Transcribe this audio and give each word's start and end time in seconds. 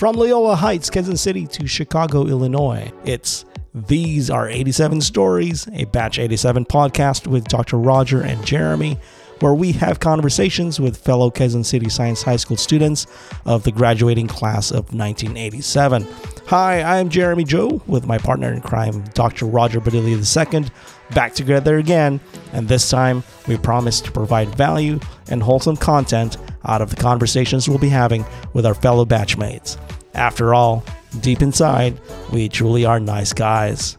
From 0.00 0.16
Loyola 0.16 0.56
Heights, 0.56 0.88
Kansas 0.88 1.20
City 1.20 1.46
to 1.48 1.66
Chicago, 1.66 2.26
Illinois, 2.26 2.90
it's 3.04 3.44
These 3.74 4.30
Are 4.30 4.48
87 4.48 5.02
Stories, 5.02 5.68
a 5.74 5.84
Batch 5.84 6.18
87 6.18 6.64
podcast 6.64 7.26
with 7.26 7.44
Dr. 7.48 7.76
Roger 7.76 8.22
and 8.22 8.42
Jeremy, 8.42 8.98
where 9.40 9.52
we 9.52 9.72
have 9.72 10.00
conversations 10.00 10.80
with 10.80 10.96
fellow 10.96 11.30
Kansas 11.30 11.68
City 11.68 11.90
Science 11.90 12.22
High 12.22 12.36
School 12.36 12.56
students 12.56 13.06
of 13.44 13.64
the 13.64 13.72
graduating 13.72 14.26
class 14.26 14.70
of 14.70 14.94
1987. 14.94 16.06
Hi, 16.46 16.82
I'm 16.82 17.10
Jeremy 17.10 17.44
Joe 17.44 17.82
with 17.86 18.06
my 18.06 18.16
partner 18.16 18.50
in 18.50 18.62
crime, 18.62 19.04
Dr. 19.12 19.44
Roger 19.44 19.82
Badilli 19.82 20.16
II, 20.16 20.70
back 21.14 21.34
together 21.34 21.76
again, 21.76 22.20
and 22.54 22.68
this 22.68 22.88
time 22.88 23.22
we 23.46 23.58
promise 23.58 24.00
to 24.00 24.10
provide 24.10 24.48
value 24.54 24.98
and 25.28 25.42
wholesome 25.42 25.76
content 25.76 26.38
out 26.64 26.80
of 26.80 26.88
the 26.88 26.96
conversations 26.96 27.68
we'll 27.68 27.78
be 27.78 27.90
having 27.90 28.24
with 28.54 28.64
our 28.64 28.74
fellow 28.74 29.04
batchmates. 29.04 29.76
After 30.14 30.54
all, 30.54 30.84
deep 31.20 31.40
inside, 31.40 31.98
we 32.32 32.48
truly 32.48 32.84
are 32.84 32.98
nice 32.98 33.32
guys. 33.32 33.96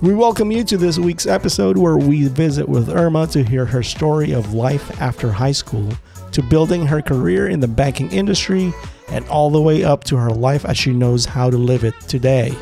We 0.00 0.14
welcome 0.14 0.50
you 0.50 0.64
to 0.64 0.76
this 0.76 0.98
week's 0.98 1.26
episode 1.26 1.76
where 1.76 1.96
we 1.96 2.28
visit 2.28 2.68
with 2.68 2.88
Irma 2.88 3.26
to 3.28 3.42
hear 3.42 3.64
her 3.64 3.82
story 3.82 4.32
of 4.32 4.54
life 4.54 5.00
after 5.00 5.30
high 5.30 5.52
school, 5.52 5.92
to 6.32 6.42
building 6.42 6.86
her 6.86 7.02
career 7.02 7.48
in 7.48 7.60
the 7.60 7.68
banking 7.68 8.10
industry, 8.10 8.72
and 9.08 9.26
all 9.28 9.50
the 9.50 9.62
way 9.62 9.84
up 9.84 10.04
to 10.04 10.16
her 10.16 10.30
life 10.30 10.64
as 10.64 10.76
she 10.76 10.92
knows 10.92 11.24
how 11.24 11.50
to 11.50 11.56
live 11.56 11.84
it 11.84 11.98
today, 12.02 12.54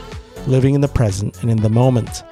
living 0.47 0.75
in 0.75 0.81
the 0.81 0.89
present 0.89 1.43
and 1.43 1.51
in 1.51 1.59
the 1.59 1.69
moment. 1.69 2.23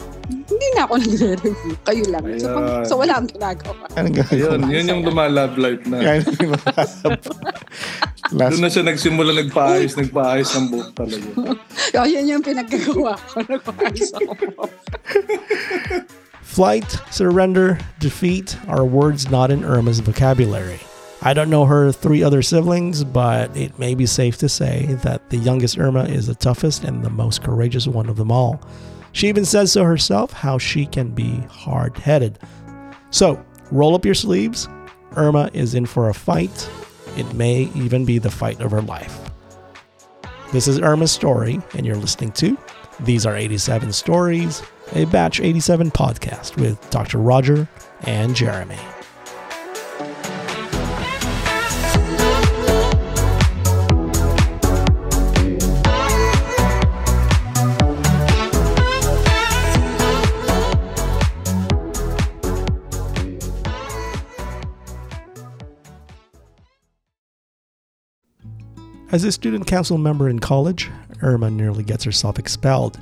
Hindi 0.55 0.69
na 0.79 0.87
ako 0.87 0.95
nagre-review. 1.03 1.75
Kayo 1.83 2.05
lang. 2.15 2.23
So, 2.39 2.47
pag, 2.55 2.65
so 2.87 2.95
wala 2.95 3.13
akong 3.19 3.33
ginagawa. 3.35 3.85
Anong 3.99 4.15
Yun, 4.31 4.61
yun 4.71 4.85
yung 4.87 5.03
lumalab 5.03 5.59
life 5.59 5.83
na. 5.91 5.99
Yan. 5.99 6.23
Last 8.31 8.55
Doon 8.55 8.63
na 8.63 8.71
siya 8.71 8.87
nagsimula 8.87 9.35
nagpaayos, 9.35 9.99
nagpaayos 9.99 10.51
ng 10.55 10.67
buhok 10.71 10.91
talaga. 10.95 11.29
Oh, 11.95 12.03
yun 12.03 12.27
yung 12.27 12.43
pinaggagawa 12.43 13.15
ko. 13.31 13.39
Nag-ayos 13.47 14.11
ako. 14.19 14.67
Flight, 16.43 16.87
surrender, 17.11 17.79
defeat 18.03 18.59
are 18.67 18.83
words 18.83 19.31
not 19.31 19.51
in 19.51 19.63
Irma's 19.63 19.99
vocabulary. 20.03 20.79
I 21.23 21.33
don't 21.35 21.51
know 21.51 21.65
her 21.67 21.91
three 21.91 22.23
other 22.23 22.43
siblings, 22.43 23.03
but 23.03 23.55
it 23.57 23.79
may 23.79 23.95
be 23.95 24.07
safe 24.07 24.37
to 24.39 24.49
say 24.49 24.87
that 25.07 25.31
the 25.31 25.39
youngest 25.39 25.79
Irma 25.79 26.05
is 26.05 26.27
the 26.27 26.35
toughest 26.35 26.83
and 26.83 27.03
the 27.03 27.11
most 27.11 27.43
courageous 27.43 27.87
one 27.87 28.09
of 28.11 28.17
them 28.19 28.31
all. 28.31 28.61
She 29.15 29.29
even 29.29 29.45
says 29.45 29.71
so 29.71 29.85
herself 29.85 30.33
how 30.33 30.59
she 30.59 30.87
can 30.87 31.11
be 31.11 31.37
hard 31.49 31.97
headed. 31.97 32.37
So, 33.11 33.43
roll 33.71 33.95
up 33.95 34.05
your 34.05 34.15
sleeves. 34.15 34.69
Irma 35.15 35.51
is 35.55 35.75
in 35.77 35.87
for 35.87 36.09
a 36.09 36.15
fight. 36.15 36.69
It 37.17 37.33
may 37.33 37.71
even 37.77 38.05
be 38.05 38.19
the 38.19 38.31
fight 38.31 38.61
of 38.61 38.73
her 38.73 38.83
life. 38.83 39.31
This 40.53 40.67
is 40.67 40.81
Irma's 40.81 41.13
story, 41.13 41.61
and 41.75 41.87
you're 41.87 41.95
listening 41.95 42.33
to 42.33 42.59
These 43.01 43.25
Are 43.25 43.37
87 43.37 43.93
Stories, 43.93 44.63
a 44.95 45.05
Batch 45.05 45.41
87 45.41 45.93
podcast 45.93 46.57
with 46.57 46.91
Dr. 46.91 47.19
Roger 47.19 47.69
and 48.01 48.35
Jeremy. 48.35 48.79
As 69.13 69.23
a 69.23 69.33
student 69.33 69.67
council 69.67 69.99
member 69.99 70.29
in 70.29 70.39
college, 70.39 70.91
Irma 71.23 71.51
nearly 71.51 71.85
gets 71.85 72.05
herself 72.05 72.39
expelled. 72.39 72.99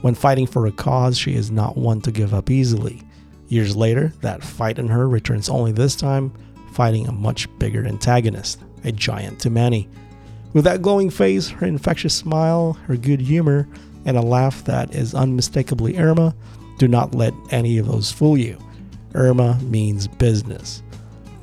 When 0.00 0.14
fighting 0.14 0.46
for 0.46 0.66
a 0.66 0.72
cause, 0.72 1.16
she 1.16 1.34
is 1.34 1.50
not 1.50 1.78
one 1.78 2.00
to 2.02 2.12
give 2.12 2.34
up 2.34 2.50
easily. 2.50 3.02
Years 3.48 3.76
later, 3.76 4.12
that 4.20 4.42
fight 4.42 4.78
in 4.78 4.88
her 4.88 5.08
returns 5.08 5.48
only 5.48 5.72
this 5.72 5.94
time, 5.96 6.32
fighting 6.72 7.06
a 7.06 7.12
much 7.12 7.48
bigger 7.58 7.86
antagonist, 7.86 8.60
a 8.82 8.90
giant 8.90 9.38
to 9.40 9.50
many. 9.50 9.88
With 10.52 10.64
that 10.64 10.82
glowing 10.82 11.08
face, 11.08 11.48
her 11.48 11.66
infectious 11.66 12.14
smile, 12.14 12.74
her 12.86 12.96
good 12.96 13.20
humor, 13.20 13.68
and 14.04 14.16
a 14.16 14.22
laugh 14.22 14.64
that 14.64 14.94
is 14.94 15.14
unmistakably 15.14 15.96
Irma, 15.98 16.34
do 16.78 16.88
not 16.88 17.14
let 17.14 17.32
any 17.50 17.78
of 17.78 17.86
those 17.86 18.10
fool 18.10 18.36
you. 18.36 18.58
Irma 19.14 19.58
means 19.62 20.08
business. 20.08 20.82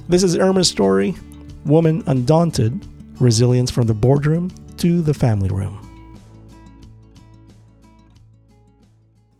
This 0.09 0.23
is 0.23 0.37
Irma's 0.37 0.67
story 0.67 1.15
Woman 1.65 2.03
Undaunted, 2.07 2.85
resilience 3.21 3.69
from 3.69 3.85
the 3.85 3.93
boardroom 3.93 4.49
to 4.81 5.05
the 5.05 5.13
family 5.13 5.53
room. 5.53 5.77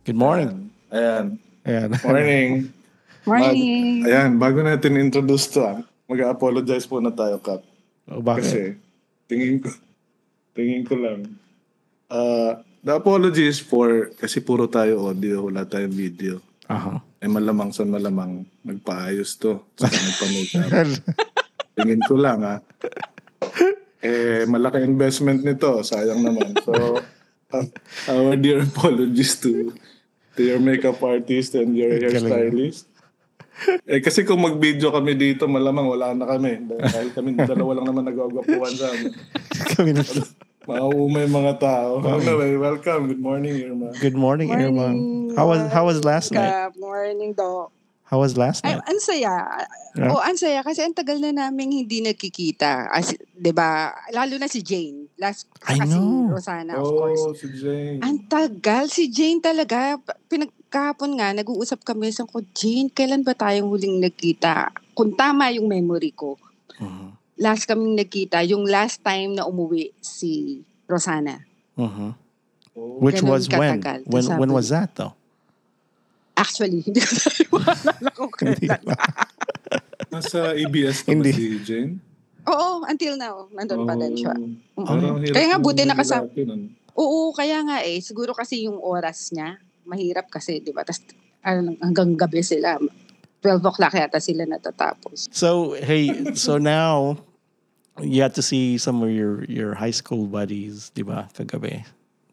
Good 0.06 0.16
morning. 0.16 0.70
Ayan. 0.94 1.42
Ayan. 1.66 1.90
Morning. 2.06 2.50
Morning. 3.26 4.02
Bag- 4.02 4.10
ayan, 4.10 4.30
bago 4.34 4.58
natin 4.66 4.98
introduce 4.98 5.46
to, 5.54 5.62
ah, 5.62 5.78
mag-apologize 6.10 6.90
po 6.90 6.98
na 6.98 7.14
tayo, 7.14 7.38
Kap. 7.38 7.62
Oh, 8.10 8.18
bakit? 8.18 8.42
Kasi, 8.42 8.60
tingin 9.30 9.62
ko, 9.62 9.70
tingin 10.58 10.82
ko 10.82 10.98
lang. 10.98 11.38
Uh, 12.10 12.58
the 12.82 12.90
apologies 12.98 13.62
for, 13.62 14.10
kasi 14.18 14.42
puro 14.42 14.66
tayo 14.66 15.06
audio, 15.06 15.46
wala 15.46 15.62
tayong 15.62 15.94
video. 15.94 16.42
Aha. 16.66 16.98
Eh 17.22 17.30
malamang 17.30 17.70
sa 17.70 17.86
malamang 17.86 18.42
nagpaayos 18.66 19.38
to. 19.38 19.62
Saka 19.78 19.94
nagpa-makeup. 19.94 20.88
Tingin 21.78 22.02
ko 22.02 22.18
lang 22.18 22.42
ha. 22.42 22.58
Eh, 24.02 24.42
malaki 24.50 24.82
investment 24.82 25.46
nito. 25.46 25.78
Sayang 25.80 26.26
naman. 26.26 26.58
So, 26.66 26.72
uh, 27.54 27.66
our 28.10 28.34
dear 28.34 28.66
apologies 28.66 29.38
to 29.40 29.70
to 30.34 30.40
your 30.42 30.58
makeup 30.58 30.98
artist 30.98 31.54
and 31.54 31.78
your 31.78 31.94
hairstylist. 31.94 32.90
Eh, 33.86 34.02
kasi 34.02 34.26
kung 34.26 34.42
mag-video 34.42 34.90
kami 34.90 35.14
dito, 35.14 35.46
malamang 35.46 35.86
wala 35.86 36.16
na 36.18 36.26
kami. 36.26 36.66
Dahil 36.66 37.14
kami 37.14 37.36
dalawa 37.38 37.78
lang 37.78 37.86
naman 37.94 38.04
nagwagwapuan 38.10 38.74
sa 38.74 38.90
amin. 38.90 39.12
Kami 39.76 39.90
na- 39.94 40.26
Mauumay 40.62 41.26
mga 41.26 41.58
tao. 41.58 41.98
Anyway, 42.06 42.54
welcome. 42.54 43.10
Good 43.10 43.18
morning, 43.18 43.54
Irma. 43.66 43.90
Good 43.98 44.14
morning, 44.14 44.54
Irma. 44.54 44.94
How 45.34 45.50
was 45.50 45.62
how 45.74 45.90
was 45.90 46.06
last 46.06 46.30
night? 46.30 46.70
Good 46.70 46.78
morning, 46.78 47.34
Doc. 47.34 47.74
How 48.12 48.20
was 48.20 48.36
last 48.36 48.60
Ay, 48.60 48.76
night? 48.76 48.84
ang 48.92 49.00
saya. 49.00 49.32
Yeah. 49.96 50.12
Oh, 50.12 50.20
ang 50.20 50.36
saya 50.36 50.60
kasi 50.60 50.84
ang 50.84 50.92
tagal 50.92 51.16
na 51.16 51.32
naming 51.32 51.72
hindi 51.72 52.04
nagkikita. 52.04 52.92
As, 52.92 53.16
'di 53.16 53.56
ba? 53.56 53.88
Lalo 54.12 54.36
na 54.36 54.52
si 54.52 54.60
Jane. 54.60 55.08
Last 55.16 55.48
I 55.64 55.80
kasi 55.80 55.96
know. 55.96 56.28
Rosana, 56.28 56.76
of 56.76 56.92
course. 56.92 57.24
Oh, 57.24 57.32
si 57.32 57.48
Jane. 57.56 58.04
Ang 58.04 58.28
tagal. 58.28 58.92
Si 58.92 59.08
Jane 59.08 59.40
talaga. 59.40 59.96
Pinagkahapon 60.28 61.16
nga, 61.16 61.32
nag-uusap 61.32 61.88
kami. 61.88 62.12
Sabi 62.12 62.28
ko, 62.36 62.44
Jane, 62.52 62.92
kailan 62.92 63.24
ba 63.24 63.32
tayong 63.32 63.72
huling 63.72 64.04
nagkita? 64.04 64.68
Kung 64.92 65.16
tama 65.16 65.48
yung 65.56 65.72
memory 65.72 66.12
ko. 66.12 66.36
Mhm. 66.76 67.16
Last 67.40 67.64
kaming 67.64 67.96
nagkita, 67.96 68.44
yung 68.44 68.68
last 68.68 69.00
time 69.00 69.40
na 69.40 69.48
umuwi 69.48 69.88
si 70.04 70.60
Rosana. 70.84 71.40
Mhm. 71.80 72.12
Oh. 72.76 73.00
Which 73.00 73.24
Ganun 73.24 73.32
was 73.32 73.48
when? 73.48 73.80
katagal. 73.80 74.04
When 74.04 74.24
when 74.36 74.50
niya. 74.52 74.56
was 74.60 74.68
that 74.68 74.92
though? 75.00 75.16
Actually, 76.36 76.80
hindi 76.86 77.00
ko 77.00 77.12
naliwala 77.16 78.08
ko 78.16 78.24
kailan. 78.32 78.82
Nasa 80.12 80.52
ABS 80.56 81.04
pa 81.04 81.12
ba 81.12 81.12
Hindi. 81.16 81.30
si 81.32 81.44
Jane? 81.64 81.92
Oo, 82.48 82.82
until 82.88 83.14
now. 83.16 83.46
Nandun 83.54 83.86
pa 83.86 83.94
din 83.94 84.18
siya. 84.18 84.34
Oh. 84.76 84.84
Kaya 85.30 85.46
nga, 85.54 85.58
buti 85.62 85.86
lalaki 85.86 86.42
nun. 86.44 86.74
Oo, 86.98 87.32
kaya 87.32 87.64
nga 87.64 87.80
eh. 87.86 88.02
Siguro 88.02 88.36
kasi 88.36 88.68
yung 88.68 88.76
oras 88.82 89.32
niya, 89.32 89.56
mahirap 89.88 90.28
kasi, 90.28 90.60
di 90.60 90.74
ba? 90.74 90.84
Tapos 90.84 91.00
ano, 91.42 91.74
hanggang 91.80 92.14
gabi 92.14 92.42
sila. 92.44 92.78
12 93.42 93.58
o'clock 93.66 93.94
yata 93.98 94.22
sila 94.22 94.46
natatapos. 94.46 95.26
So 95.34 95.74
hey, 95.74 96.30
so 96.38 96.62
now 96.62 97.18
you 97.98 98.22
had 98.22 98.38
to 98.38 98.42
see 98.42 98.78
some 98.78 99.02
of 99.02 99.10
your 99.10 99.42
your 99.50 99.74
high 99.74 99.90
school 99.90 100.30
buddies, 100.30 100.94
di 100.94 101.02
ba? 101.02 101.26
Kagabi. 101.34 101.82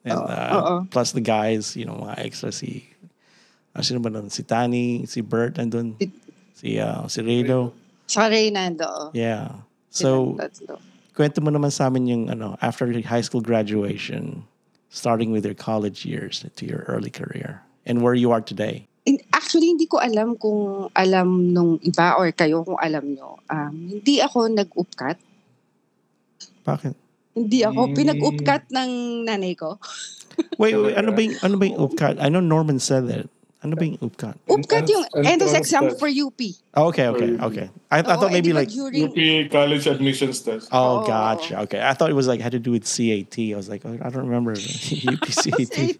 And 0.06 0.22
uh, 0.22 0.54
oo. 0.54 0.74
plus 0.94 1.18
the 1.18 1.26
guys, 1.26 1.74
you 1.74 1.90
know, 1.90 1.98
mga 1.98 2.16
extra 2.22 2.54
si 2.54 2.86
ah, 3.80 3.84
sino 3.84 4.04
ba 4.04 4.12
nun? 4.12 4.28
Si 4.28 4.44
Tani, 4.44 5.08
si 5.08 5.24
Bert 5.24 5.56
andun, 5.56 5.96
Si- 5.96 6.12
si 6.54 6.70
uh, 6.76 7.08
si 7.08 7.24
Rado. 7.24 7.72
Sa 8.04 8.28
Reynando. 8.28 9.16
Yeah. 9.16 9.64
So, 9.88 10.36
kwento 11.16 11.40
mo 11.40 11.50
naman 11.50 11.72
sa 11.72 11.88
amin 11.88 12.04
yung 12.06 12.24
ano, 12.28 12.60
after 12.60 12.86
your 12.86 13.00
high 13.02 13.24
school 13.24 13.40
graduation, 13.40 14.44
starting 14.92 15.32
with 15.32 15.46
your 15.46 15.56
college 15.56 16.04
years 16.04 16.44
to 16.44 16.64
your 16.66 16.84
early 16.92 17.10
career 17.10 17.62
and 17.88 18.02
where 18.04 18.14
you 18.18 18.30
are 18.36 18.42
today. 18.42 18.84
In- 19.08 19.24
Actually, 19.32 19.72
hindi 19.72 19.88
ko 19.88 19.98
alam 19.98 20.36
kung 20.36 20.90
alam 20.94 21.54
nung 21.54 21.80
iba 21.82 22.14
or 22.20 22.30
kayo 22.30 22.62
kung 22.62 22.78
alam 22.78 23.16
nyo. 23.16 23.40
Um, 23.50 23.98
hindi 23.98 24.22
ako 24.22 24.46
nag-upcut. 24.52 25.18
Bakit? 26.66 26.94
Hindi 27.34 27.60
ako 27.64 27.82
Mm. 27.90 27.94
pinag-upcut 27.96 28.64
ng 28.70 28.92
nanay 29.26 29.54
ko. 29.56 29.78
Wait, 30.62 30.76
wait 30.76 30.96
ano 30.98 31.10
ba 31.14 31.20
yung, 31.24 31.36
ano 31.42 31.56
ba 31.58 31.64
yung 31.66 31.80
upcut? 31.80 32.16
I 32.20 32.28
know 32.30 32.44
Norman 32.44 32.78
said 32.80 33.08
that 33.10 33.26
Ano 33.60 33.76
ba 33.76 33.84
yung 33.84 34.00
UPCAT? 34.00 34.36
UPCAT 34.48 34.88
yung 34.88 35.04
Entrance 35.20 35.52
exam 35.52 35.92
for 36.00 36.08
UP. 36.08 36.40
Oh, 36.80 36.88
okay, 36.88 37.12
okay, 37.12 37.36
okay. 37.44 37.68
I, 37.92 38.00
I 38.00 38.16
thought 38.16 38.32
maybe 38.32 38.56
like 38.56 38.72
during, 38.72 39.12
UP 39.12 39.52
College 39.52 39.84
Admissions 39.84 40.40
Test. 40.40 40.72
Oh, 40.72 41.04
Oo. 41.04 41.08
gotcha. 41.08 41.60
Okay. 41.68 41.84
I 41.84 41.92
thought 41.92 42.08
it 42.08 42.16
was 42.16 42.24
like 42.32 42.40
had 42.40 42.56
to 42.56 42.64
do 42.64 42.72
with 42.72 42.88
CAT. 42.88 43.36
I 43.36 43.60
was 43.60 43.68
like, 43.68 43.84
oh, 43.84 44.00
I 44.00 44.08
don't 44.08 44.24
remember 44.32 44.56
UPCAT. 44.56 46.00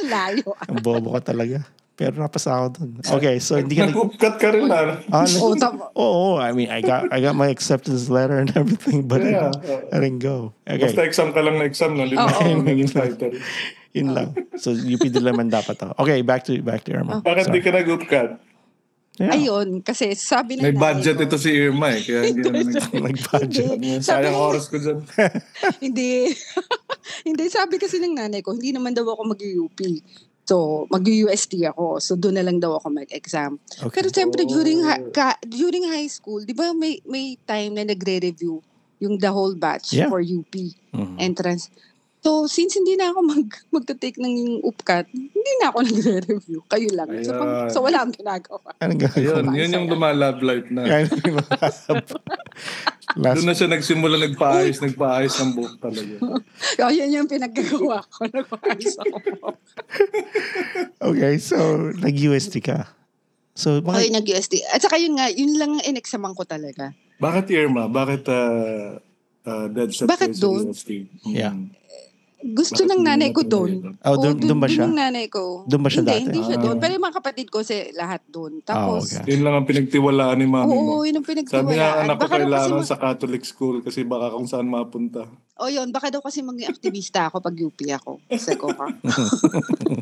Ang 0.00 0.06
layo. 0.08 0.56
Ang 0.64 0.80
bobo 0.80 1.12
ka 1.20 1.36
talaga. 1.36 1.60
Pero 1.92 2.16
napasa 2.16 2.56
ako 2.56 2.66
dun. 2.72 2.90
Okay, 3.04 3.36
so 3.36 3.60
hindi 3.60 3.76
ka 3.76 3.84
nag... 3.84 3.92
Nag-upcut 3.92 4.34
ka 4.40 4.48
rin 4.56 4.64
na. 4.64 4.96
Ah, 5.12 5.28
Oh, 5.44 5.52
oh, 5.92 6.34
I 6.40 6.56
mean, 6.56 6.72
I 6.72 6.80
got 6.80 7.12
I 7.12 7.20
got 7.20 7.36
my 7.36 7.52
acceptance 7.52 8.08
letter 8.08 8.40
and 8.40 8.48
everything, 8.56 9.04
but 9.04 9.20
Yeah. 9.20 9.52
I, 9.92 10.00
didn't 10.00 10.24
go. 10.24 10.56
Basta 10.64 10.88
Okay, 10.88 11.04
exam 11.04 11.36
ka 11.36 11.44
lang 11.44 11.60
na 11.60 11.68
exam, 11.68 11.92
no? 12.00 12.08
Oo. 12.08 12.64
yung 12.64 12.88
title. 12.88 13.36
Yun 13.92 14.10
lang. 14.10 14.32
So 14.56 14.72
UP 14.72 15.00
din 15.00 15.22
naman 15.22 15.48
dapat 15.48 15.76
to. 15.76 15.92
Okay, 15.96 16.20
back 16.20 16.44
to 16.44 16.56
back 16.60 16.84
to 16.84 16.92
Irma. 16.92 17.20
Bakit 17.20 17.48
di 17.48 17.60
ka 17.60 17.70
nag-upcut? 17.70 18.40
Yeah. 19.20 19.36
Ayun, 19.36 19.84
kasi 19.84 20.16
sabi 20.16 20.56
ng 20.56 20.64
May 20.64 20.72
budget 20.72 21.20
ko, 21.20 21.28
ito 21.28 21.36
si 21.36 21.52
Irma 21.52 21.92
eh. 21.92 22.00
Kaya 22.00 22.32
hindi 22.32 22.48
na 22.48 22.64
nag 22.64 22.72
Nag-budget. 23.12 23.76
Sayang 24.00 24.32
Sabi- 24.32 24.32
oras 24.32 24.64
ko 24.66 24.80
dyan. 24.80 25.04
Hindi. 25.84 26.32
hindi, 27.28 27.42
sabi 27.46 27.76
kasi 27.76 28.00
ng 28.00 28.16
nanay 28.16 28.40
ko, 28.40 28.56
hindi 28.56 28.72
naman 28.72 28.96
daw 28.96 29.04
ako 29.04 29.36
mag-UP. 29.36 29.78
So, 30.42 30.88
mag-UST 30.88 31.60
ako. 31.66 32.00
So, 32.00 32.16
doon 32.16 32.40
na 32.40 32.42
lang 32.42 32.56
daw 32.56 32.74
ako 32.74 32.88
mag-exam. 32.90 33.60
Okay. 33.78 34.00
Pero 34.00 34.08
siyempre, 34.08 34.42
during, 34.42 34.80
Oh. 34.80 34.88
ha- 34.88 35.04
ka, 35.06 35.26
during 35.44 35.86
high 35.86 36.08
school, 36.08 36.40
di 36.40 36.50
ba 36.50 36.72
may, 36.72 36.98
may 37.04 37.36
time 37.38 37.76
na 37.76 37.84
nagre-review 37.84 38.64
yung 38.98 39.14
the 39.18 39.28
whole 39.28 39.52
batch 39.52 39.92
Yeah. 39.92 40.08
for 40.08 40.18
UP 40.18 40.50
Mhm. 40.90 41.20
entrance. 41.20 41.68
So, 42.22 42.46
since 42.46 42.78
hindi 42.78 42.94
na 42.94 43.10
ako 43.10 43.18
mag, 43.26 43.46
magta-take 43.74 44.22
ng 44.22 44.62
UPCAT, 44.62 45.10
hindi 45.10 45.52
na 45.58 45.74
ako 45.74 45.78
nagre-review. 45.82 46.60
Kayo 46.70 46.88
lang. 46.94 47.08
So, 47.26 47.34
pag- 47.34 47.50
Ayan. 47.50 47.70
so 47.74 47.82
wala 47.82 47.96
akong 47.98 48.14
ginagawa. 48.14 48.68
Anong 48.78 49.00
gagawin? 49.02 49.46
Yun, 49.58 49.74
yung 49.74 49.86
lumalab 49.90 50.38
life 50.38 50.68
na. 50.70 50.86
Kaya 50.86 51.10
yung 51.10 51.42
Last 53.12 53.44
Doon 53.44 53.48
na 53.52 53.56
siya 53.56 53.68
nagsimula 53.68 54.16
nagpaayos, 54.16 54.80
nagpaayos 54.80 55.34
ng 55.36 55.52
buhok 55.52 55.76
talaga. 55.82 56.14
Oh, 56.82 56.88
yun 56.88 57.12
yung 57.12 57.28
pinaggagawa 57.28 58.00
ko. 58.08 58.24
Nag-ayos 58.32 58.96
ako. 58.96 59.16
Okay, 61.12 61.34
so 61.36 61.56
nag-UST 62.00 62.64
ka. 62.64 62.88
So, 63.52 63.84
Ay, 63.84 64.08
bakit, 64.08 64.16
nag-UST. 64.16 64.64
At 64.72 64.80
saka 64.80 64.96
yun 64.96 65.20
nga, 65.20 65.28
yun 65.28 65.60
lang 65.60 65.76
ang 65.76 65.84
inexaman 65.84 66.32
ko 66.32 66.48
talaga. 66.48 66.96
Bakit 67.20 67.52
Irma? 67.52 67.92
Bakit 67.92 68.22
uh, 68.32 68.96
uh, 69.44 69.66
dead 69.68 69.92
set 69.92 70.08
Bakit 70.08 70.40
doon? 70.40 70.72
UST? 70.72 71.04
Mm. 71.28 71.34
Yeah. 71.36 71.54
Gusto 72.42 72.74
Bakit 72.76 72.90
ng 72.90 73.02
nanay 73.02 73.30
ko 73.30 73.46
doon. 73.46 73.70
doon? 73.78 73.94
oh, 74.02 74.16
doon, 74.16 74.34
Oo, 74.34 74.42
doon 74.42 74.58
ba 74.58 74.66
siya? 74.66 74.82
yung 74.82 74.98
nanay 74.98 75.26
ko. 75.26 75.62
Doon 75.62 75.78
ba 75.78 75.86
siya 75.86 76.02
hindi, 76.02 76.10
dati? 76.10 76.22
Hindi 76.26 76.40
siya 76.42 76.58
Ah. 76.58 76.62
doon. 76.66 76.76
Pero 76.76 76.90
yung 76.92 77.04
mga 77.04 77.16
kapatid 77.16 77.46
ko, 77.46 77.58
si 77.60 77.74
lahat 77.92 78.22
doon. 78.26 78.52
Tapos, 78.60 79.02
okay. 79.08 79.30
Yun 79.30 79.42
lang 79.42 79.54
ang 79.54 79.62
pinagtiwalaan 79.64 80.36
ni 80.36 80.46
mami 80.46 80.66
mo. 80.68 80.98
oo, 80.98 81.06
yun 81.06 81.14
ang 81.14 81.22
Sabi 81.22 81.38
niya, 81.38 81.46
pinagtiwalaan. 81.46 82.02
anak 82.02 82.10
ko 82.12 82.18
Baka 82.18 82.26
daw 82.26 82.34
kasi, 82.34 82.42
kailangan 82.42 82.70
mag- 82.74 82.90
sa 82.90 82.96
Catholic 82.98 83.42
school 83.44 83.76
kasi 83.78 84.00
baka 84.02 84.26
kung 84.28 84.44
saan 84.44 84.66
mapunta. 84.66 85.22
oh 85.56 85.68
yun, 85.68 85.88
baka 85.88 86.10
daw 86.10 86.18
kasi 86.18 86.42
maging 86.42 86.66
aktivista 86.66 87.20
ako 87.24 87.38
pag 87.38 87.54
UP 87.54 87.78
ako. 87.78 88.18
Ko 88.58 88.66
ka. 88.68 88.86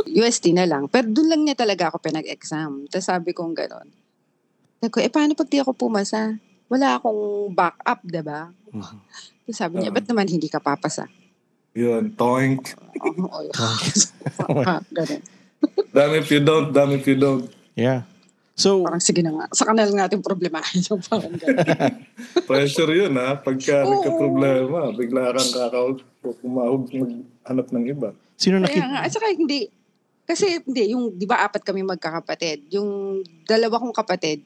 UST 0.09 0.45
na 0.57 0.65
lang. 0.65 0.89
Pero 0.89 1.07
doon 1.07 1.29
lang 1.29 1.43
niya 1.45 1.55
talaga 1.55 1.89
ako 1.89 2.01
pinag-exam. 2.01 2.89
Tapos 2.89 3.05
sabi 3.05 3.31
kong 3.31 3.53
gano'n. 3.55 3.89
Sabi 4.79 4.89
ko, 4.89 4.99
eh 4.99 5.09
paano 5.09 5.35
pag 5.35 5.45
di 5.47 5.61
ako 5.61 5.77
pumasa? 5.77 6.41
Wala 6.67 6.97
akong 6.97 7.53
backup, 7.53 8.01
diba? 8.01 8.49
Mhm. 8.71 8.97
Tapos 9.45 9.57
sabi 9.59 9.75
niya, 9.77 9.91
Oo. 9.91 9.97
ba't 9.99 10.07
naman 10.07 10.25
hindi 10.25 10.47
ka 10.47 10.57
papasa? 10.57 11.05
Yun, 11.73 12.11
toink. 12.13 12.75
Oh, 12.99 13.47
oh, 13.47 14.63
Ah, 14.67 14.83
ganun. 14.91 15.23
Damn 15.91 16.15
if 16.17 16.29
you 16.29 16.41
don't, 16.41 16.73
damn 16.73 16.91
if 16.91 17.07
you 17.07 17.15
don't. 17.15 17.47
Yeah. 17.75 18.03
So, 18.55 18.85
Parang 18.85 19.01
sige 19.01 19.23
na 19.23 19.33
nga. 19.33 19.47
Sa 19.55 19.65
kanal 19.65 19.89
natin 19.89 20.21
problemahin 20.21 20.83
yung 20.85 21.01
parang 21.01 21.33
ganun. 21.33 21.65
Pressure 22.49 22.93
yun 22.93 23.15
ha. 23.17 23.39
Pagka 23.39 23.87
Oo. 23.87 23.91
nagka-problema, 23.95 24.91
bigla 24.93 25.33
kang 25.33 25.53
kakaw, 25.55 25.87
kumahog 26.43 26.91
maghanap 26.91 27.67
ng 27.71 27.85
iba. 27.89 28.09
sino 28.37 28.61
Kaya 28.61 28.67
nakita? 28.69 28.87
nga. 28.87 29.01
At 29.07 29.11
saka 29.11 29.27
hindi. 29.31 29.71
Kasi 30.27 30.61
hindi, 30.61 30.93
yung, 30.93 31.15
di 31.15 31.25
ba 31.25 31.43
apat 31.43 31.63
kami 31.63 31.83
magkakapatid. 31.83 32.69
Yung 32.71 33.21
dalawa 33.45 33.81
kong 33.81 33.95
kapatid, 33.95 34.43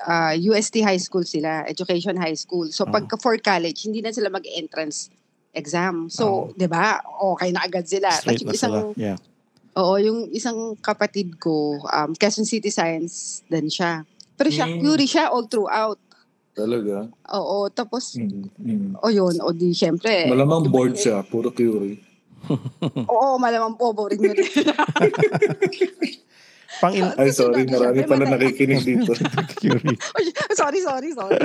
ah, 0.00 0.34
UST 0.34 0.82
high 0.82 1.00
school 1.00 1.24
sila, 1.24 1.64
education 1.64 2.18
high 2.18 2.36
school. 2.36 2.68
So 2.68 2.84
Oh. 2.84 2.90
pagka 2.90 3.16
for 3.16 3.34
college, 3.38 3.86
hindi 3.86 3.98
na 3.98 4.10
sila 4.10 4.28
mag-entrance 4.28 5.08
exam. 5.54 6.10
So, 6.10 6.50
di 6.52 6.66
ba, 6.66 6.98
okay 7.24 7.50
na 7.50 7.62
agad 7.62 7.86
sila. 7.86 8.10
At 8.10 8.20
Straight 8.20 8.42
yung 8.42 8.50
na 8.50 8.54
isang, 8.54 8.74
sila. 8.74 8.98
Yeah. 8.98 9.18
oo, 9.74 9.94
yung 9.96 10.18
isang 10.30 10.74
kapatid 10.78 11.38
ko, 11.38 11.78
um, 11.80 12.12
Quezon 12.12 12.44
City 12.44 12.68
Science 12.68 13.46
din 13.46 13.70
siya. 13.70 14.02
Pero 14.34 14.50
siya, 14.50 14.66
Mm. 14.66 14.78
Curie 14.82 15.06
siya 15.06 15.30
all 15.30 15.46
throughout. 15.46 15.98
Talaga. 16.52 17.10
Oo, 17.32 17.70
tapos, 17.70 18.14
Mm. 18.14 18.50
Mm. 18.58 18.90
o 18.98 19.06
yun, 19.08 19.34
o 19.38 19.50
di 19.50 19.70
syempre. 19.70 20.26
Malamang 20.26 20.66
bored 20.68 20.94
siya, 20.94 21.22
puro 21.22 21.50
Curie. 21.50 22.02
Oo, 23.08 23.40
malamang 23.40 23.72
po, 23.74 23.96
boring 23.96 24.20
rin. 24.20 24.36
Pang 26.82 26.94
il- 26.94 27.14
Ay, 27.16 27.30
sorry, 27.30 27.66
marami 27.66 28.02
pala 28.02 28.24
nakikinig 28.26 28.82
dito. 28.88 29.12
Sorry, 30.58 30.80
sorry, 30.80 31.10
sorry. 31.12 31.38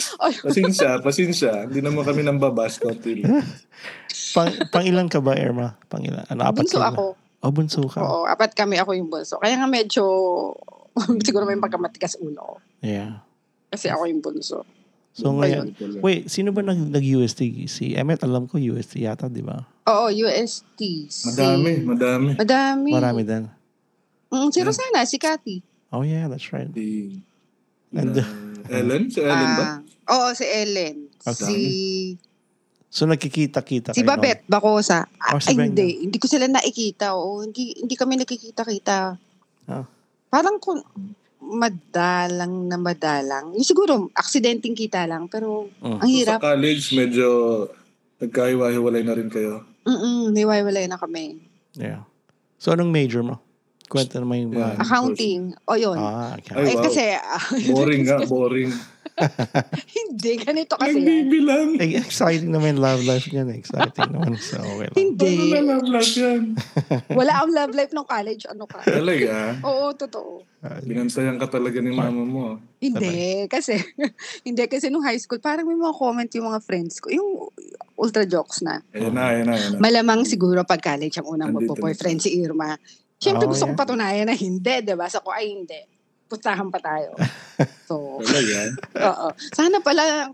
Pasensya, 0.46 0.98
pasensya. 0.98 1.68
Hindi 1.68 1.84
naman 1.84 2.02
kami 2.02 2.24
nang 2.24 2.40
babas, 2.40 2.80
pang, 4.34 4.50
pang 4.72 4.84
ilan 4.84 5.06
ka 5.06 5.20
ba, 5.20 5.36
Irma? 5.36 5.78
Pang 5.86 6.02
ilan? 6.02 6.24
Ano, 6.26 6.48
apat 6.48 6.64
bunso 6.66 6.78
ba? 6.80 6.90
ako. 6.90 7.04
Oh, 7.44 7.52
bunso 7.52 7.80
ka. 7.86 8.00
Oo, 8.00 8.24
apat 8.24 8.56
kami 8.56 8.80
ako 8.80 8.96
yung 8.96 9.12
bunso. 9.12 9.36
Kaya 9.38 9.60
nga 9.60 9.68
medyo, 9.68 10.02
siguro 11.22 11.44
may 11.44 11.60
pagkamatigas 11.60 12.16
ulo. 12.18 12.58
Yeah. 12.80 13.20
Kasi 13.70 13.92
ako 13.92 14.08
yung 14.08 14.24
bunso. 14.24 14.64
So 15.14 15.30
ngayon, 15.30 15.78
wait, 16.02 16.26
sino 16.26 16.50
ba 16.50 16.58
nag, 16.58 16.90
nag-UST? 16.90 17.70
Si 17.70 17.94
Emmet, 17.94 18.18
alam 18.26 18.50
ko 18.50 18.58
UST 18.58 18.98
yata, 18.98 19.30
di 19.30 19.46
ba? 19.46 19.62
Oo, 19.86 20.10
UST. 20.10 20.80
Si... 21.06 21.30
Madami, 21.30 21.72
madami. 21.86 22.30
Madami. 22.34 22.90
Marami 22.90 23.22
din. 23.22 23.44
Mm, 24.28 24.48
si 24.50 24.60
Rosana, 24.60 25.04
si 25.04 25.16
Cathy. 25.16 25.60
Oh 25.90 26.02
yeah, 26.02 26.26
that's 26.26 26.50
right. 26.50 26.68
Si, 26.70 27.20
And- 27.94 28.18
uh, 28.18 28.26
Ellen? 28.68 29.06
Si 29.08 29.20
Ellen 29.20 29.50
ba? 29.54 29.64
Ah, 29.64 29.78
Oo, 30.10 30.26
si 30.32 30.44
Ellen. 30.44 31.08
Okay. 31.20 31.44
Si, 31.46 31.56
So 32.88 33.04
nagkikita-kita 33.04 33.90
si 33.90 34.00
kayo 34.00 34.08
Babette 34.08 34.46
Bacosa. 34.46 35.02
Oh, 35.28 35.34
Ah, 35.34 35.42
si 35.42 35.50
ay, 35.50 35.66
hindi. 35.66 36.06
Hindi 36.06 36.14
ko 36.14 36.30
sila 36.30 36.46
nakikita. 36.46 37.12
Oo, 37.12 37.42
hindi, 37.42 37.74
hindi 37.74 37.94
kami 37.94 38.14
nakikita-kita. 38.16 39.18
Ah. 39.66 39.82
Parang 40.30 40.62
kung 40.62 40.78
madalang 41.40 42.66
na 42.66 42.76
madalang. 42.76 43.50
Yung 43.50 43.66
siguro, 43.66 44.08
aksidenteng 44.12 44.72
kita 44.72 45.04
lang. 45.04 45.26
Pero, 45.26 45.68
Mm. 45.82 45.98
ang 45.98 46.08
hirap. 46.08 46.38
Sa 46.38 46.46
college, 46.48 46.84
medyo 46.94 47.26
nagkahiwa-hiwalay 48.18 49.02
na 49.02 49.14
rin 49.14 49.28
kayo. 49.28 49.66
Mm-mm, 49.84 50.32
niwaywalay 50.32 50.86
na 50.86 50.96
kami. 50.96 51.42
Yeah. 51.74 52.06
So 52.56 52.72
anong 52.72 52.88
major 52.88 53.20
mo? 53.20 53.42
Kwento 53.88 54.16
naman 54.16 54.48
yung. 54.48 54.52
Yeah. 54.56 54.80
Accounting. 54.80 55.42
O 55.68 55.76
yun. 55.76 55.98
Ah, 56.00 56.34
okay. 56.40 56.56
Ay, 56.56 56.72
eh, 56.72 56.76
wow. 56.76 56.84
kasi, 56.88 57.02
ah, 57.14 57.44
Boring 57.76 58.02
nga, 58.08 58.18
boring. 58.24 58.72
hindi, 59.98 60.32
ganito 60.42 60.74
kasi 60.74 60.98
yan. 60.98 61.06
Nagbibilang. 61.06 61.68
Eh, 61.78 62.02
exciting 62.02 62.50
naman 62.50 62.74
yung 62.74 62.82
love 62.82 63.02
life 63.06 63.30
niyan. 63.30 63.46
eh. 63.54 63.58
Exciting 63.62 64.10
naman. 64.10 64.34
So, 64.42 64.58
okay 64.58 64.90
lang. 64.90 64.96
Hindi. 64.98 65.34
Na 65.54 65.78
love 65.78 65.86
life 65.86 66.14
yan? 66.18 66.42
Wala 67.18 67.32
ang 67.46 67.50
love 67.54 67.72
life 67.78 67.92
ng 67.94 68.06
college. 68.10 68.42
Ano 68.50 68.66
ka? 68.66 68.82
Talaga, 68.82 69.54
Oo, 69.62 69.94
totoo. 69.94 70.42
Ah, 70.64 70.80
binantayan 70.80 71.36
ka 71.38 71.46
talaga 71.46 71.78
ni 71.78 71.92
mama 71.92 72.24
mo. 72.24 72.44
Hindi, 72.80 73.44
kasi, 73.46 73.78
hindi, 74.48 74.64
kasi 74.66 74.88
nung 74.90 75.04
high 75.04 75.20
school, 75.20 75.38
parang 75.38 75.68
may 75.68 75.76
mga 75.76 75.94
comment 75.94 76.30
yung 76.34 76.48
mga 76.50 76.60
friends 76.64 76.98
ko, 76.98 77.12
yung 77.12 77.52
ultra 77.94 78.24
jokes 78.26 78.64
na. 78.64 78.80
Ayan 78.96 79.12
na, 79.14 79.22
ayan 79.30 79.46
na, 79.46 79.54
ayan 79.54 79.70
na. 79.76 79.78
Malamang 79.78 80.26
siguro 80.26 80.64
pag 80.66 80.82
college 80.82 81.20
ang 81.20 81.28
unang 81.28 81.52
magpo-boyfriend 81.54 82.18
si 82.18 82.34
Irma. 82.40 82.74
Siyempre 83.24 83.48
Oh, 83.48 83.50
gusto 83.50 83.64
yeah. 83.64 83.72
kong 83.72 83.80
patunayan 83.80 84.26
na 84.28 84.36
hindi, 84.36 84.74
di 84.84 84.92
ba? 84.92 85.08
Sa 85.08 85.18
ko, 85.18 85.32
ay 85.32 85.48
hindi. 85.48 85.80
Pustahan 86.28 86.68
pa 86.68 86.76
tayo. 86.78 87.16
So, 87.86 88.18
oo. 88.18 89.26
Sana 89.54 89.78
pala, 89.78 90.26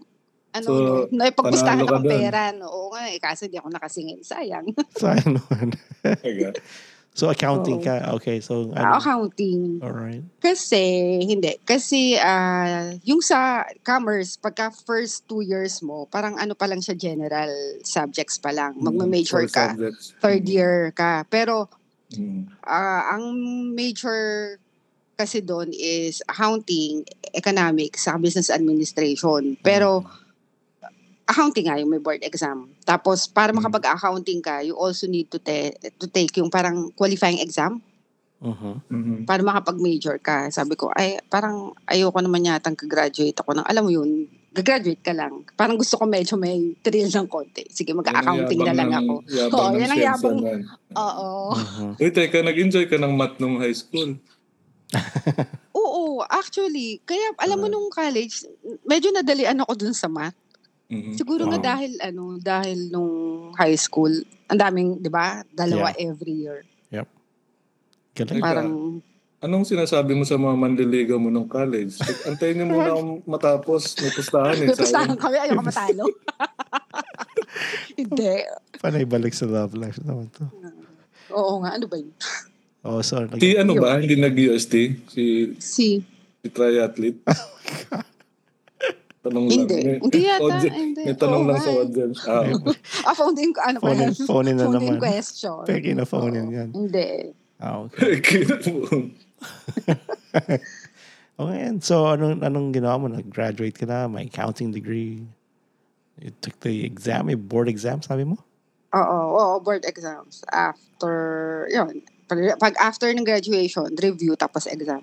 ano, 0.51 0.65
So, 0.65 0.73
no, 0.73 0.95
naipagpustahan 1.13 1.85
akong 1.85 2.03
dun. 2.03 2.11
pera. 2.11 2.49
No? 2.51 2.67
Oo 2.67 2.89
nga, 2.91 3.07
eh, 3.07 3.19
kaso 3.19 3.45
di 3.45 3.55
ako 3.55 3.69
nakasingil. 3.69 4.25
Sayang. 4.25 4.73
Sayang 5.03 5.37
naman. 5.37 5.67
So, 7.11 7.27
accounting 7.27 7.83
Oo. 7.83 7.85
ka. 7.85 8.15
Okay, 8.17 8.39
so... 8.39 8.71
Ah, 8.73 8.95
Ano? 8.95 9.03
accounting. 9.03 9.83
Alright. 9.83 10.23
Kasi, 10.39 10.81
hindi. 11.21 11.59
Kasi, 11.61 12.15
ah 12.17 12.95
yung 13.03 13.19
sa 13.19 13.67
commerce, 13.83 14.39
pagka 14.39 14.71
first 14.71 15.27
two 15.27 15.43
years 15.43 15.83
mo, 15.83 16.07
parang 16.07 16.39
ano 16.39 16.55
pa 16.55 16.65
lang 16.65 16.79
siya, 16.79 16.95
general 16.95 17.51
subjects 17.83 18.39
pa 18.39 18.55
lang. 18.55 18.79
Magma-major 18.79 19.43
Four 19.45 19.51
ka. 19.51 19.75
subjects. 19.75 20.15
Third 20.23 20.47
year 20.47 20.95
ka. 20.95 21.27
Pero, 21.27 21.67
Mm. 22.11 22.51
ah 22.67 23.15
ang 23.15 23.25
major 23.71 24.57
kasi 25.15 25.45
doon 25.45 25.69
is 25.77 26.25
accounting, 26.25 27.05
economics, 27.37 28.09
sa 28.09 28.17
business 28.17 28.49
administration. 28.49 29.53
Pero, 29.61 30.01
accounting 31.29 31.69
nga 31.69 31.77
yung 31.77 31.93
may 31.93 32.01
board 32.01 32.25
exam. 32.25 32.73
Tapos, 32.89 33.29
para 33.29 33.53
Mm. 33.53 33.61
makapag-accounting 33.61 34.41
ka, 34.41 34.65
you 34.65 34.73
also 34.73 35.05
need 35.05 35.29
to, 35.29 35.37
te- 35.37 35.77
to 36.01 36.09
take 36.09 36.33
yung 36.41 36.49
parang 36.49 36.89
qualifying 36.97 37.37
exam. 37.37 37.85
Mhm. 38.41 38.73
Mhm. 38.89 39.17
para 39.29 39.45
makapag-major 39.45 40.17
ka. 40.17 40.49
Sabi 40.49 40.73
ko, 40.73 40.89
ay, 40.97 41.21
parang 41.29 41.77
ayoko 41.85 42.25
naman 42.25 42.49
yatang 42.49 42.73
ka-graduate 42.73 43.37
ako 43.37 43.53
ng, 43.53 43.69
alam 43.69 43.85
mo 43.85 43.93
yun, 43.93 44.25
gagraduate 44.51 44.99
ka 45.01 45.15
lang. 45.15 45.47
Parang 45.55 45.79
gusto 45.79 45.95
ko 45.95 46.05
medyo 46.05 46.35
may 46.35 46.75
thrill 46.81 47.07
ng 47.07 47.27
konti. 47.27 47.67
Sige, 47.71 47.95
mag-accounting 47.95 48.61
na 48.61 48.75
lang 48.75 48.91
ako. 48.91 49.23
ng- 49.23 49.27
Yabang 49.31 49.55
Oo, 49.55 49.79
yan 49.79 49.91
ang 49.91 50.03
yabang. 50.03 50.39
Oo. 50.93 51.31
Mhm. 51.55 51.91
Uy, 51.97 52.11
teka, 52.11 52.39
nag-enjoy 52.41 52.85
ka 52.85 52.97
ng 52.97 53.15
math 53.15 53.39
nung 53.39 53.57
high 53.57 53.73
school. 53.73 54.19
Oo, 55.73 56.27
actually, 56.27 56.99
kaya 57.05 57.31
alam 57.39 57.63
mo 57.63 57.67
Ah. 57.67 57.73
nung 57.73 57.89
college, 57.89 58.43
medyo 58.83 59.15
nadalian 59.15 59.63
ako 59.63 59.73
dun 59.79 59.95
sa 59.95 60.11
math. 60.11 60.35
Mhm. 60.91 61.15
Siguro 61.15 61.47
nga 61.47 61.57
Oo. 61.57 61.65
dahil 61.65 61.93
ano, 62.03 62.35
dahil 62.37 62.91
nung 62.91 63.13
high 63.55 63.79
school, 63.79 64.11
ang 64.51 64.59
daming, 64.59 64.99
'di 64.99 65.07
ba? 65.07 65.47
Dalawa 65.47 65.95
every 65.95 66.43
year. 66.43 66.67
Galing. 68.11 68.43
Teka, 68.43 68.43
Parang 68.43 68.99
Anong 69.41 69.65
sinasabi 69.65 70.13
mo 70.13 70.21
sa 70.23 70.37
mga 70.37 70.53
manliligaw 70.53 71.17
mo 71.17 71.33
ng 71.33 71.49
college? 71.49 71.97
Antayin 72.29 72.61
niyo 72.61 72.67
muna 72.69 72.93
akong 72.93 73.25
matapos. 73.25 73.97
May 73.97 74.13
pustahan 74.13 74.53
eh. 74.55 74.61
may 74.63 74.77
pustahan 74.77 75.17
kami, 75.17 75.37
ayoko 75.39 75.65
matalo. 75.65 76.05
Hindi. 78.01 78.45
Panay 78.77 79.09
balik 79.09 79.33
sa 79.33 79.49
love 79.49 79.73
life 79.73 79.97
naman 80.05 80.29
to. 80.31 80.45
Oo 81.33 81.57
nga, 81.59 81.73
ano 81.73 81.89
ba 81.89 81.97
yun? 81.97 82.13
Oh, 82.81 83.01
so, 83.01 83.17
nag- 83.19 83.41
Si 83.41 83.57
ano 83.57 83.81
ba? 83.81 83.97
Hindi 83.97 84.21
nag-UST? 84.21 84.75
Si, 85.09 85.25
Si, 85.57 86.05
si 86.37 86.47
triathlete? 86.47 87.25
Tanong 89.21 89.45
lang. 89.47 89.53
Hindi. 89.55 89.77
May- 89.79 90.01
Hindi 90.01 90.21
yata, 90.21 90.41
audience- 90.43 90.77
hindi. 90.77 91.03
May 91.03 91.17
tanong 91.17 91.43
Oo 91.43 91.49
lang 91.49 91.59
sa 91.59 91.71
eh. 91.71 91.81
audience. 91.81 92.19
Ah, 92.25 92.45
ah, 93.09 93.15
phone 93.15 93.37
in, 93.37 93.53
ano 93.55 93.77
phone 93.79 93.93
in, 93.95 94.01
yan? 94.03 94.13
phone 94.25 94.49
in 94.49 94.57
na 94.57 94.65
Phone 94.67 94.77
in 94.77 94.85
naman. 94.87 94.99
question. 94.99 95.61
Peki 95.65 95.91
na 95.93 96.05
phone 96.05 96.35
in 96.35 96.49
yan. 96.51 96.69
Hindi. 96.73 97.09
Ah, 97.57 97.85
okay. 97.85 98.17
Okay, 101.41 101.65
and 101.65 101.81
so 101.81 102.05
anong, 102.05 102.45
anong 102.45 102.77
ginawa 102.77 103.01
mo? 103.01 103.09
Nag-graduate 103.09 103.73
ka 103.73 103.89
na, 103.89 104.05
may 104.05 104.29
accounting 104.29 104.77
degree. 104.77 105.25
You 106.21 106.37
took 106.37 106.61
the 106.61 106.85
exam, 106.85 107.33
may 107.33 107.39
board 107.41 107.65
exam, 107.65 108.05
sabi 108.05 108.29
mo? 108.29 108.37
Oo, 108.93 109.19
oo, 109.41 109.57
board 109.65 109.89
exams. 109.89 110.45
After, 110.53 111.65
yun. 111.73 112.05
Pag, 112.29 112.61
pag 112.61 112.77
after 112.77 113.09
ng 113.09 113.25
graduation, 113.25 113.89
review, 113.97 114.37
tapos 114.37 114.69
exam. 114.69 115.01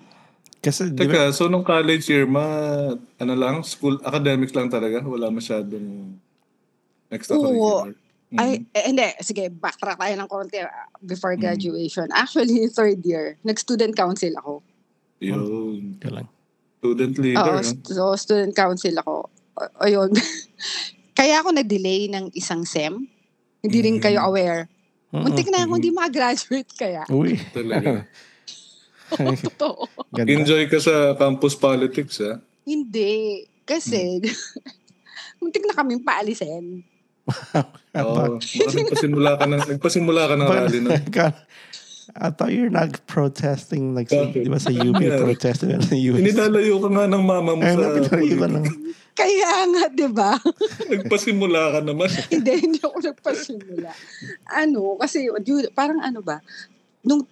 Kasi, 0.62 0.94
ba, 0.94 1.10
Teka, 1.10 1.34
so 1.34 1.50
nung 1.50 1.65
college 1.65 2.06
year, 2.06 2.29
ma, 2.29 2.46
ano 3.17 3.34
lang, 3.34 3.65
school, 3.65 3.98
academics 4.06 4.53
lang 4.53 4.70
talaga? 4.70 5.01
Wala 5.01 5.34
masyadong 5.34 6.22
extracurricular? 7.10 7.98
Mhm. 8.27 8.39
Ay, 8.39 8.51
eh, 8.72 8.84
hindi. 8.86 9.07
Sige, 9.22 9.48
backtrack 9.48 9.96
tayo 9.96 10.13
ng 10.13 10.27
konti 10.27 10.60
ah, 10.60 10.69
before 11.00 11.34
Mm. 11.34 11.41
graduation. 11.41 12.07
Actually, 12.12 12.67
third 12.75 13.00
year, 13.01 13.39
nag-student 13.41 13.96
council 13.96 14.36
ako. 14.36 14.60
Yun. 15.19 15.96
Galing. 15.98 16.27
Student 16.77 17.15
leader. 17.17 17.39
Oo, 17.41 17.57
no? 17.57 17.63
st- 17.63 17.88
so 17.88 18.12
student 18.13 18.51
council 18.51 18.93
ako. 18.98 19.31
O- 19.55 19.72
Ayun. 19.81 20.12
Kaya 21.17 21.39
ako 21.39 21.55
nag-delay 21.55 22.05
ng 22.07 22.29
isang 22.31 22.62
SEM. 22.62 23.07
Hindi 23.63 23.79
rin 23.81 23.98
kayo 23.98 24.19
Mm. 24.19 24.27
aware. 24.27 24.62
Muntik 25.07 25.48
na 25.48 25.63
ako 25.63 25.79
hindi 25.79 25.89
makagraduate 25.89 26.67
kaya. 26.75 27.07
Uy. 27.07 27.39
Talaga. 27.50 28.03
Totoo. 29.48 29.88
Ganda. 30.12 30.29
Enjoy 30.29 30.67
ka 30.67 30.77
sa 30.77 31.15
campus 31.15 31.55
politics, 31.55 32.19
ha? 32.19 32.43
Hindi. 32.62 33.48
Kasi, 33.63 34.19
Mm. 34.19 34.36
muntik 35.39 35.63
na 35.63 35.74
kaming 35.74 36.03
paalisin. 36.03 36.84
Oo. 37.98 38.39
Baka 38.39 38.72
nagpasimula 38.75 39.31
ka 39.36 39.46
ng, 39.46 39.62
nagpasimula 39.77 40.22
ka 40.27 40.34
ng 40.38 40.48
rally 40.48 40.79
na. 40.84 40.91
I 42.17 42.31
thought 42.31 42.55
you're 42.55 42.72
not 42.72 42.98
protesting 43.05 43.93
like 43.93 44.10
sa, 44.10 44.25
Bakit? 44.25 44.48
di 44.48 44.50
ba 44.50 44.57
sa 44.57 44.72
UP 44.72 44.96
Yeah. 44.98 45.22
protesting 45.22 45.75
sa 45.84 45.93
US. 45.93 46.17
Inilalayo 46.24 46.79
ka 46.81 46.89
nga 46.89 47.05
ng 47.05 47.24
mama 47.24 47.51
mo 47.53 47.62
Ay, 47.62 47.75
sa... 47.75 47.93
ka 47.93 48.48
lang. 48.48 48.65
Kaya 49.17 49.53
nga, 49.65 49.84
di 49.91 50.07
ba? 50.10 50.38
Nagpasimula 50.93 51.77
ka 51.77 51.79
naman. 51.84 52.10
hindi, 52.29 52.51
hindi 52.63 52.79
ako 52.79 52.98
nagpasimula. 53.01 53.91
Ano, 54.50 54.96
kasi 54.98 55.27
parang 55.74 56.00
ano 56.00 56.22
ba, 56.22 56.39
nung 57.01 57.25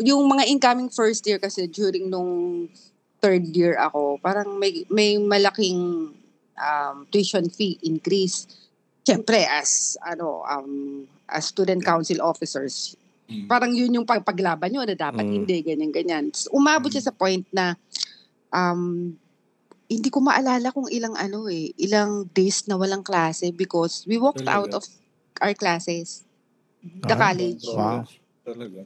yung 0.00 0.24
mga 0.24 0.48
incoming 0.48 0.88
first 0.88 1.22
year 1.28 1.36
kasi 1.36 1.68
during 1.68 2.08
nung 2.08 2.64
third 3.20 3.44
year 3.52 3.76
ako, 3.76 4.16
parang 4.24 4.56
may 4.56 4.88
may 4.88 5.20
malaking 5.20 6.10
um, 6.56 6.96
tuition 7.12 7.48
fee 7.52 7.76
increase. 7.84 8.48
Siyempre, 9.06 9.46
as 9.46 9.94
ano 10.02 10.42
um 10.42 11.06
as 11.30 11.46
student 11.46 11.78
council 11.78 12.18
officers, 12.18 12.98
Mm. 13.26 13.46
parang 13.46 13.70
yun 13.70 13.94
yung 13.94 14.06
pag- 14.06 14.22
paglaban 14.22 14.70
nyo 14.70 14.82
na 14.82 14.98
dapat 14.98 15.22
Mm. 15.22 15.34
hindi, 15.42 15.56
ganyan, 15.62 15.90
ganyan. 15.94 16.24
Tapos 16.30 16.50
umabot 16.50 16.90
siya 16.90 17.06
sa 17.06 17.14
point 17.14 17.46
na 17.50 17.78
um, 18.50 19.14
hindi 19.86 20.10
ko 20.10 20.18
maalala 20.18 20.74
kung 20.74 20.90
ilang 20.90 21.14
ano 21.14 21.46
eh, 21.46 21.70
ilang 21.78 22.26
days 22.34 22.66
na 22.66 22.74
walang 22.74 23.06
klase 23.06 23.54
because 23.54 24.02
we 24.10 24.18
walked 24.18 24.42
Talaga? 24.42 24.58
out 24.58 24.72
of 24.74 24.84
our 25.38 25.54
classes. 25.54 26.26
The 26.82 27.14
Ah, 27.14 27.30
college. 27.30 27.62
Wow. 27.66 28.06
Talaga. 28.42 28.82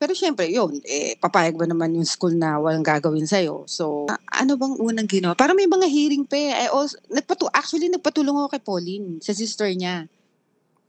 Pero 0.00 0.16
syempre, 0.16 0.48
yun, 0.48 0.80
eh, 0.88 1.12
papayag 1.20 1.60
ba 1.60 1.68
naman 1.68 1.92
yung 1.92 2.08
school 2.08 2.32
na 2.32 2.56
walang 2.56 2.80
gagawin 2.80 3.28
sa'yo? 3.28 3.68
So, 3.68 4.08
a- 4.08 4.40
ano 4.40 4.56
bang 4.56 4.80
unang 4.80 5.04
ginawa? 5.04 5.36
Parang 5.36 5.52
may 5.52 5.68
mga 5.68 5.84
hearing 5.92 6.24
pa 6.24 6.40
eh. 6.40 6.56
I 6.56 6.72
also, 6.72 6.96
nagpatu 7.12 7.52
actually, 7.52 7.92
nagpatulong 7.92 8.32
ako 8.32 8.48
kay 8.48 8.64
Pauline, 8.64 9.20
sa 9.20 9.36
sister 9.36 9.68
niya. 9.76 10.08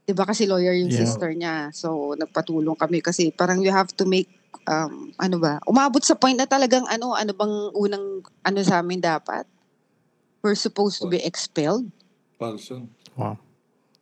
'Di 0.08 0.16
ba 0.16 0.24
kasi 0.24 0.48
lawyer 0.48 0.72
yung 0.72 0.88
Yeah. 0.88 1.04
sister 1.04 1.28
niya. 1.36 1.68
So, 1.76 2.16
nagpatulong 2.16 2.72
kami 2.74 3.04
kasi 3.04 3.28
parang 3.30 3.60
you 3.60 3.68
have 3.68 3.92
to 4.00 4.08
make, 4.08 4.32
um, 4.64 5.12
ano 5.20 5.36
ba, 5.36 5.60
umabot 5.68 6.00
sa 6.00 6.16
point 6.16 6.40
na 6.40 6.48
talagang 6.48 6.88
ano, 6.88 7.12
ano 7.12 7.36
bang 7.36 7.54
unang, 7.76 8.24
ano 8.42 8.58
sa 8.64 8.80
amin 8.80 8.98
dapat? 8.98 9.44
We're 10.40 10.56
supposed 10.58 11.04
to 11.04 11.06
be 11.06 11.20
expelled. 11.20 11.86
Palso. 12.40 12.88
Wow. 13.14 13.36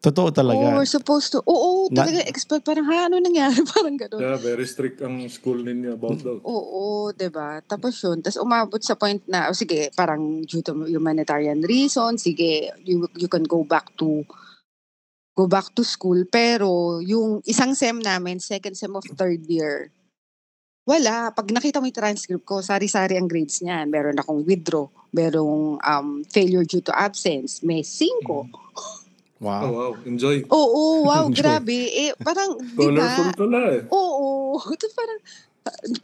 Totoo 0.01 0.33
Oo, 0.33 0.35
talaga. 0.35 0.81
we're 0.81 0.89
supposed 0.89 1.29
to, 1.29 1.45
oo, 1.45 1.93
Na- 1.93 2.09
talaga 2.09 2.25
expelled. 2.25 2.65
Parang, 2.65 2.89
ha, 2.89 3.13
ano 3.13 3.21
nangyari? 3.21 3.61
Parang 3.77 4.01
gano'n. 4.01 4.17
Yeah, 4.17 4.41
very 4.41 4.65
strict 4.65 5.05
ang 5.05 5.29
school 5.29 5.61
ninyo 5.61 5.93
about 5.93 6.25
that. 6.25 6.41
Oo, 6.41 7.13
'di 7.13 7.29
ba? 7.29 7.61
Tapos 7.61 8.01
yun, 8.01 8.25
tapos 8.25 8.41
umabot 8.41 8.81
sa 8.81 8.97
point 8.97 9.21
na, 9.29 9.53
oh, 9.53 9.57
sige, 9.57 9.93
parang 9.93 10.41
due 10.49 10.65
to 10.65 10.73
humanitarian 10.89 11.61
reason, 11.61 12.17
sige, 12.17 12.73
you, 12.81 13.05
you 13.21 13.29
can 13.29 13.45
go 13.45 13.61
back 13.61 13.93
to 14.01 14.25
go 15.37 15.45
back 15.45 15.69
to 15.77 15.85
school. 15.85 16.25
Pero 16.33 17.05
yung 17.05 17.45
isang 17.45 17.77
SEM 17.77 18.01
namin, 18.01 18.41
second 18.41 18.81
SEM 18.81 18.97
of 18.97 19.05
third 19.05 19.45
year, 19.53 19.93
wala. 20.89 21.29
Pag 21.37 21.53
nakita 21.53 21.77
mo 21.77 21.93
yung 21.93 22.01
transcript 22.01 22.49
ko, 22.49 22.65
sari-sari 22.65 23.21
ang 23.21 23.29
grades 23.29 23.61
niyan. 23.61 23.93
Meron 23.93 24.17
akong 24.17 24.49
withdraw, 24.49 24.89
merong 25.13 25.77
um, 25.77 26.25
failure 26.33 26.65
due 26.65 26.81
to 26.81 26.93
absence, 26.97 27.61
may 27.61 27.85
5. 27.85 28.27
Oh, 28.33 28.49
Wow. 29.41 29.73
wow. 29.73 29.93
Enjoy. 30.05 30.45
Oo, 30.53 31.09
wow, 31.09 31.25
Enjoy. 31.33 31.41
grabe. 31.41 31.79
Eh, 31.89 32.13
parang, 32.21 32.61
di 32.61 32.77
ba? 32.93 33.09
Colorful 33.09 33.31
pala 33.35 33.61
eh. 33.73 33.81
Oo. 33.89 34.61
Ito 34.77 34.87
parang, 34.93 35.19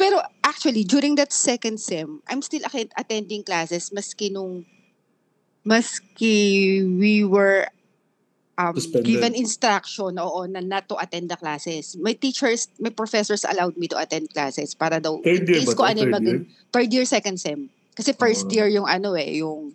pero 0.01 0.17
actually, 0.41 0.83
during 0.83 1.21
that 1.21 1.31
second 1.31 1.77
sem, 1.77 2.25
I'm 2.27 2.41
still 2.41 2.65
atten- 2.65 2.93
attending 2.97 3.45
classes 3.45 3.93
maski 3.93 4.33
nung, 4.33 4.65
maski 5.65 6.81
we 6.97 7.25
were 7.25 7.69
um, 8.57 8.73
Suspended. 8.73 9.05
given 9.05 9.33
instruction, 9.35 10.17
oo, 10.17 10.49
na 10.49 10.61
not 10.61 10.89
to 10.89 10.97
attend 10.97 11.29
the 11.29 11.37
classes. 11.37 11.97
May 12.01 12.15
teachers, 12.15 12.69
may 12.81 12.89
professors 12.91 13.45
allowed 13.45 13.77
me 13.77 13.89
to 13.89 13.99
attend 13.99 14.33
classes 14.33 14.73
para 14.73 14.97
daw, 14.97 15.21
Third 15.21 15.45
year 15.45 15.61
in 15.61 15.65
case 15.65 15.75
ko 15.77 15.85
ano 15.85 16.01
Third 16.05 16.15
maging, 16.15 16.41
third 16.73 16.89
year, 16.89 17.05
second 17.05 17.37
sem. 17.37 17.69
Kasi 17.93 18.13
first 18.13 18.49
Oo. 18.49 18.53
year 18.53 18.69
yung 18.69 18.89
ano 18.89 19.13
eh, 19.13 19.41
yung 19.41 19.73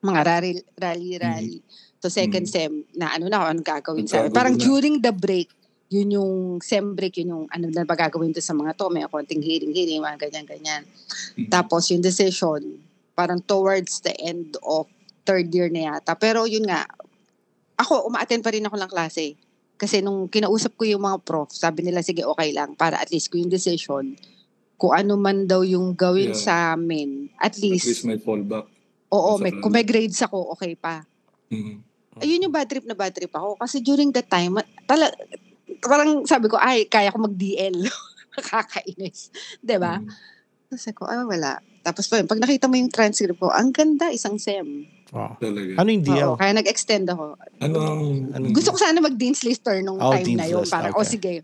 mga 0.00 0.20
rally, 0.20 0.52
rally, 0.76 1.16
Mm-hmm. 1.16 1.60
So 2.00 2.08
second 2.08 2.48
sem, 2.48 2.72
na 2.96 3.12
ano 3.12 3.28
na, 3.28 3.44
anong 3.46 3.60
gagawin 3.62 4.08
sa 4.08 4.24
Parang 4.32 4.56
na. 4.56 4.60
during 4.60 4.98
the 4.98 5.12
break, 5.12 5.52
yun 5.92 6.16
yung 6.16 6.32
sem 6.58 6.96
break, 6.96 7.20
yun 7.20 7.28
yung 7.28 7.44
ano 7.52 7.68
na 7.68 7.84
ba 7.84 7.92
gagawin 7.92 8.32
to 8.32 8.40
sa 8.40 8.56
mga 8.56 8.72
to, 8.72 8.88
may 8.88 9.04
konting 9.04 9.44
hearing-hearing, 9.44 10.00
mga 10.00 10.16
ganyan-ganyan. 10.18 10.88
Mhm. 11.36 11.52
Tapos 11.52 11.92
yung 11.92 12.00
decision, 12.00 12.80
parang 13.12 13.36
towards 13.38 14.00
the 14.00 14.16
end 14.16 14.56
of 14.64 14.88
third 15.28 15.52
year 15.52 15.68
na 15.68 15.92
yata. 15.92 16.16
Pero 16.16 16.48
yun 16.48 16.64
nga, 16.64 16.88
ako, 17.76 18.08
uma-attend 18.08 18.40
pa 18.40 18.48
rin 18.48 18.64
ako 18.64 18.80
ng 18.80 18.88
klase. 18.88 19.36
Kasi 19.76 20.00
nung 20.00 20.24
kinausap 20.24 20.76
ko 20.76 20.88
yung 20.88 21.04
mga 21.04 21.20
prof, 21.20 21.52
sabi 21.52 21.84
nila, 21.84 22.00
sige, 22.00 22.24
okay 22.24 22.52
lang. 22.52 22.72
Para 22.72 22.96
at 22.96 23.12
least 23.12 23.28
ko 23.28 23.36
yung 23.36 23.52
decision, 23.52 24.16
kung 24.76 24.92
ano 24.92 25.20
man 25.20 25.44
daw 25.44 25.60
yung 25.60 25.92
gawin 25.92 26.32
Yeah. 26.32 26.40
sa 26.40 26.54
amin, 26.72 27.28
at 27.36 27.52
At 27.52 27.60
least 27.60 27.84
least, 27.84 28.04
may 28.04 28.16
fallback. 28.16 28.64
oo, 29.10 29.30
may, 29.36 29.52
kanila. 29.52 29.60
kung 29.60 29.72
may 29.74 29.84
grades 29.84 30.20
ako, 30.22 30.56
okay 30.56 30.72
pa. 30.72 31.04
Mhm. 31.50 31.89
Ayun 32.18 32.42
yung 32.42 32.54
bad 32.54 32.66
trip 32.66 32.82
na 32.82 32.98
bad 32.98 33.14
trip 33.14 33.30
ako. 33.30 33.54
Kasi 33.54 33.78
during 33.78 34.10
that 34.10 34.26
time, 34.26 34.58
tala, 34.82 35.06
parang 35.78 36.26
sabi 36.26 36.50
ko, 36.50 36.58
ay, 36.58 36.90
kaya 36.90 37.14
ko 37.14 37.22
mag-DL. 37.22 37.86
Nakakainis. 38.36 39.30
'Di 39.62 39.76
ba? 39.78 40.02
Mhm. 40.02 40.10
Tapos 40.70 40.86
ako, 40.90 41.02
ah, 41.06 41.26
wala. 41.26 41.52
Tapos 41.82 42.06
pa 42.06 42.18
yun, 42.18 42.26
pag 42.26 42.38
nakita 42.38 42.70
mo 42.70 42.74
yung 42.78 42.92
transcript 42.92 43.38
ko, 43.38 43.50
ang 43.50 43.70
ganda, 43.74 44.10
isang 44.12 44.38
SEM. 44.38 44.86
Wow. 45.10 45.34
Talaga. 45.42 45.82
Ano 45.82 45.88
yung 45.90 46.04
DL? 46.06 46.26
Oo, 46.30 46.36
kaya 46.38 46.52
nag-extend 46.54 47.10
ako. 47.10 47.34
Ano 47.58 47.76
ang... 47.82 48.02
Ano- 48.30 48.54
Gusto 48.54 48.70
ko 48.70 48.78
sana 48.78 49.02
mag-Dean's 49.02 49.42
Lister 49.42 49.82
nung 49.82 49.98
Oh, 49.98 50.14
time 50.14 50.38
na 50.38 50.46
yun. 50.46 50.62
List, 50.62 50.70
Parang, 50.70 50.94
okay. 50.94 51.00
oh 51.02 51.06
sige, 51.08 51.34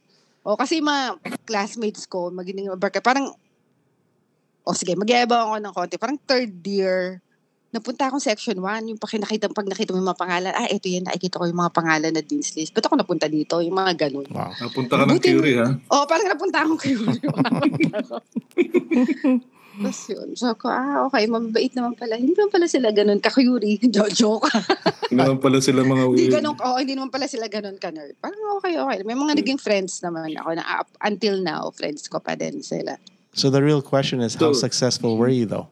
O 0.47 0.55
kasi 0.55 0.79
mga 0.79 1.19
classmates 1.43 2.07
ko, 2.07 2.31
magiging 2.31 2.71
barkada, 2.79 3.03
parang, 3.03 3.35
o 4.63 4.71
sige, 4.79 4.95
mag 4.95 5.11
ako 5.11 5.59
ng 5.59 5.75
konti. 5.75 5.99
Parang 5.99 6.23
third 6.23 6.55
year, 6.63 7.19
napunta 7.71 8.09
akong 8.09 8.23
section 8.23 8.57
1, 8.59 8.89
yung 8.89 8.99
pag 8.99 9.13
nakita, 9.17 9.51
pag 9.51 9.69
nakita 9.69 9.93
mo 9.93 10.01
yung 10.01 10.09
mga 10.09 10.21
pangalan, 10.21 10.53
ah, 10.55 10.67
ito 10.67 10.87
yan, 10.87 11.05
nakikita 11.05 11.39
ko 11.39 11.45
yung 11.45 11.61
mga 11.61 11.75
pangalan 11.75 12.11
na 12.15 12.23
Dean's 12.23 12.55
List. 12.55 12.73
Ba't 12.73 12.87
ako 12.87 12.97
napunta 12.97 13.27
dito? 13.27 13.61
Yung 13.61 13.77
mga 13.77 14.09
ganun. 14.09 14.27
Wow. 14.31 14.53
Napunta 14.57 14.95
ka 14.97 15.05
ng 15.05 15.19
Buti- 15.19 15.33
Curie, 15.35 15.59
ha? 15.61 15.69
Oo, 15.75 16.03
oh, 16.03 16.05
parang 16.09 16.29
napunta 16.31 16.59
akong 16.65 16.81
Curie. 16.81 17.21
Tapos 19.77 20.09
yun. 20.09 20.33
So 20.41 20.57
ko, 20.57 20.73
ah, 20.73 21.05
okay, 21.05 21.29
mabait 21.29 21.69
naman 21.77 21.93
pala. 21.93 22.17
Hindi 22.17 22.33
naman 22.33 22.49
pala 22.49 22.65
sila 22.65 22.89
ganun 22.97 23.21
ka-Curie. 23.21 23.77
Joke. 24.17 24.49
Hindi 25.13 25.21
naman 25.21 25.41
pala 25.45 25.61
sila 25.61 25.85
mga 25.85 26.05
hindi 26.09 26.17
weird. 26.27 26.35
ganun, 26.41 26.57
oh, 26.65 26.81
hindi 26.81 26.97
naman 26.97 27.13
pala 27.13 27.29
sila 27.29 27.45
ganun 27.53 27.77
ka-nerd. 27.77 28.17
Parang 28.17 28.41
okay, 28.57 28.81
okay. 28.81 29.05
May 29.05 29.13
mga 29.13 29.37
naging 29.37 29.61
friends 29.61 30.01
naman 30.01 30.33
ako 30.33 30.57
na 30.57 30.65
up 30.81 30.89
until 31.05 31.37
now, 31.45 31.69
friends 31.77 32.09
ko 32.09 32.17
pa 32.17 32.33
din 32.33 32.65
sila. 32.65 32.97
So 33.37 33.53
the 33.53 33.61
real 33.61 33.85
question 33.85 34.25
is, 34.25 34.33
how 34.33 34.57
So- 34.57 34.65
successful 34.65 35.21
were 35.21 35.29
you 35.29 35.45
though? 35.45 35.69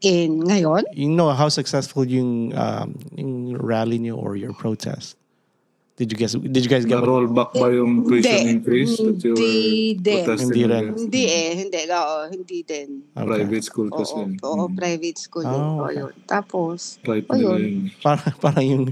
In 0.00 0.46
ngayon, 0.46 0.86
You 0.94 1.10
know, 1.10 1.34
how 1.34 1.48
successful 1.48 2.06
yung, 2.06 2.54
um, 2.54 2.94
yung 3.16 3.58
rally 3.58 3.98
niyo 3.98 4.14
or 4.14 4.36
your 4.36 4.54
protest? 4.54 5.18
Did 5.98 6.14
you 6.14 6.18
guys, 6.18 6.38
did 6.38 6.62
you 6.62 6.70
guys 6.70 6.86
get 6.86 7.02
Na-roll 7.02 7.26
back 7.26 7.50
ba 7.50 7.74
yung 7.74 8.06
tuition 8.06 8.30
Hindi. 8.30 8.54
increase 8.54 8.94
that 9.02 9.18
you 9.18 9.34
were 9.34 9.42
Hindi 9.42 9.98
protesting 10.22 10.46
Hindi 10.46 10.62
rin. 10.62 10.84
hindi 10.94 11.22
eh, 11.26 11.50
hindi. 11.58 11.80
Oo, 11.90 12.16
hindi 12.30 12.58
din. 12.62 12.88
okay. 13.10 13.26
Private 13.42 13.64
school 13.66 13.88
Oo, 13.90 13.98
kasi. 13.98 14.14
oo, 14.38 14.64
Mm. 14.70 14.76
private 14.78 15.18
school 15.18 15.42
Oh, 15.42 15.50
din. 15.50 15.58
Oo, 15.60 15.74
okay. 15.82 15.94
yun. 15.98 16.14
Tapos, 16.24 17.02
Right 17.02 17.26
Oh, 17.26 17.34
nila 17.34 17.58
yun. 17.58 17.90
Parang, 17.98 18.30
parang 18.38 18.62
yung, 18.64 18.84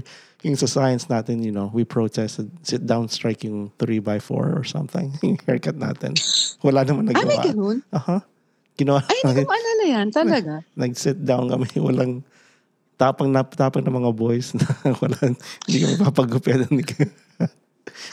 yung 0.43 0.57
sa 0.59 0.67
science 0.67 1.07
natin, 1.07 1.39
you 1.39 1.55
know, 1.55 1.71
we 1.71 1.87
protested, 1.87 2.51
sit 2.59 2.83
down 2.83 3.07
strike 3.07 3.47
yung 3.47 3.71
3 3.79 4.03
by 4.03 4.19
4 4.19 4.51
or 4.51 4.67
something. 4.67 5.15
Yung 5.23 5.39
haircut 5.47 5.79
natin. 5.79 6.11
Wala 6.59 6.83
naman 6.83 7.07
ah, 7.07 7.15
may 7.15 7.39
nagawa. 7.39 7.43
ganun? 7.47 7.77
Aha. 7.95 8.19
Ginawa. 8.77 9.01
Ay, 9.03 9.19
hindi 9.25 9.41
ko 9.43 9.49
maalala 9.49 9.85
yan. 9.89 10.07
Talaga. 10.13 10.53
Nag-sit 10.79 11.17
down 11.19 11.49
kami. 11.49 11.65
Walang 11.75 12.21
tapang 12.97 13.29
na 13.29 13.45
tapang 13.45 13.81
ng 13.81 13.93
mga 13.93 14.11
boys 14.13 14.53
na 14.53 14.65
walang 15.01 15.33
hindi 15.65 15.77
kami 15.81 15.93
papagupitan. 15.97 16.69
Hindi 16.69 16.85
ka- 16.85 17.09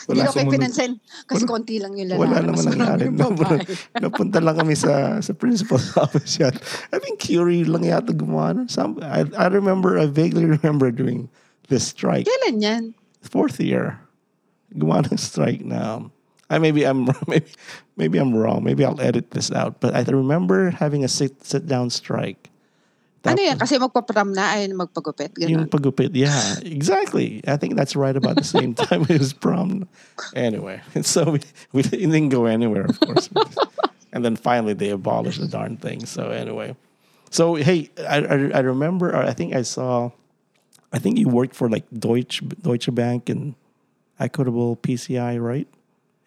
Hindi 0.04 0.20
Wala 0.20 0.30
ko 0.30 0.48
pinansin. 0.48 0.92
Kasi 1.26 1.44
konti 1.44 1.76
lang 1.82 1.96
yung 1.98 2.14
lalaki. 2.14 2.20
wala 2.20 2.36
naman 2.40 2.62
nangyari. 2.64 3.04
Napunta 4.04 4.38
lang 4.38 4.56
kami 4.56 4.72
sa 4.72 5.18
sa 5.18 5.32
principal's 5.34 5.92
office 5.98 6.38
yan. 6.38 6.54
I 6.92 7.00
think 7.00 7.18
Curie 7.18 7.64
lang 7.64 7.84
yata 7.84 8.12
gumawa. 8.12 8.54
nun. 8.54 8.68
Some, 8.68 9.00
I, 9.02 9.24
I 9.34 9.48
remember, 9.50 9.96
I 9.98 10.06
vaguely 10.06 10.44
remember 10.46 10.88
doing 10.88 11.26
this 11.68 11.90
strike. 11.90 12.24
Kailan 12.24 12.60
yan? 12.62 12.82
Fourth 13.20 13.58
year. 13.58 13.98
Gumawa 14.72 15.04
ng 15.04 15.18
strike 15.20 15.64
na 15.64 16.00
I 16.50 16.58
maybe 16.58 16.84
I'm 16.84 17.08
maybe 17.28 17.50
maybe 17.96 18.18
I'm 18.18 18.34
wrong. 18.34 18.64
Maybe 18.64 18.84
I'll 18.84 19.00
edit 19.00 19.30
this 19.32 19.50
out. 19.50 19.80
But 19.80 19.94
I 19.94 20.02
remember 20.02 20.70
having 20.70 21.04
a 21.04 21.08
sit 21.08 21.44
sit 21.44 21.66
down 21.66 21.90
strike. 21.90 22.50
Ano 23.24 23.40
Tapos- 23.40 23.48
yan? 23.48 23.56
Kasi 23.56 23.74
magpa-prom 23.80 24.36
na, 24.36 24.52
na 24.68 24.74
magpagupit. 24.84 25.32
Yung 25.40 25.64
Ganun. 25.64 25.72
pagupit, 25.72 26.12
yeah, 26.12 26.60
exactly. 26.60 27.40
I 27.48 27.56
think 27.56 27.72
that's 27.72 27.96
right 27.96 28.12
about 28.14 28.36
the 28.36 28.44
same 28.44 28.74
time 28.76 29.08
as 29.08 29.32
prom. 29.32 29.88
Anyway, 30.36 30.84
so 31.00 31.32
we, 31.32 31.40
we 31.72 31.80
didn't 31.80 32.28
go 32.28 32.44
anywhere, 32.44 32.84
of 32.84 33.00
course. 33.00 33.30
and 34.12 34.24
then 34.24 34.36
finally 34.36 34.74
they 34.76 34.90
abolished 34.92 35.40
the 35.40 35.48
darn 35.48 35.80
thing. 35.80 36.04
So 36.04 36.28
anyway, 36.36 36.76
so 37.32 37.54
hey, 37.56 37.88
I, 38.04 38.18
I, 38.20 38.36
I 38.56 38.60
remember, 38.60 39.16
I 39.16 39.32
think 39.32 39.54
I 39.56 39.62
saw, 39.62 40.12
I 40.92 40.98
think 41.00 41.16
you 41.16 41.28
worked 41.32 41.56
for 41.56 41.70
like 41.72 41.88
Deutsche, 41.96 42.44
Deutsche 42.60 42.92
Bank 42.94 43.32
and 43.32 43.54
Equitable 44.20 44.76
PCI, 44.76 45.40
right? 45.40 45.66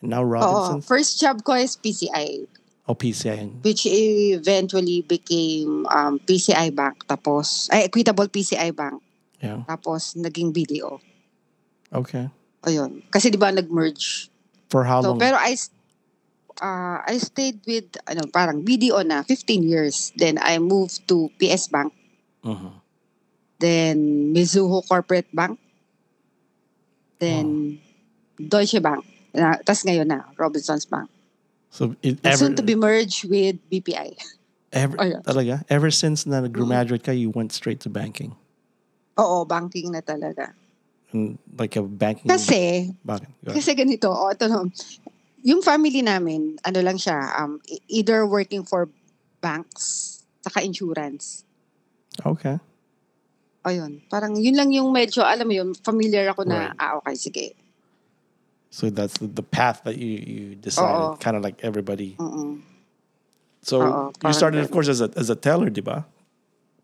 Now 0.01 0.21
Oo. 0.21 0.29
Robinson's? 0.29 0.85
First 0.85 1.19
job 1.19 1.41
ko 1.43 1.53
is 1.57 1.73
PCI. 1.75 2.45
Oh, 2.87 2.95
PCI. 2.95 3.51
which 3.67 3.83
eventually 3.83 5.03
became 5.03 5.83
um, 5.91 6.19
PCI 6.23 6.71
Bank. 6.71 7.03
Tapos, 7.03 7.67
ay, 7.67 7.83
Equitable 7.83 8.31
PCI 8.31 8.71
Bank. 8.71 9.03
Yeah. 9.43 9.67
Tapos, 9.67 10.15
naging 10.15 10.55
BDO. 10.55 10.95
Okay. 11.91 12.31
Ayun. 12.63 13.03
Kasi 13.11 13.27
di 13.27 13.35
ba 13.35 13.51
nag-merge? 13.51 14.31
For 14.71 14.87
how 14.87 15.03
So, 15.03 15.11
long? 15.11 15.19
pero 15.19 15.35
I, 15.35 15.59
uh, 16.63 17.03
I 17.03 17.19
stayed 17.19 17.59
with, 17.67 17.91
ano, 18.07 18.23
parang 18.31 18.63
BDO 18.63 19.03
na, 19.03 19.19
15 19.27 19.67
years. 19.67 20.15
Then, 20.15 20.39
I 20.39 20.55
moved 20.55 21.03
to 21.11 21.27
PS 21.43 21.67
Bank. 21.67 21.91
Mhm. 22.47 22.71
Then, 23.59 23.95
Mizuho 24.31 24.79
Corporate 24.87 25.27
Bank. 25.35 25.59
Then, 27.19 27.79
Deutsche 28.39 28.79
Bank. 28.79 29.03
Na, 29.33 29.57
Tapos 29.63 29.83
ngayon 29.83 30.07
na, 30.07 30.23
Robinsons 30.37 30.85
Bank. 30.85 31.09
So 31.69 31.95
it, 32.01 32.23
Soon 32.35 32.55
to 32.55 32.63
be 32.63 32.75
merged 32.75 33.27
with 33.27 33.59
BPI. 33.69 34.15
Ever, 34.71 34.97
Ayun. 34.99 35.21
talaga? 35.23 35.63
Ever 35.71 35.91
since 35.91 36.25
na 36.27 36.43
nag-graduate 36.43 37.03
ka, 37.03 37.11
you 37.11 37.31
went 37.31 37.51
straight 37.51 37.79
to 37.83 37.89
banking? 37.89 38.35
Oo, 39.19 39.45
banking 39.47 39.91
na 39.91 40.03
talaga. 40.03 40.51
And 41.11 41.39
like 41.55 41.75
a 41.79 41.83
banking... 41.83 42.27
Kasi, 42.27 42.91
Bakit? 43.05 43.29
Kasi 43.47 43.71
ganito, 43.75 44.11
o 44.11 44.27
ito 44.31 44.47
no, 44.51 44.67
yung 45.43 45.63
family 45.63 46.03
namin, 46.03 46.59
ano 46.67 46.79
lang 46.83 46.99
siya, 46.99 47.15
um, 47.39 47.63
e- 47.71 47.79
either 47.87 48.27
working 48.27 48.67
for 48.67 48.91
banks, 49.39 50.19
saka 50.43 50.59
insurance. 50.59 51.47
Okay. 52.25 52.59
Ayun, 53.63 54.03
parang 54.11 54.35
yun 54.35 54.55
lang 54.55 54.71
yung 54.75 54.91
medyo, 54.91 55.23
alam 55.23 55.47
mo 55.47 55.55
yun, 55.55 55.71
familiar 55.79 56.27
ako 56.27 56.43
na, 56.43 56.71
Right. 56.71 56.79
ah, 56.79 56.99
okay, 56.99 57.15
sige. 57.15 57.45
So 58.77 58.93
that's 58.93 59.17
the, 59.17 59.25
the 59.25 59.41
path 59.41 59.81
that 59.89 59.97
you, 59.97 60.21
you 60.21 60.43
decided, 60.53 61.01
Oo. 61.01 61.17
kind 61.17 61.33
of 61.33 61.41
like 61.41 61.57
everybody. 61.65 62.13
Mm-mm. 62.21 62.61
So 63.65 63.81
Oo, 63.81 64.13
you 64.21 64.33
started, 64.37 64.61
of 64.61 64.69
course, 64.69 64.85
as 64.85 65.01
a, 65.01 65.09
as 65.17 65.33
a 65.33 65.35
teller, 65.35 65.73
di 65.73 65.81
ba? 65.81 66.05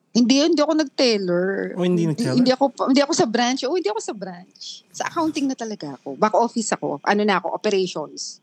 Hindi, 0.10 0.42
hindi 0.42 0.58
ako 0.58 0.74
nag-teller. 0.74 1.78
Oh, 1.78 1.86
hindi 1.86 2.10
nag-teller? 2.10 2.34
Hindi 2.34 2.50
ako, 2.50 2.90
hindi 2.90 3.02
ako 3.06 3.14
sa 3.14 3.30
branch. 3.30 3.62
Oh, 3.70 3.78
hindi 3.78 3.94
ako 3.94 4.02
sa 4.02 4.14
branch. 4.18 4.90
Sa 4.90 5.06
accounting 5.06 5.46
na 5.46 5.54
talaga 5.54 5.94
ako. 6.02 6.18
Back 6.18 6.34
office 6.34 6.74
ako. 6.74 6.98
Ano 7.06 7.22
na 7.22 7.38
ako, 7.38 7.54
operations. 7.54 8.42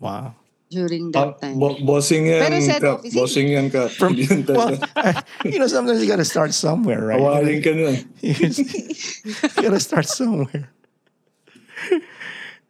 Wow. 0.00 0.32
During 0.72 1.12
Ah, 1.12 1.36
that 1.36 1.44
time. 1.44 1.60
bo- 1.60 1.76
bossing 1.84 2.32
yan, 2.32 2.40
Pero 2.40 2.56
sa 2.64 2.80
Kap. 2.80 3.04
office, 3.04 3.12
Bossing 3.12 3.48
yan, 3.60 3.68
Kap. 3.68 3.92
From, 4.00 4.16
well, 4.16 4.72
talaga. 4.80 5.20
you 5.52 5.60
know, 5.60 5.68
sometimes 5.68 6.00
you 6.00 6.08
gotta 6.08 6.24
start 6.24 6.56
somewhere, 6.56 7.12
right? 7.12 7.20
Hawarin 7.20 7.60
ka 7.60 7.76
nun. 7.76 8.00
you 8.24 9.60
gotta 9.68 9.84
start 9.84 10.08
somewhere. 10.08 10.72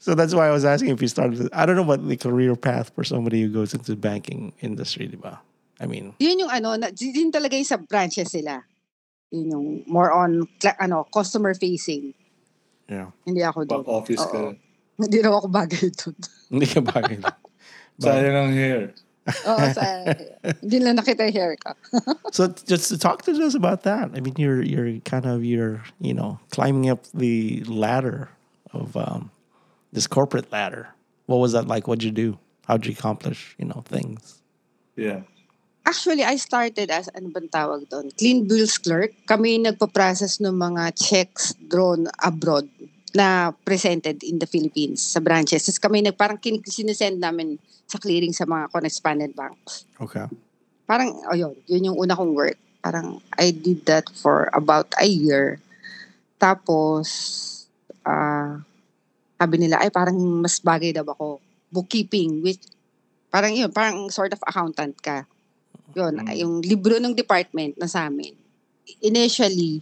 So 0.01 0.17
that's 0.17 0.35
why 0.35 0.49
I 0.49 0.51
was 0.51 0.65
asking 0.65 0.91
if 0.91 1.01
you 1.01 1.09
started. 1.09 1.49
I 1.53 1.69
don't 1.69 1.77
know 1.77 1.85
what 1.85 2.01
the 2.01 2.17
career 2.17 2.57
path 2.57 2.91
for 2.97 3.05
somebody 3.05 3.45
who 3.45 3.53
goes 3.53 3.77
into 3.77 3.93
the 3.93 4.01
banking 4.01 4.53
industry, 4.61 5.07
di 5.07 5.21
ba? 5.21 5.39
I 5.81 5.87
mean, 5.87 6.17
yun 6.19 6.41
yung 6.41 6.51
ano, 6.51 6.77
na, 6.77 6.89
yun 6.97 7.31
talaga 7.31 7.57
yung 7.57 7.69
sa 7.69 7.77
branches 7.77 8.33
sila. 8.33 8.65
Yun 9.31 9.47
yung 9.53 9.67
more 9.87 10.09
on, 10.13 10.49
ano, 10.81 11.05
customer 11.13 11.55
facing. 11.55 12.13
yeah. 12.89 13.13
Hindi 13.25 13.45
ako 13.45 13.65
doon. 13.69 13.85
Back 13.85 13.93
office 13.93 14.25
ka. 14.25 14.57
Hindi 15.01 15.19
raw 15.25 15.41
ako 15.41 15.49
bagay 15.49 15.87
doon. 15.97 16.17
Hindi 16.53 16.67
ka 16.69 16.81
bagay. 16.85 17.17
Sayang 18.03 18.37
ang 18.37 18.53
hair. 18.53 18.93
Oo, 19.29 19.65
sa, 19.77 19.85
hindi 20.65 20.81
lang 20.81 20.97
nakita 20.97 21.29
yung 21.29 21.37
hair 21.37 21.53
ko. 21.61 21.71
so 22.37 22.49
just 22.65 22.89
to 22.89 22.97
talk 22.97 23.23
to 23.23 23.33
us 23.37 23.55
about 23.55 23.85
that. 23.85 24.11
I 24.17 24.21
mean, 24.21 24.35
you're 24.41 24.65
you're 24.65 24.99
kind 25.05 25.29
of 25.29 25.45
you're 25.45 25.85
you 26.01 26.17
know 26.17 26.41
climbing 26.51 26.89
up 26.89 27.05
the 27.13 27.63
ladder 27.69 28.33
of 28.73 28.97
um, 28.97 29.31
this 29.93 30.07
corporate 30.07 30.51
ladder. 30.53 30.89
What 31.27 31.39
was 31.39 31.53
that 31.53 31.67
like? 31.67 31.87
What'd 31.87 32.03
you 32.03 32.11
do? 32.11 32.39
How'd 32.67 32.87
you 32.87 32.93
accomplish 32.93 33.55
you 33.59 33.67
know 33.67 33.83
things? 33.87 34.43
Yeah. 34.97 35.23
Actually, 35.87 36.23
I 36.23 36.37
started 36.37 36.91
as, 36.93 37.09
ano 37.17 37.33
bang 37.33 37.49
tawag 37.49 37.89
doon? 37.89 38.13
Clean 38.15 38.47
bills 38.47 38.77
clerk. 38.79 39.11
Kami 39.27 39.65
nagpa-process 39.65 40.39
ng 40.39 40.55
mga 40.55 40.95
checks 40.95 41.57
drawn 41.67 42.07
abroad 42.21 42.69
na 43.11 43.51
presented 43.67 44.23
in 44.23 44.39
the 44.39 44.47
Philippines 44.47 45.03
sa 45.03 45.19
branches. 45.19 45.67
Tapos 45.67 45.83
kami 45.83 46.05
nag, 46.05 46.15
parang 46.15 46.39
kin- 46.39 46.63
sinesend 46.63 47.19
namin 47.19 47.59
sa 47.91 47.99
clearing 47.99 48.31
sa 48.31 48.47
mga 48.47 48.71
correspondent 48.71 49.35
banks. 49.35 49.89
Okay. 49.99 50.31
Parang, 50.87 51.11
ayun, 51.33 51.59
yun 51.67 51.91
yung 51.91 51.99
una 51.99 52.15
kong 52.15 52.39
work. 52.39 52.61
Parang, 52.87 53.19
I 53.35 53.51
did 53.51 53.83
that 53.91 54.07
for 54.15 54.47
about 54.55 54.95
a 55.01 55.09
year. 55.11 55.59
Tapos, 56.39 57.67
ah, 58.07 58.63
sabi 59.41 59.57
nila, 59.57 59.81
ay 59.81 59.89
parang 59.89 60.21
mas 60.45 60.61
bagay 60.61 60.93
daw 60.93 61.09
ako. 61.09 61.41
Bookkeeping, 61.73 62.45
which, 62.45 62.61
parang 63.33 63.57
yun, 63.57 63.73
parang 63.73 64.13
sort 64.13 64.37
of 64.37 64.41
accountant 64.45 65.01
ka. 65.01 65.25
Yun, 65.97 66.21
Mm. 66.21 66.37
yung 66.37 66.55
libro 66.61 67.01
ng 67.01 67.17
department 67.17 67.73
na 67.81 67.89
sa 67.89 68.13
amin. 68.13 68.37
Initially, 69.01 69.81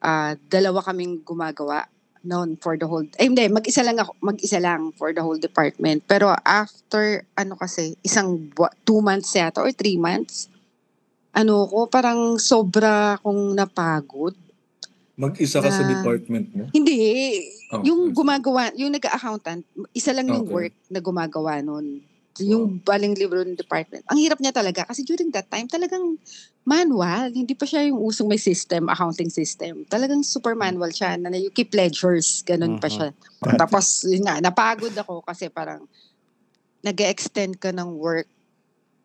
ah, 0.00 0.32
dalawa 0.48 0.80
kaming 0.80 1.20
gumagawa 1.20 1.84
noon 2.24 2.56
for 2.56 2.80
the 2.80 2.88
whole, 2.88 3.04
eh 3.20 3.28
hindi, 3.28 3.44
mag-isa 3.52 3.84
lang 3.84 4.00
ako, 4.00 4.16
mag-isa 4.24 4.56
lang 4.56 4.96
for 4.96 5.12
the 5.12 5.20
whole 5.20 5.36
department. 5.36 6.00
Pero 6.08 6.32
after, 6.40 7.20
ano 7.36 7.60
kasi, 7.60 8.00
isang, 8.00 8.48
bua- 8.56 8.72
two 8.88 9.04
months 9.04 9.36
yata 9.36 9.60
or 9.60 9.68
three 9.76 10.00
months, 10.00 10.48
ano 11.36 11.68
ko, 11.68 11.84
parang 11.84 12.40
sobra 12.40 13.20
akong 13.20 13.52
napagod. 13.52 14.32
Mag-isa 15.14 15.62
ka 15.62 15.70
sa 15.70 15.86
Na- 15.86 15.94
department 15.94 16.46
mo? 16.50 16.64
Hindi. 16.74 16.98
Oh, 17.70 17.82
yung 17.86 18.10
gumagawa, 18.10 18.74
yung 18.74 18.90
nag-accountant, 18.90 19.62
isa 19.94 20.10
lang 20.10 20.26
yung 20.26 20.42
Okay. 20.42 20.54
work 20.54 20.74
na 20.90 20.98
gumagawa 20.98 21.62
nun. 21.62 22.02
Yung 22.42 22.82
baling 22.82 23.14
libro 23.14 23.46
ng 23.46 23.54
department. 23.54 24.02
Ang 24.10 24.18
hirap 24.18 24.42
niya 24.42 24.50
talaga 24.50 24.82
kasi 24.82 25.06
during 25.06 25.30
that 25.30 25.46
time 25.46 25.70
talagang 25.70 26.18
manual. 26.66 27.30
Hindi 27.30 27.54
pa 27.54 27.62
siya 27.62 27.86
yung 27.86 28.02
usong 28.02 28.26
may 28.26 28.42
system, 28.42 28.90
accounting 28.90 29.30
system. 29.30 29.86
Talagang 29.86 30.26
super 30.26 30.58
manual 30.58 30.90
siya. 30.90 31.14
Na 31.14 31.30
you 31.30 31.54
keep 31.54 31.70
ledgers. 31.70 32.42
Ganun 32.42 32.82
pa 32.82 32.90
Mhm. 32.90 32.94
siya. 32.96 33.08
Tapos, 33.54 34.02
yun 34.02 34.26
nga, 34.26 34.42
napagod 34.42 34.90
ako 34.90 35.22
kasi 35.22 35.46
parang 35.46 35.86
nag 36.82 36.98
extend 37.00 37.56
ka 37.56 37.70
ng 37.70 37.94
work 37.94 38.26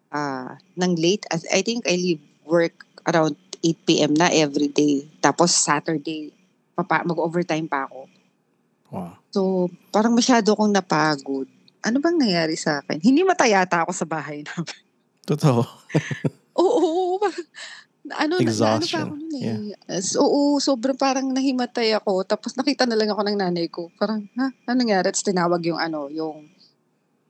ah 0.10 0.58
ng 0.74 0.98
late. 0.98 1.30
As- 1.30 1.46
I 1.54 1.62
think 1.62 1.86
I 1.86 1.94
leave 1.94 2.24
work 2.42 2.74
around 3.06 3.38
8 3.60 3.88
p.m. 3.88 4.12
na 4.16 4.32
every 4.32 4.68
day. 4.68 5.04
Tapos 5.20 5.52
Saturday, 5.52 6.32
papa, 6.74 7.04
mag-overtime 7.04 7.68
pa 7.68 7.86
ako. 7.86 8.08
Wow. 8.90 9.12
So, 9.30 9.40
parang 9.94 10.16
masyado 10.16 10.56
akong 10.56 10.74
napagod. 10.74 11.46
Ano 11.80 12.02
bang 12.02 12.18
nangyari 12.18 12.58
sa 12.58 12.82
akin? 12.82 13.00
Hindi 13.00 13.22
matayata 13.24 13.86
ako 13.86 13.92
sa 13.94 14.06
bahay 14.08 14.44
namin. 14.48 14.80
Totoo. 15.24 15.62
Oo, 16.60 17.16
oo, 17.16 17.16
ano, 17.24 17.40
na, 18.04 18.12
na, 18.12 18.14
ano 18.20 18.34
pa 18.36 18.44
Exhaustion. 18.44 19.06
ako 19.08 19.16
nun 19.16 19.34
eh. 19.40 19.56
As- 19.88 20.18
oo, 20.20 20.60
sobrang 20.60 20.98
parang 21.00 21.32
nahimatay 21.32 21.96
ako. 21.96 22.28
Tapos 22.28 22.52
nakita 22.60 22.84
na 22.84 23.00
lang 23.00 23.08
ako 23.08 23.22
ng 23.24 23.38
nanay 23.40 23.72
ko. 23.72 23.88
Parang, 23.96 24.28
ha? 24.36 24.52
Ano 24.68 24.76
nangyari? 24.76 25.08
Tapos 25.08 25.24
tinawag 25.24 25.62
yung 25.64 25.80
ano, 25.80 26.12
yung 26.12 26.52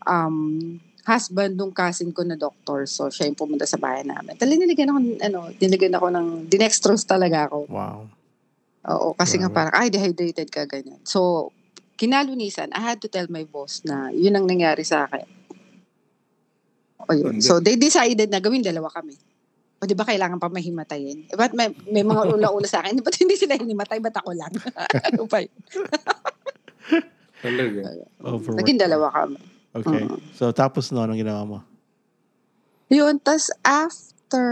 um, 0.01 0.37
husband 1.07 1.55
nung 1.55 1.71
cousin 1.71 2.11
ko 2.11 2.25
na 2.27 2.35
doktor. 2.35 2.83
So, 2.89 3.07
siya 3.07 3.31
yung 3.31 3.39
pumunta 3.39 3.63
sa 3.63 3.79
bahay 3.79 4.03
namin. 4.03 4.35
Tala, 4.35 4.55
nilagyan 4.55 4.89
ako, 4.91 4.99
ano, 5.23 5.39
nilagyan 5.55 5.95
ako 5.95 6.07
ng, 6.11 6.27
dinextrose 6.51 7.05
talaga 7.07 7.47
ako. 7.47 7.69
Wow. 7.71 8.09
Oo, 8.89 9.07
kasi 9.15 9.39
nga 9.39 9.51
Grabe. 9.51 9.57
parang, 9.57 9.73
ay, 9.75 9.87
dehydrated 9.91 10.49
ka, 10.51 10.63
ganyan. 10.67 10.99
So, 11.03 11.51
kinalunisan, 11.99 12.71
I 12.71 12.81
had 12.81 12.99
to 13.03 13.11
tell 13.11 13.27
my 13.27 13.43
boss 13.43 13.83
na 13.83 14.11
yun 14.11 14.35
ang 14.35 14.47
nangyari 14.47 14.87
sa 14.87 15.07
akin. 15.07 15.27
O 17.07 17.13
yun. 17.15 17.43
So, 17.43 17.59
they 17.59 17.75
decided 17.75 18.31
na 18.31 18.39
gawin 18.39 18.63
dalawa 18.63 18.87
kami. 18.91 19.15
O 19.79 19.87
di 19.87 19.95
ba 19.95 20.03
kailangan 20.03 20.39
pa 20.39 20.51
mahimatayin? 20.51 21.31
Eh, 21.31 21.35
ba't 21.39 21.55
may, 21.55 21.71
may 21.87 22.03
mga 22.03 22.27
ula-ula 22.35 22.67
sa 22.67 22.83
akin? 22.83 22.99
Ba't 22.99 23.15
hindi 23.15 23.39
sila 23.39 23.55
hinimatay? 23.55 23.99
Ba't 24.03 24.15
ako 24.19 24.35
lang? 24.35 24.51
ano 25.07 25.23
pa 25.27 25.39
yun? 25.39 25.55
Talaga. 27.39 27.79
Naging 28.59 28.79
dalawa 28.79 29.07
kami. 29.11 29.39
Okay. 29.79 30.03
Mm. 30.05 30.19
So, 30.35 30.51
tapos 30.51 30.91
no, 30.91 31.03
anong 31.03 31.21
ginawa 31.21 31.41
mo? 31.47 31.57
Yun, 32.89 33.21
tas 33.21 33.53
after, 33.61 34.45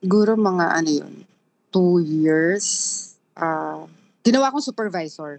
guro 0.00 0.32
mga 0.34 0.66
ano 0.80 0.90
yun, 1.04 1.14
two 1.70 2.00
years, 2.00 2.64
ah 3.36 3.84
ginawa 4.26 4.50
kong 4.50 4.66
supervisor. 4.66 5.38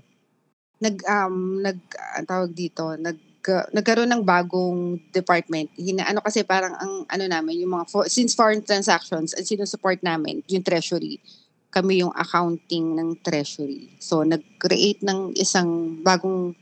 Nag, 0.79 1.03
um, 1.03 1.59
nag, 1.59 1.75
ang 2.15 2.23
tawag 2.23 2.55
dito, 2.55 2.95
nag, 2.95 3.19
uh, 3.51 3.67
nagkaroon 3.75 4.07
ng 4.07 4.23
bagong 4.23 4.95
department. 5.11 5.67
Hina, 5.75 6.07
ano 6.07 6.23
kasi 6.23 6.47
parang 6.47 6.71
ang 6.79 7.03
ano 7.11 7.23
namin, 7.27 7.67
yung 7.67 7.75
mga, 7.75 7.91
for, 7.91 8.07
since 8.07 8.31
foreign 8.31 8.63
transactions, 8.63 9.35
ang 9.35 9.43
sinusupport 9.43 9.99
namin, 9.99 10.39
yung 10.47 10.63
treasury, 10.63 11.19
kami 11.67 11.99
yung 11.99 12.15
accounting 12.15 12.95
ng 12.95 13.19
treasury. 13.19 13.91
So, 13.99 14.23
nag-create 14.23 15.03
ng 15.03 15.35
isang 15.35 15.99
bagong 15.99 16.55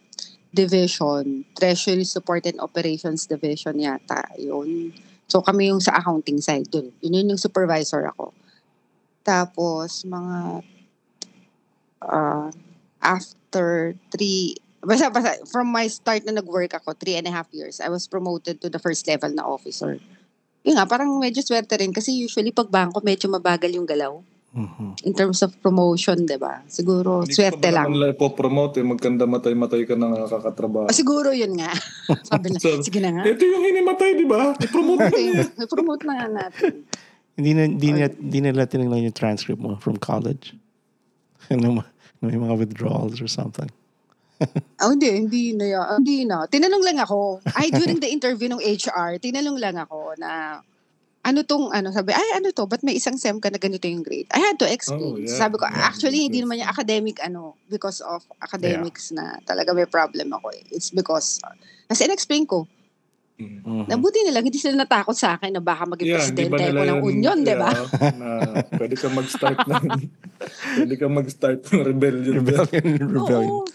division, 0.56 1.44
Treasury 1.60 2.08
Support 2.08 2.48
and 2.48 2.64
Operations 2.64 3.28
Division 3.28 3.76
yata, 3.76 4.24
yun. 4.40 4.96
So 5.28 5.44
kami 5.44 5.68
yung 5.68 5.84
sa 5.84 6.00
accounting 6.00 6.40
side 6.40 6.72
dun. 6.72 6.96
Yun 7.04 7.20
yun 7.20 7.32
yung 7.36 7.42
supervisor 7.42 8.08
ako. 8.08 8.32
Tapos 9.28 10.08
mga 10.08 10.64
uh, 12.00 12.50
after 13.04 14.00
three, 14.16 14.56
basta, 14.80 15.12
basta 15.12 15.44
from 15.52 15.68
my 15.68 15.92
start 15.92 16.24
na 16.24 16.40
nag-work 16.40 16.72
ako, 16.72 16.96
three 16.96 17.20
and 17.20 17.28
a 17.28 17.34
half 17.36 17.52
years, 17.52 17.84
I 17.84 17.92
was 17.92 18.08
promoted 18.08 18.64
to 18.64 18.72
the 18.72 18.80
first 18.80 19.04
level 19.12 19.36
na 19.36 19.44
officer. 19.44 20.00
Yun 20.64 20.80
nga, 20.80 20.88
parang 20.88 21.12
medyo 21.20 21.44
swerte 21.44 21.76
rin 21.78 21.92
kasi 21.92 22.16
usually 22.16 22.56
pag 22.56 22.72
bangko 22.72 23.04
medyo 23.04 23.28
mabagal 23.28 23.70
yung 23.76 23.86
galaw 23.86 24.24
Mhm. 24.56 25.04
in 25.04 25.12
terms 25.12 25.44
of 25.44 25.52
promotion, 25.60 26.24
di 26.24 26.40
ba? 26.40 26.64
Siguro, 26.66 27.28
Hindi 27.28 27.36
swerte 27.36 27.76
lang. 27.76 27.92
naman 27.92 28.16
ipopromote 28.16 28.80
eh. 28.80 28.88
Magkanda 28.88 29.28
matay-matay 29.28 29.84
ka 29.84 30.00
na 30.00 30.16
nakakatrabaho. 30.16 30.88
Ah, 30.88 30.96
siguro 30.96 31.36
yun 31.36 31.60
nga. 31.60 31.76
Sabi 32.32 32.56
na, 32.56 32.58
So, 32.64 32.80
sige 32.80 33.04
na 33.04 33.12
nga. 33.12 33.24
Ito 33.28 33.44
yung 33.44 33.64
hinimatay, 33.68 34.16
di 34.16 34.24
ba? 34.24 34.56
I-promote 34.56 35.00
mo. 35.04 35.12
Okay, 35.12 35.68
promote 35.68 36.02
na 36.08 36.14
nga 36.16 36.28
natin. 36.32 36.88
Hindi 37.36 37.52
na, 37.52 37.62
hindi 37.68 37.90
na, 37.92 38.08
hindi 38.08 38.40
nila 38.40 38.64
tinignan 38.64 39.04
yung 39.04 39.14
transcript 39.14 39.60
mo 39.60 39.76
from 39.76 40.00
college. 40.00 40.56
Ano 41.52 41.84
ma- 41.84 41.92
may 42.24 42.40
mga 42.40 42.56
withdrawals 42.58 43.20
or 43.20 43.28
something. 43.28 43.68
Oh, 44.82 44.92
hindi, 44.92 45.12
hindi 45.14 45.44
na 45.52 45.66
yan. 45.68 45.86
Hindi 46.00 46.24
na. 46.24 46.44
Tinanong 46.44 46.84
lang 46.84 47.00
ako. 47.00 47.40
Ay, 47.56 47.72
during 47.72 48.00
the 48.00 48.10
interview 48.10 48.48
ng 48.48 48.60
HR, 48.60 49.16
tinanong 49.16 49.56
lang 49.56 49.76
ako 49.76 50.16
na 50.16 50.60
ano 51.26 51.42
tong, 51.42 51.74
ano, 51.74 51.90
sabi, 51.90 52.14
ay, 52.14 52.38
ano 52.38 52.54
to, 52.54 52.64
ba't 52.64 52.86
may 52.86 52.94
isang 52.94 53.18
SEM 53.18 53.42
ka 53.42 53.50
na 53.50 53.58
ganito 53.58 53.84
yung 53.84 54.06
grade? 54.06 54.30
I 54.30 54.38
had 54.40 54.62
to 54.62 54.70
Oh, 54.70 54.72
explain. 54.72 55.26
yeah. 55.26 55.34
Sabi 55.34 55.58
ko, 55.58 55.66
Yeah. 55.66 55.82
actually, 55.84 56.22
hindi 56.22 56.38
naman 56.40 56.62
yung 56.62 56.70
academic, 56.70 57.18
ano, 57.20 57.58
because 57.66 58.00
of 58.00 58.22
academics 58.40 59.10
na 59.10 59.42
talaga 59.42 59.74
may 59.74 59.90
problem 59.90 60.30
ako. 60.32 60.54
eh. 60.54 60.62
It's 60.70 60.94
because, 60.94 61.42
uh, 61.42 61.58
kasi 61.88 62.06
in-explain 62.06 62.46
ko, 62.46 62.70
Mm. 63.36 63.60
Mhm. 63.60 63.86
nabuti 63.92 64.24
nila, 64.24 64.40
hindi 64.40 64.56
sila 64.56 64.80
natakot 64.80 65.12
sa 65.12 65.36
akin 65.36 65.52
na 65.52 65.60
baka 65.60 65.84
maging 65.84 66.08
Yeah, 66.08 66.16
presidente 66.16 66.56
ako 66.72 66.84
ng 66.86 67.00
union, 67.04 67.38
di 67.44 67.52
ba? 67.52 67.68
yeah, 67.68 68.16
na 68.16 68.28
pwede 68.72 68.96
ka 68.96 69.12
mag-start 69.12 69.60
ng 69.60 69.76
pwede 70.80 70.94
ka 70.96 71.08
mag-start 71.12 71.60
ng 71.68 71.84
rebellion. 71.84 72.34
Rebellion, 72.40 72.86
rebellion. 72.96 73.56
Oo, 73.60 73.68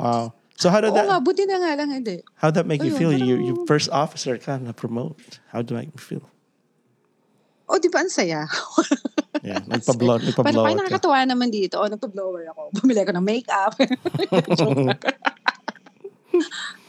Wow. 0.00 0.32
So 0.56 0.72
how 0.72 0.80
did 0.80 0.88
oo 0.88 0.96
nga, 0.96 1.20
that 1.20 1.20
buti 1.20 1.44
na 1.44 1.60
nga 1.60 1.76
lang, 1.76 1.92
hindi. 1.92 2.24
how 2.40 2.48
did 2.48 2.56
that 2.56 2.64
make 2.64 2.80
you 2.80 2.88
Ayun, 2.88 2.96
feel? 2.96 3.12
You 3.12 3.36
parang- 3.36 3.44
you 3.44 3.54
first 3.68 3.88
officer 3.92 4.40
ka 4.40 4.56
na 4.56 4.72
promote. 4.72 5.20
How 5.52 5.60
did 5.60 5.76
that 5.76 5.84
make 5.84 5.92
you 5.92 6.00
feel? 6.00 6.24
O, 7.66 7.78
di 7.78 7.90
ba 7.90 8.02
ang 8.02 8.12
saya? 8.12 8.46
Yeah, 9.46 9.62
nagpa-blow, 9.68 10.18
nagpa-blow 10.18 10.42
parang 10.42 10.74
ka. 10.74 10.80
nakakatawa 10.82 11.22
naman 11.22 11.54
dito. 11.54 11.78
O, 11.78 11.86
nagpa-blower 11.86 12.50
ako. 12.50 12.62
Bumili 12.82 12.98
ako 13.04 13.14
ng 13.14 13.26
makeup. 13.26 13.78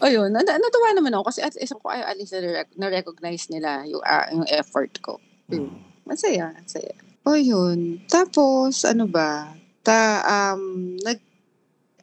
O 0.04 0.08
yun, 0.12 0.30
na, 0.32 0.44
natuwa 0.44 0.90
naman 0.92 1.14
ako 1.16 1.32
kasi 1.32 1.40
at 1.44 1.56
isang 1.60 1.80
ko 1.80 1.92
ay 1.92 2.04
at 2.04 2.18
least 2.20 2.36
na- 2.36 2.68
na-recognize 2.76 3.48
nila 3.48 3.88
yung, 3.88 4.04
ah, 4.04 4.28
yung 4.32 4.48
effort 4.52 4.92
ko. 5.00 5.20
Yun. 5.48 5.72
Masaya, 6.04 6.52
masaya. 6.56 6.96
O 7.28 7.36
yun. 7.36 8.00
Tapos, 8.08 8.84
ano 8.88 9.08
ba? 9.08 9.52
Ta, 9.84 10.24
um, 10.24 10.96
nag, 11.00 11.20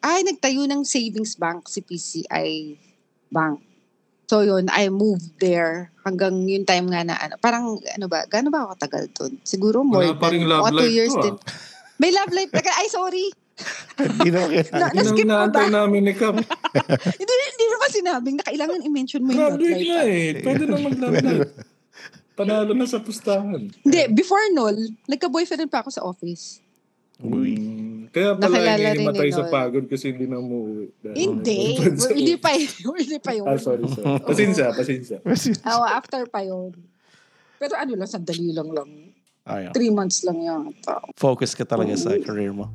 ay, 0.04 0.20
nagtayo 0.24 0.68
ng 0.68 0.84
savings 0.84 1.36
bank 1.36 1.68
si 1.68 1.80
PCI 1.80 2.76
Bank. 3.32 3.60
So 4.24 4.40
yun, 4.40 4.72
I 4.72 4.88
moved 4.88 5.36
there 5.36 5.92
hanggang 6.04 6.48
yung 6.48 6.64
time 6.64 6.88
nga 6.88 7.04
na 7.04 7.14
ano, 7.16 7.34
parang 7.40 7.76
ano 7.80 8.06
ba, 8.08 8.24
gaano 8.24 8.48
ba 8.48 8.64
ako 8.68 8.72
tagal 8.80 9.04
doon? 9.12 9.32
Siguro 9.44 9.84
more 9.84 10.12
Wala 10.12 10.16
pa 10.16 10.32
rin 10.32 10.48
love 10.48 10.64
mga 10.68 10.72
two 10.72 10.80
life 10.80 10.96
years 10.96 11.12
to, 11.12 11.20
ah. 11.20 11.24
din. 11.28 11.36
May 12.00 12.10
love 12.10 12.32
life. 12.32 12.50
Ay, 12.52 12.88
sorry. 12.88 13.26
Hindi 14.00 14.28
na. 14.34 14.40
Na, 14.50 14.86
na-skip 14.90 15.28
ko 15.28 15.46
ba? 15.52 15.62
namin 15.70 16.00
ni 16.10 16.14
Cap. 16.16 16.34
hindi, 17.20 17.32
hindi 17.54 17.66
naman 17.70 17.88
sinabing 17.94 18.36
na 18.42 18.44
kailangan 18.50 18.78
i-mention 18.82 19.22
mo 19.22 19.30
yung 19.30 19.54
love 19.54 19.62
life. 19.62 19.86
na 19.86 19.94
ah. 19.94 20.04
eh. 20.10 20.30
Pwede 20.42 20.62
na 20.66 20.78
mag-love 20.82 21.16
life. 21.22 21.50
Panalo 22.34 22.74
na 22.74 22.86
sa 22.90 22.98
pustahan. 22.98 23.70
Hindi, 23.70 24.00
before 24.10 24.42
nol, 24.50 24.74
nagka-boyfriend 25.06 25.70
pa 25.70 25.86
ako 25.86 25.90
sa 25.94 26.02
office. 26.02 26.58
Uy. 27.22 27.54
Kaya 28.14 28.38
pala 28.38 28.46
Nakilala 28.46 28.70
rin 28.78 28.86
hinihimatay 28.94 29.26
ni 29.26 29.34
sa 29.34 29.44
pagod 29.50 29.84
kasi 29.90 30.14
hindi 30.14 30.30
na 30.30 30.38
umuwi. 30.38 30.86
Hindi. 31.18 31.82
hindi 32.14 32.34
pa 32.38 32.54
yun. 32.54 32.94
Hindi 33.02 33.18
pa 33.18 33.32
yun. 33.34 33.46
Ah, 33.50 33.58
sorry, 33.58 33.82
sorry. 33.90 34.22
Pasensya, 34.22 34.70
pasensya. 34.70 35.18
Oo, 35.66 35.82
after 35.82 36.22
pa 36.30 36.46
yun. 36.46 36.70
Pero 37.58 37.74
ano 37.74 37.98
lang, 37.98 38.06
sandali 38.06 38.54
lang 38.54 38.70
lang. 38.70 38.90
Ayun. 39.50 39.74
Three 39.74 39.90
months 39.90 40.22
lang 40.22 40.38
yata. 40.46 41.02
Focus 41.18 41.58
ka 41.58 41.66
talaga 41.66 41.98
sa 41.98 42.14
career 42.22 42.54
mo. 42.54 42.70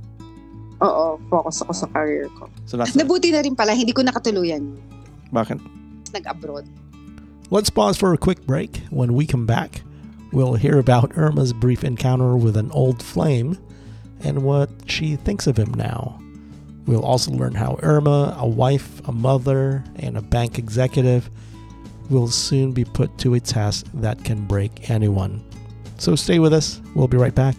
Oo, 0.83 1.15
focus 1.31 1.63
ako 1.63 1.71
sa 1.71 1.87
career 1.95 2.27
ko. 2.35 2.51
So 2.67 2.75
nasa, 2.75 2.99
Nabuti 2.99 3.31
na 3.31 3.39
rin 3.39 3.55
pala, 3.55 3.71
hindi 3.71 3.95
ko 3.95 4.03
nakatuluyan. 4.03 4.75
bakit? 5.31 5.55
Nag-abroad. 6.11 6.67
Let's 7.47 7.71
pause 7.71 7.95
for 7.95 8.11
a 8.11 8.19
quick 8.19 8.43
break. 8.43 8.83
When 8.91 9.15
we 9.15 9.23
come 9.23 9.47
back, 9.47 9.81
we'll 10.35 10.59
hear 10.59 10.77
about 10.77 11.15
Irma's 11.15 11.55
brief 11.55 11.83
encounter 11.87 12.35
with 12.35 12.59
an 12.59 12.69
old 12.75 12.99
flame 13.01 13.55
and 14.23 14.43
what 14.43 14.69
she 14.85 15.15
thinks 15.15 15.47
of 15.47 15.57
him 15.57 15.73
now. 15.73 16.19
We'll 16.85 17.05
also 17.05 17.31
learn 17.31 17.53
how 17.53 17.77
Irma, 17.83 18.35
a 18.39 18.47
wife, 18.47 19.07
a 19.07 19.11
mother, 19.11 19.83
and 19.97 20.17
a 20.17 20.21
bank 20.21 20.57
executive, 20.57 21.29
will 22.09 22.27
soon 22.27 22.71
be 22.71 22.83
put 22.83 23.15
to 23.19 23.35
a 23.35 23.39
test 23.39 23.85
that 24.01 24.23
can 24.23 24.45
break 24.47 24.89
anyone. 24.89 25.43
So 25.97 26.15
stay 26.15 26.39
with 26.39 26.53
us. 26.53 26.81
We'll 26.95 27.07
be 27.07 27.17
right 27.17 27.35
back. 27.35 27.55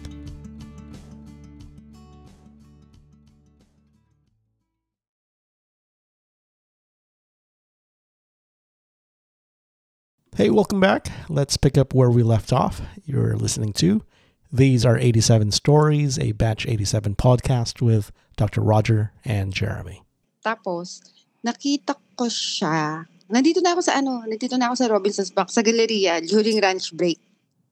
Hey, 10.35 10.49
welcome 10.49 10.79
back. 10.79 11.07
Let's 11.29 11.55
pick 11.55 11.77
up 11.77 11.93
where 11.93 12.09
we 12.09 12.23
left 12.23 12.51
off. 12.51 12.81
You're 13.05 13.35
listening 13.35 13.73
to 13.73 14.03
These 14.51 14.83
are 14.85 14.97
87 14.99 15.51
Stories, 15.51 16.19
a 16.19 16.33
Batch 16.33 16.67
87 16.67 17.15
podcast 17.15 17.81
with 17.81 18.11
Dr. 18.35 18.59
Roger 18.59 19.15
and 19.23 19.53
Jeremy. 19.55 20.03
Tapos, 20.43 20.99
nakita 21.39 21.95
ko 22.19 22.27
siya. 22.27 23.07
Nandito 23.31 23.63
na 23.63 23.71
ako 23.71 23.81
sa 23.81 23.95
ano, 23.95 24.27
nandito 24.27 24.59
na 24.59 24.67
ako 24.67 24.75
sa 24.75 24.87
Robinson's 24.91 25.31
Bank, 25.31 25.47
sa 25.47 25.63
Galleria, 25.63 26.19
during 26.19 26.59
lunch 26.59 26.91
break. 26.91 27.15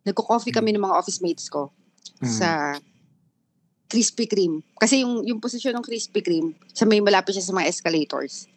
Nagko-coffee 0.08 0.56
kami 0.56 0.72
ng 0.72 0.80
mga 0.80 0.96
office 0.96 1.20
mates 1.20 1.52
ko 1.52 1.68
Mm. 2.20 2.32
sa 2.32 2.50
Krispy 3.88 4.28
Kreme. 4.28 4.64
Kasi 4.76 5.04
yung, 5.04 5.24
yung 5.24 5.40
posisyon 5.40 5.76
ng 5.76 5.84
Krispy 5.84 6.20
Kreme, 6.20 6.56
sa 6.72 6.88
may 6.88 7.04
malapit 7.04 7.36
siya 7.36 7.44
sa 7.44 7.56
mga 7.56 7.68
escalators. 7.68 8.48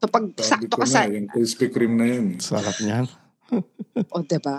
So 0.00 0.08
pag 0.08 0.32
Sabi 0.36 0.64
sakto 0.64 0.80
ka 0.80 0.86
sa, 0.88 1.04
yung 1.04 1.28
Krispy 1.28 1.68
Kreme 1.68 1.96
na 1.96 2.06
yun. 2.08 2.24
eh. 2.36 2.40
Sarap 2.40 2.76
niyan. 2.80 3.04
o 4.16 4.20
diba? 4.24 4.56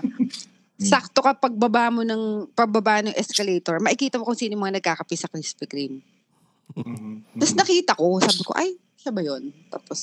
Sakto 0.81 1.19
ka 1.21 1.37
pagbaba 1.37 1.93
mo 1.93 2.01
ng, 2.01 2.49
pababa 2.57 3.05
ng 3.05 3.13
escalator, 3.13 3.77
makikita 3.77 4.17
mo 4.17 4.25
kung 4.25 4.37
sino 4.37 4.57
yung 4.57 4.65
mga 4.65 4.81
nagkakape 4.81 5.13
sa 5.13 5.29
Krispy 5.29 5.65
Kreme. 5.69 5.99
Mhm. 6.73 7.37
Tapos 7.37 7.53
nakita 7.53 7.91
ko, 7.93 8.17
sabi 8.17 8.41
ko, 8.41 8.51
ay, 8.57 8.69
siya 8.97 9.11
ba 9.13 9.21
yun? 9.21 9.53
Tapos, 9.69 9.99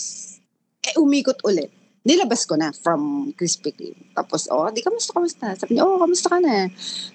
eh, 0.87 0.95
umikot 1.01 1.41
ulit. 1.43 1.73
Nilabas 2.07 2.49
ko 2.49 2.57
na 2.57 2.71
from 2.71 3.35
Krispy 3.35 3.75
Kreme. 3.75 4.01
Tapos, 4.15 4.47
oh, 4.49 4.71
di, 4.71 4.81
kamusta, 4.81 5.13
kamusta? 5.13 5.57
Sabi 5.59 5.77
niya, 5.77 5.85
oh, 5.85 5.99
kamusta 5.99 6.31
ka 6.31 6.39
na? 6.39 6.71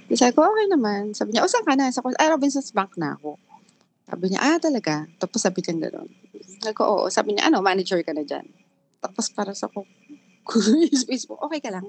Di 0.10 0.15
sabi 0.19 0.36
ko, 0.36 0.43
okay 0.43 0.67
naman. 0.67 1.15
Sabi 1.15 1.34
niya, 1.34 1.45
oh, 1.45 1.49
saan 1.49 1.65
ka 1.65 1.73
na? 1.80 1.89
Sabi 1.89 2.12
ko, 2.12 2.19
ah, 2.19 2.30
Robinson's 2.34 2.73
Bank 2.76 2.99
na 2.99 3.15
ako. 3.15 3.39
Sabi 4.04 4.26
niya, 4.30 4.39
ah, 4.43 4.58
talaga? 4.60 5.08
Tapos 5.17 5.39
sabi 5.39 5.63
niya 5.63 5.88
gano'n. 5.89 6.10
Sabi 6.60 6.76
ko, 6.76 6.84
oo. 6.86 7.04
Sabi 7.08 7.34
niya, 7.34 7.47
ano, 7.47 7.63
manager 7.63 8.04
ka 8.04 8.12
na 8.12 8.28
dyan. 8.28 8.45
Tapos 8.99 9.32
para 9.32 9.56
sa 9.56 9.71
ko, 9.71 9.88
Facebook, 11.08 11.39
okay 11.39 11.63
ka 11.63 11.71
lang. 11.71 11.88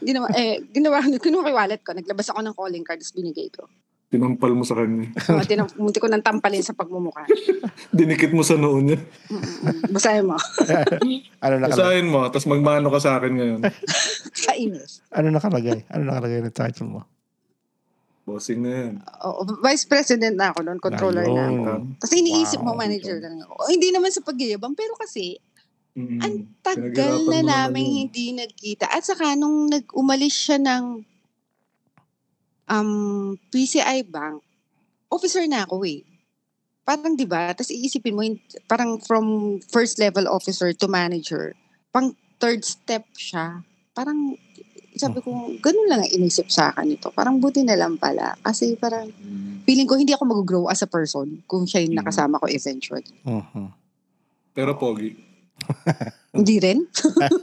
Ginawa, 0.00 0.26
eh, 0.32 0.62
ginawa, 0.68 0.98
kinuha 1.24 1.42
ko 1.42 1.48
yung 1.48 1.58
wallet 1.58 1.82
ko. 1.82 1.92
Naglabas 1.92 2.28
ako 2.28 2.40
ng 2.40 2.54
calling 2.54 2.84
card, 2.84 3.00
tapos 3.00 3.14
binigay 3.14 3.48
ko. 3.48 3.66
Tinampal 4.08 4.56
mo 4.56 4.64
sa 4.64 4.72
kanya. 4.72 5.12
Uh, 5.28 5.44
tinam- 5.50 5.68
munti 5.76 6.00
ko 6.00 6.08
nang 6.08 6.24
tampalin 6.24 6.64
sa 6.64 6.72
pagmumukha. 6.72 7.28
Dinikit 7.92 8.32
mo 8.32 8.40
sa 8.40 8.56
noo 8.56 8.80
niya. 8.80 8.96
Mm-mm. 9.28 9.92
Basahin 9.92 10.24
mo. 10.24 10.36
Ano 11.38 11.60
nakalagay? 11.60 11.70
Basahin 11.70 12.06
mo, 12.08 12.20
tapos 12.26 12.48
magmano 12.48 12.88
ka 12.88 12.98
sa 12.98 13.20
akin 13.20 13.30
ngayon. 13.30 13.60
Kainis. 14.34 15.04
Ano 15.12 15.28
nakalagay? 15.28 15.84
Ano 15.92 16.08
nakalagay 16.08 16.40
ng 16.40 16.50
title 16.50 16.88
mo? 16.88 17.00
Bossing 18.24 18.60
na 18.60 18.70
yan. 18.70 18.92
Oo, 19.24 19.40
vice 19.60 19.84
president 19.84 20.36
na 20.36 20.52
ako 20.52 20.60
noon, 20.60 20.76
controller 20.78 21.24
na 21.24 21.48
ako. 21.48 21.62
Ayun. 21.64 21.82
Tapos 21.96 22.12
iniisip 22.12 22.60
Wow. 22.60 22.66
mo, 22.66 22.80
manager 22.80 23.16
na 23.16 23.28
lang 23.28 23.40
ako. 23.40 23.54
O, 23.56 23.68
hindi 23.72 23.88
naman 23.88 24.10
sa 24.10 24.20
pagyayabang, 24.20 24.76
pero 24.76 24.92
kasi, 24.96 25.40
Mm. 25.98 26.20
ang 26.22 26.36
tagal 26.62 27.26
na 27.26 27.42
namin 27.42 27.82
yun. 27.82 27.96
hindi 28.06 28.26
nagkita. 28.38 28.86
At 28.86 29.02
saka, 29.02 29.34
nung 29.34 29.66
nag-umalis 29.66 30.30
siya 30.30 30.62
ng 30.62 31.02
um, 32.70 33.34
PCI 33.50 34.06
Bank, 34.06 34.38
officer 35.10 35.42
na 35.50 35.66
ako 35.66 35.82
eh. 35.82 36.06
Parang 36.86 37.18
di 37.18 37.26
ba? 37.26 37.50
Tapos 37.50 37.74
iisipin 37.74 38.14
mo, 38.14 38.22
parang 38.70 39.02
from 39.02 39.58
first 39.74 39.98
level 39.98 40.30
officer 40.30 40.70
to 40.70 40.86
manager, 40.86 41.58
pang 41.90 42.14
third 42.38 42.62
step 42.62 43.02
siya. 43.18 43.66
Parang, 43.90 44.38
sabi 44.94 45.18
ko, 45.18 45.50
ganun 45.58 45.90
lang 45.90 46.06
ang 46.06 46.12
inisip 46.14 46.46
sa 46.46 46.70
akin 46.70 46.94
ito. 46.94 47.10
Parang 47.10 47.42
buti 47.42 47.66
na 47.66 47.74
lang 47.74 47.98
pala. 47.98 48.38
Kasi 48.46 48.78
parang, 48.78 49.10
feeling 49.66 49.90
ko 49.90 49.98
hindi 49.98 50.14
ako 50.14 50.24
mag-grow 50.30 50.64
as 50.70 50.80
a 50.80 50.88
person 50.88 51.42
kung 51.50 51.66
siya 51.66 51.82
yung 51.82 51.98
nakasama 51.98 52.38
ko 52.38 52.46
eventually. 52.46 53.10
Mhm. 53.26 53.74
Pero 54.54 54.78
pogi. 54.78 55.27
Hindi 56.32 56.56
rin? 56.62 56.78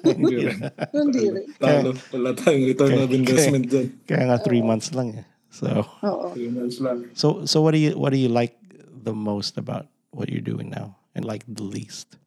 Hindi 0.03 0.35
rin. 0.47 0.57
hindi 0.93 1.23
rin. 1.29 1.47
Talo. 1.59 1.91
Wala 2.15 2.31
tayong 2.33 2.65
return 2.65 2.93
of 2.95 3.09
Okay. 3.11 3.19
investment 3.19 3.65
dyan. 3.67 3.87
Kaya 4.07 4.23
nga 4.31 4.37
three 4.39 4.63
months 4.63 4.93
lang 4.95 5.19
eh. 5.19 5.25
So, 5.51 5.67
Oo. 6.03 6.35
Three 6.35 6.51
months 6.51 6.83
lang. 6.83 7.07
so, 7.15 7.47
so 7.47 7.63
what 7.63 7.71
do 7.71 7.79
you 7.79 7.95
what 7.95 8.11
do 8.11 8.19
you 8.19 8.27
like 8.27 8.55
the 9.03 9.15
most 9.15 9.55
about 9.55 9.87
what 10.11 10.27
you're 10.27 10.43
doing 10.43 10.67
now, 10.67 10.95
and 11.15 11.23
like 11.23 11.43
the 11.47 11.63
least? 11.63 12.19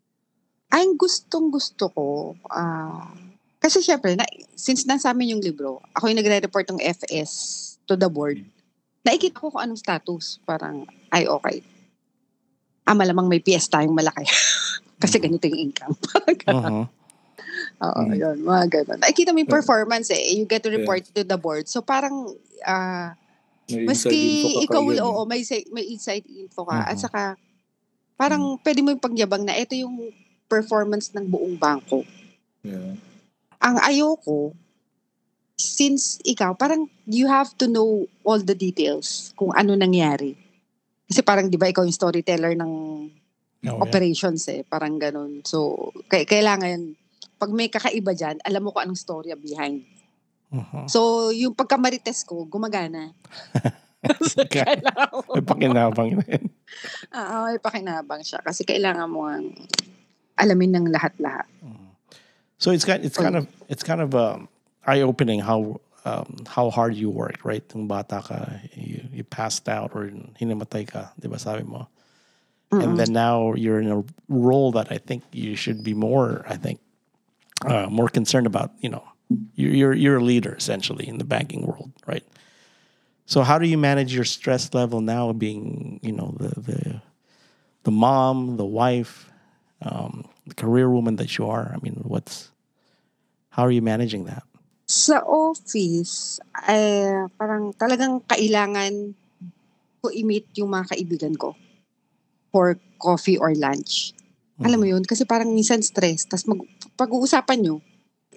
Ang 0.69 1.01
gustong 1.01 1.49
gusto 1.49 1.89
ko, 1.93 2.37
ah, 2.53 3.09
kasi 3.59 3.81
syempre, 3.81 4.13
na, 4.17 4.25
since 4.53 4.85
nasa 4.85 5.13
amin 5.13 5.37
yung 5.37 5.43
libro, 5.43 5.81
ako 5.97 6.13
yung 6.13 6.21
nagre-report 6.21 6.69
ng 6.69 6.81
FS 6.85 7.31
to 7.85 7.97
the 7.97 8.09
board, 8.09 8.45
nakikita 9.01 9.41
ko 9.41 9.49
kung 9.53 9.65
anong 9.65 9.81
status. 9.81 10.37
Parang, 10.45 10.85
ay 11.09 11.25
okay. 11.25 11.65
Ah, 12.85 12.93
malamang 12.93 13.29
may 13.29 13.41
PS 13.41 13.69
tayong 13.69 13.93
malaki. 13.93 14.25
kasi 14.99 15.19
ganito 15.19 15.47
yung 15.47 15.71
income. 15.71 15.95
Mhm. 16.47 16.85
Oo, 17.87 18.01
Mm. 18.03 18.15
yun, 18.19 18.37
mga 18.43 18.65
ganun. 18.83 18.99
Nakikita 18.99 19.31
mo 19.31 19.39
yung 19.39 19.47
Yeah. 19.47 19.59
performance 19.63 20.11
eh. 20.11 20.35
You 20.35 20.45
get 20.45 20.67
to 20.67 20.71
report 20.71 21.07
to 21.15 21.23
the 21.23 21.39
board. 21.39 21.71
So 21.71 21.81
parang, 21.81 22.35
ah, 22.67 23.15
May 23.69 23.85
Maski 23.85 24.19
ka 24.65 24.65
ikaw, 24.65 24.85
eh. 24.91 25.05
oo, 25.05 25.29
may, 25.29 25.45
may 25.71 25.85
inside 25.93 26.25
info 26.25 26.65
ka. 26.65 26.89
At 26.89 26.97
Mhm. 26.97 27.03
saka, 27.05 27.23
parang 28.17 28.57
pwede 28.65 28.81
mo 28.81 28.91
yung 28.91 29.03
pagyabang 29.03 29.45
na 29.45 29.55
ito 29.55 29.77
yung 29.77 30.09
performance 30.49 31.13
ng 31.13 31.29
buong 31.29 31.61
bangko. 31.61 32.03
Yeah. 32.65 32.97
Ang 33.61 33.77
ayoko, 33.79 34.57
since 35.55 36.17
ikaw, 36.25 36.57
parang 36.57 36.89
you 37.05 37.29
have 37.29 37.53
to 37.61 37.69
know 37.69 38.09
all 38.25 38.41
the 38.41 38.57
details 38.57 39.37
kung 39.37 39.53
ano 39.53 39.77
nangyari. 39.77 40.33
Kasi 41.05 41.21
parang, 41.21 41.53
di 41.53 41.61
ba, 41.61 41.69
ikaw 41.69 41.85
yung 41.85 41.93
storyteller 41.93 42.57
ng 42.57 42.73
Oh, 43.67 43.75
yeah. 43.75 43.83
operations 43.83 44.47
eh. 44.47 44.63
Parang 44.63 45.03
ganun. 45.03 45.43
So, 45.43 45.91
kay- 46.07 46.29
kailangan, 46.29 46.95
pag 47.39 47.51
may 47.51 47.67
kakaiba 47.67 48.15
dyan, 48.15 48.39
alam 48.47 48.63
mo 48.63 48.71
kung 48.71 48.87
anong 48.87 48.99
story 48.99 49.35
behind. 49.35 49.83
Mhm. 50.55 50.87
So, 50.87 51.31
yung 51.35 51.59
pagkamarites 51.59 52.23
ko, 52.23 52.47
gumagana. 52.47 53.13
Kailangan 54.55 55.27
May 55.35 55.43
pakinabang 55.43 56.09
na 56.15 56.25
yun. 56.31 56.47
Oo, 57.11 57.37
may 57.51 57.59
pakinabang 57.59 58.23
siya 58.23 58.39
kasi 58.47 58.63
kailangan 58.63 59.11
mo 59.11 59.27
ang 59.27 59.51
alamin 60.39 60.79
ng 60.79 60.87
lahat-lahat. 60.95 61.51
So 62.59 62.71
it's 62.75 62.83
kind 62.87 63.03
it's 63.07 63.19
kind 63.19 63.39
of 63.39 63.47
it's 63.71 63.87
kind 63.87 64.03
of 64.03 64.15
um, 64.19 64.51
eye 64.83 65.03
opening 65.03 65.39
how 65.39 65.79
um, 66.03 66.43
how 66.47 66.71
hard 66.71 66.95
you 66.99 67.11
worked, 67.11 67.47
right? 67.47 67.63
Nung 67.75 67.87
bata 67.87 68.19
ka, 68.23 68.63
you, 68.75 69.03
you 69.15 69.23
passed 69.23 69.69
out 69.71 69.95
or 69.95 70.11
hinamatay 70.39 70.87
ka, 70.87 71.15
di 71.15 71.31
ba 71.31 71.39
sabi 71.39 71.63
mo? 71.63 71.87
And 72.71 72.99
then 72.99 73.13
now 73.13 73.55
you're 73.55 73.81
in 73.81 73.91
a 73.91 74.05
role 74.29 74.73
that 74.73 74.93
I 74.93 74.99
think 74.99 75.25
you 75.33 75.57
should 75.57 75.83
be 75.83 75.95
more, 75.95 76.45
I 76.47 76.57
think, 76.57 76.81
uh, 77.65 77.89
more 77.89 78.09
concerned 78.09 78.47
about. 78.47 78.73
You 78.81 78.91
know, 78.91 79.05
you're, 79.55 79.73
you're 79.73 79.95
you're 79.95 80.17
a 80.19 80.25
leader 80.25 80.55
essentially 80.55 81.09
in 81.09 81.17
the 81.17 81.25
banking 81.25 81.65
world, 81.65 81.93
right? 82.07 82.25
So 83.25 83.41
how 83.41 83.59
do 83.59 83.67
you 83.67 83.79
manage 83.79 84.13
your 84.13 84.25
stress 84.25 84.73
level 84.75 85.01
now, 85.01 85.33
being 85.33 86.01
you 86.03 86.13
know 86.13 86.37
the 86.37 86.61
the 86.61 86.81
the 87.85 87.91
mom, 87.91 88.59
the 88.59 88.69
wife, 88.69 89.33
um, 89.81 90.29
the 90.47 90.55
career 90.55 90.91
woman 90.91 91.17
that 91.17 91.39
you 91.39 91.49
are? 91.49 91.73
I 91.73 91.81
mean, 91.81 92.05
what's 92.05 92.53
how 93.49 93.65
are 93.65 93.73
you 93.73 93.83
managing 93.83 94.25
that? 94.29 94.45
Sa 94.89 95.21
office, 95.25 96.41
eh, 96.69 97.25
parang 97.37 97.73
talagang 97.77 98.25
kailangan 98.29 99.17
ko 100.01 100.13
i-meet 100.13 100.53
yung 100.61 100.69
mga 100.69 100.97
kaibigan 100.97 101.33
ko 101.37 101.57
for 102.51 102.77
coffee 102.99 103.39
or 103.39 103.53
lunch. 103.55 104.13
Alam 104.59 104.83
mo 104.83 104.87
yun? 104.89 105.07
Kasi 105.07 105.23
parang 105.23 105.55
minsan 105.55 105.79
stress. 105.81 106.27
Tapos 106.27 106.45
mag, 106.45 106.61
pag-uusapan 106.99 107.59
nyo, 107.63 107.77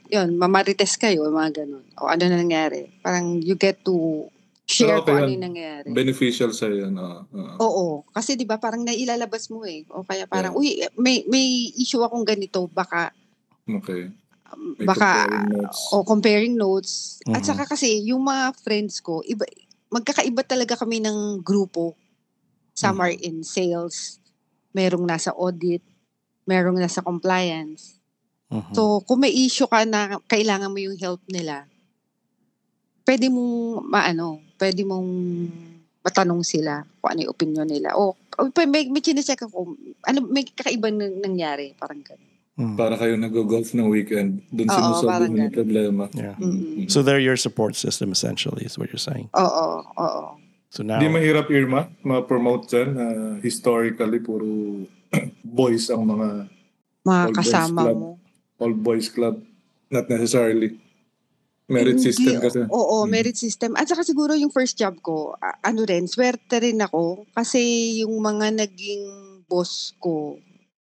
yun, 0.06 0.38
mamarites 0.38 0.94
kayo, 0.96 1.26
mga 1.26 1.64
ganun. 1.64 1.86
O 1.98 2.06
ano 2.06 2.24
na 2.30 2.38
nangyari. 2.38 2.94
Parang 3.02 3.42
you 3.42 3.58
get 3.58 3.82
to 3.82 4.28
share 4.64 5.02
Pero 5.02 5.02
okay 5.02 5.08
kung 5.08 5.18
ano 5.18 5.32
yung 5.34 5.46
nangyari. 5.50 5.88
Beneficial 5.90 6.52
sa 6.54 6.70
yan. 6.70 6.94
ah, 6.94 7.26
ah. 7.26 7.56
Oo. 7.58 8.06
Kasi 8.08 8.38
di 8.38 8.46
ba 8.46 8.62
parang 8.62 8.86
nailalabas 8.86 9.50
mo 9.50 9.66
eh. 9.66 9.82
O 9.90 10.06
kaya 10.06 10.30
parang, 10.30 10.54
Yeah. 10.54 10.62
uy, 10.62 11.02
may, 11.02 11.26
may 11.26 11.74
issue 11.74 12.06
akong 12.06 12.24
ganito. 12.24 12.70
Baka, 12.70 13.10
Okay. 13.66 14.12
um, 14.52 14.76
May 14.78 14.86
baka, 14.86 15.26
comparing 15.26 15.50
notes. 15.50 15.80
o 15.90 16.04
comparing 16.04 16.54
notes. 16.56 16.92
At 17.26 17.42
Mhm. 17.42 17.48
saka 17.48 17.64
kasi, 17.66 18.04
yung 18.06 18.22
mga 18.22 18.54
friends 18.60 19.02
ko, 19.02 19.26
iba, 19.26 19.48
magkakaiba 19.90 20.44
talaga 20.46 20.78
kami 20.78 21.02
ng 21.02 21.42
grupo. 21.42 21.98
Some 22.74 22.98
Mhm. 22.98 23.04
are 23.04 23.14
in 23.14 23.36
sales, 23.44 24.18
merong 24.72 25.04
nasa 25.04 25.32
audit, 25.32 25.84
merong 26.46 26.80
nasa 26.80 27.04
compliance. 27.04 28.00
Mhm. 28.48 28.72
So, 28.72 29.04
kung 29.04 29.20
may 29.20 29.32
issue 29.32 29.68
ka 29.68 29.84
na 29.84 30.20
kailangan 30.26 30.72
mo 30.72 30.80
yung 30.80 30.96
help 30.96 31.20
nila, 31.28 31.68
pwede 33.04 33.28
mong, 33.28 33.84
maano, 33.86 34.40
pwede 34.56 34.84
mong 34.84 35.10
matanong 36.02 36.42
sila 36.42 36.84
kung 37.00 37.10
ano 37.12 37.20
yung 37.24 37.32
opinion 37.32 37.68
nila. 37.68 37.94
O, 37.94 38.16
o 38.16 38.42
may, 38.66 38.88
may 38.88 39.00
chinecheck 39.00 39.42
ako, 39.42 39.76
ano, 40.04 40.18
may 40.28 40.44
kakaibang 40.44 40.98
nang- 40.98 41.20
nangyari, 41.22 41.76
parang 41.76 42.02
gano'n. 42.02 42.30
Mhm. 42.52 42.76
Para 42.76 43.00
kayo 43.00 43.16
nag-golf 43.16 43.72
ng 43.72 43.88
weekend. 43.88 44.44
Doon 44.52 44.68
Oo, 44.68 45.08
parang 45.08 45.32
mo 45.32 45.40
yung 45.40 45.48
ganun. 45.50 45.56
problema. 45.56 46.04
Yeah. 46.12 46.36
Mm-mm. 46.36 46.92
So 46.92 47.00
they're 47.02 47.24
your 47.24 47.40
support 47.40 47.80
system 47.80 48.12
essentially, 48.12 48.68
is 48.68 48.76
what 48.76 48.92
you're 48.92 49.02
saying. 49.02 49.32
Oo, 49.34 49.68
oo. 49.88 50.24
So 50.72 50.82
now, 50.82 50.98
Hindi 50.98 51.12
mahirap, 51.12 51.52
Irma, 51.52 51.92
ma-promote 52.00 52.64
dyan 52.66 52.90
na 52.96 53.06
historically 53.44 54.24
puro 54.24 54.88
boys 55.44 55.92
ang 55.92 56.08
mga 56.08 56.48
Mga 57.04 57.12
All 57.20 57.28
boys 57.28 57.40
kasama 57.44 57.82
club. 57.84 57.98
mo. 57.98 58.10
all 58.56 58.74
boys 58.74 59.08
club. 59.10 59.36
Not 59.90 60.08
necessarily. 60.08 60.80
Merit 61.68 61.98
Hindi, 61.98 62.08
system 62.08 62.40
kasi. 62.40 62.60
Oo, 62.70 63.04
Mm. 63.04 63.10
merit 63.10 63.36
system. 63.36 63.76
At 63.76 63.88
saka 63.88 64.06
siguro 64.06 64.32
yung 64.32 64.48
first 64.50 64.78
job 64.78 64.96
ko, 65.02 65.34
ano 65.42 65.82
rin, 65.82 66.06
swerte 66.06 66.62
rin 66.62 66.80
ako. 66.80 67.26
Kasi 67.32 67.60
yung 68.00 68.16
mga 68.18 68.56
naging 68.56 69.04
boss 69.44 69.92
ko, 69.98 70.40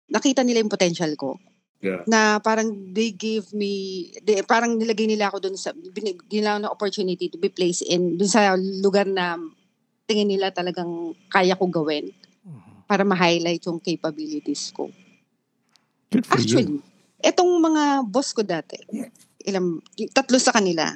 nakita 0.08 0.46
nila 0.46 0.62
yung 0.62 0.72
potential 0.72 1.12
ko. 1.16 1.36
Yeah. 1.80 2.06
Na 2.06 2.40
parang 2.40 2.72
they 2.94 3.12
gave 3.12 3.52
me, 3.52 3.74
they, 4.22 4.40
parang 4.40 4.78
nilagay 4.78 5.04
nila 5.06 5.28
ako 5.28 5.44
dun 5.44 5.58
sa, 5.58 5.74
binigyan 5.74 6.62
ng 6.62 6.70
opportunity 6.70 7.28
to 7.28 7.36
be 7.36 7.50
placed 7.50 7.84
in, 7.84 8.16
dun 8.16 8.30
sa 8.30 8.54
lugar 8.56 9.04
na 9.04 9.36
tingin 10.04 10.28
nila 10.28 10.52
talagang 10.52 11.16
kaya 11.32 11.56
ko 11.56 11.66
gawin 11.68 12.12
Mhm. 12.44 12.88
para 12.88 13.04
ma-highlight 13.08 13.64
yung 13.64 13.80
capabilities 13.80 14.70
ko. 14.76 14.92
Good 16.12 16.28
for 16.28 16.38
you. 16.38 16.44
Actually, 16.44 16.68
etong 17.24 17.52
mga 17.58 17.84
boss 18.06 18.36
ko 18.36 18.44
dati, 18.44 18.78
ilang, 19.48 19.80
tatlo 20.12 20.38
sa 20.38 20.52
kanila, 20.52 20.92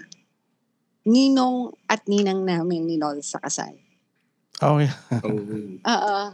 ninong 1.07 1.71
at 1.87 2.03
ninang 2.05 2.43
namin 2.43 2.83
ni 2.83 2.99
Nol 2.99 3.23
sa 3.23 3.39
kasal. 3.39 3.71
Oh, 4.59 4.77
yeah. 4.83 4.93
Oh, 5.23 5.31
Ah, 5.87 6.01
ah. 6.03 6.27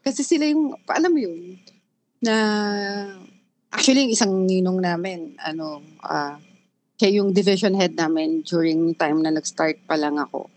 kasi 0.00 0.24
sila 0.24 0.48
yung, 0.48 0.72
alam 0.88 1.12
mo 1.12 1.20
yun, 1.20 1.60
na, 2.24 2.34
actually, 3.68 4.08
yung 4.08 4.14
isang 4.16 4.32
ninong 4.48 4.80
namin, 4.80 5.36
ano, 5.38 5.84
ah, 6.00 6.40
siya 6.98 7.20
yung 7.22 7.30
division 7.30 7.76
head 7.78 7.94
namin 7.94 8.42
during 8.42 8.90
time 8.96 9.22
na 9.22 9.30
nag-start 9.30 9.78
pa 9.86 9.94
lang 9.94 10.18
ako. 10.18 10.50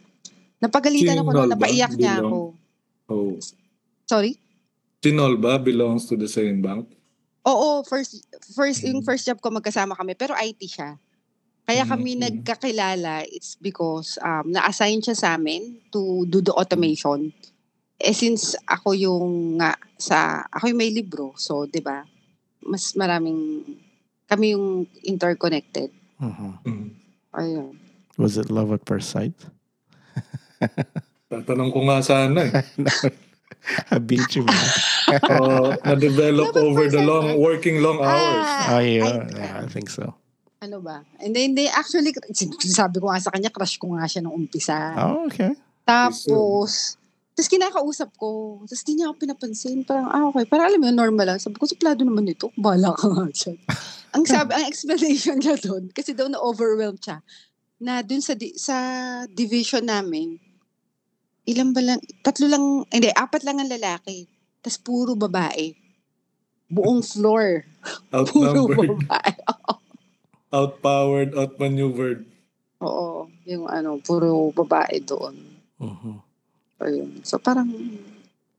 Napagalitan 0.61 1.17
Si 1.17 1.19
ako 1.19 1.29
noon, 1.33 1.49
napaiyak 1.49 1.93
niya 1.97 2.21
ako. 2.21 2.53
oh. 3.09 3.33
Sorry? 4.05 4.37
Sinol 5.01 5.41
ba 5.41 5.57
belongs 5.57 6.05
to 6.05 6.13
the 6.13 6.29
same 6.29 6.61
bank? 6.61 6.85
Oo, 7.41 7.81
first 7.81 8.21
first 8.53 8.85
yung 8.85 9.01
Mm. 9.01 9.07
first 9.07 9.25
job 9.25 9.41
ko 9.41 9.49
magkasama 9.49 9.97
kami 9.97 10.13
pero 10.13 10.37
IT 10.37 10.61
siya. 10.61 11.01
Kaya 11.65 11.81
kami 11.89 12.13
Mm. 12.13 12.21
nagkakilala 12.21 13.25
it's 13.25 13.57
because 13.57 14.21
um 14.21 14.53
na-assign 14.53 15.01
siya 15.01 15.17
sa 15.17 15.27
amin 15.33 15.81
to 15.89 16.29
do 16.29 16.37
the 16.37 16.53
automation. 16.53 17.33
Eh 17.97 18.13
since 18.13 18.53
ako 18.69 18.93
yung 18.93 19.27
nga 19.57 19.73
sa 19.97 20.45
ako 20.53 20.69
yung 20.69 20.77
may 20.77 20.93
libro, 20.93 21.33
so 21.33 21.65
'di 21.65 21.81
ba? 21.81 22.05
Mas 22.61 22.93
maraming 22.93 23.65
kami 24.29 24.53
yung 24.53 24.85
interconnected. 25.01 25.89
Mhm. 26.21 26.51
Mm. 26.61 26.87
Ayun. 27.33 27.73
Was 28.21 28.37
it 28.37 28.53
love 28.53 28.69
at 28.69 28.85
first 28.85 29.09
sight? 29.09 29.33
Tatanong 31.31 31.71
ko 31.71 31.79
nga 31.87 32.03
sana 32.03 32.39
eh. 32.43 32.53
You, 34.31 34.43
man. 34.47 34.67
Uh, 35.27 35.75
na-develop 35.85 36.55
over 36.55 36.89
the 36.89 37.03
long, 37.03 37.35
ah. 37.35 37.37
working 37.37 37.83
long 37.83 37.99
hours. 38.01 38.47
Ah, 38.47 38.79
Oh, 38.79 38.81
yeah. 38.81 39.05
I- 39.05 39.29
yeah, 39.37 39.53
I 39.61 39.67
think 39.69 39.91
so. 39.91 40.15
ano 40.61 40.77
ba? 40.77 41.01
And 41.17 41.33
then 41.33 41.57
they 41.57 41.65
actually 41.65 42.13
sabi 42.61 43.01
ko 43.01 43.09
nga 43.09 43.17
sa 43.17 43.33
kanya 43.33 43.49
crush 43.49 43.81
ko 43.81 43.97
nga 43.97 44.05
siya 44.05 44.21
nung 44.21 44.37
umpisa. 44.37 44.93
Oh, 44.93 45.25
okay. 45.25 45.57
Tapos, 45.85 46.95
tapos 47.33 47.49
kinakausap 47.49 48.13
ko. 48.13 48.61
Tapos 48.69 48.83
di 48.85 48.93
niya 48.93 49.09
ako 49.09 49.15
pinapansin. 49.25 49.81
Parang, 49.81 50.09
ah, 50.09 50.29
okay. 50.29 50.45
Parang 50.45 50.69
alam 50.69 50.77
mo 50.77 50.89
normal 50.93 51.25
lang. 51.33 51.39
Sabi 51.41 51.57
ko, 51.57 51.65
suplado 51.65 52.05
naman 52.05 52.29
ito. 52.29 52.53
Bala 52.53 52.93
ka 52.93 53.09
nga 53.09 53.25
dyan. 53.25 53.57
ang 54.15 54.23
sabi, 54.25 54.53
ang 54.53 54.65
explanation 54.69 55.37
niya 55.41 55.57
doon, 55.57 55.89
kasi 55.89 56.13
daw 56.13 56.29
na-overwhelmed 56.29 57.01
siya, 57.01 57.25
na 57.81 58.05
doon 58.05 58.21
sa, 58.21 58.37
di- 58.37 58.53
sa 58.53 58.75
division 59.33 59.81
namin, 59.81 60.37
ilan 61.45 61.69
ba 61.73 61.81
lang, 61.81 61.99
tatlo 62.21 62.45
lang, 62.47 62.63
hindi, 62.89 63.09
apat 63.09 63.41
lang 63.43 63.57
ang 63.61 63.71
lalaki. 63.71 64.29
Tapos 64.61 64.77
puro 64.77 65.17
babae. 65.17 65.73
Buong 66.71 67.03
floor. 67.03 67.67
Puro 68.31 68.71
babae. 68.71 69.33
outpowered, 70.55 71.35
outmaneuvered. 71.35 72.23
Oo. 72.79 73.27
Yung 73.43 73.67
ano, 73.67 73.99
puro 73.99 74.53
babae 74.55 75.03
doon. 75.03 75.35
Mhm. 75.81 76.15
Ayun. 76.79 77.09
So 77.27 77.37
parang, 77.43 77.67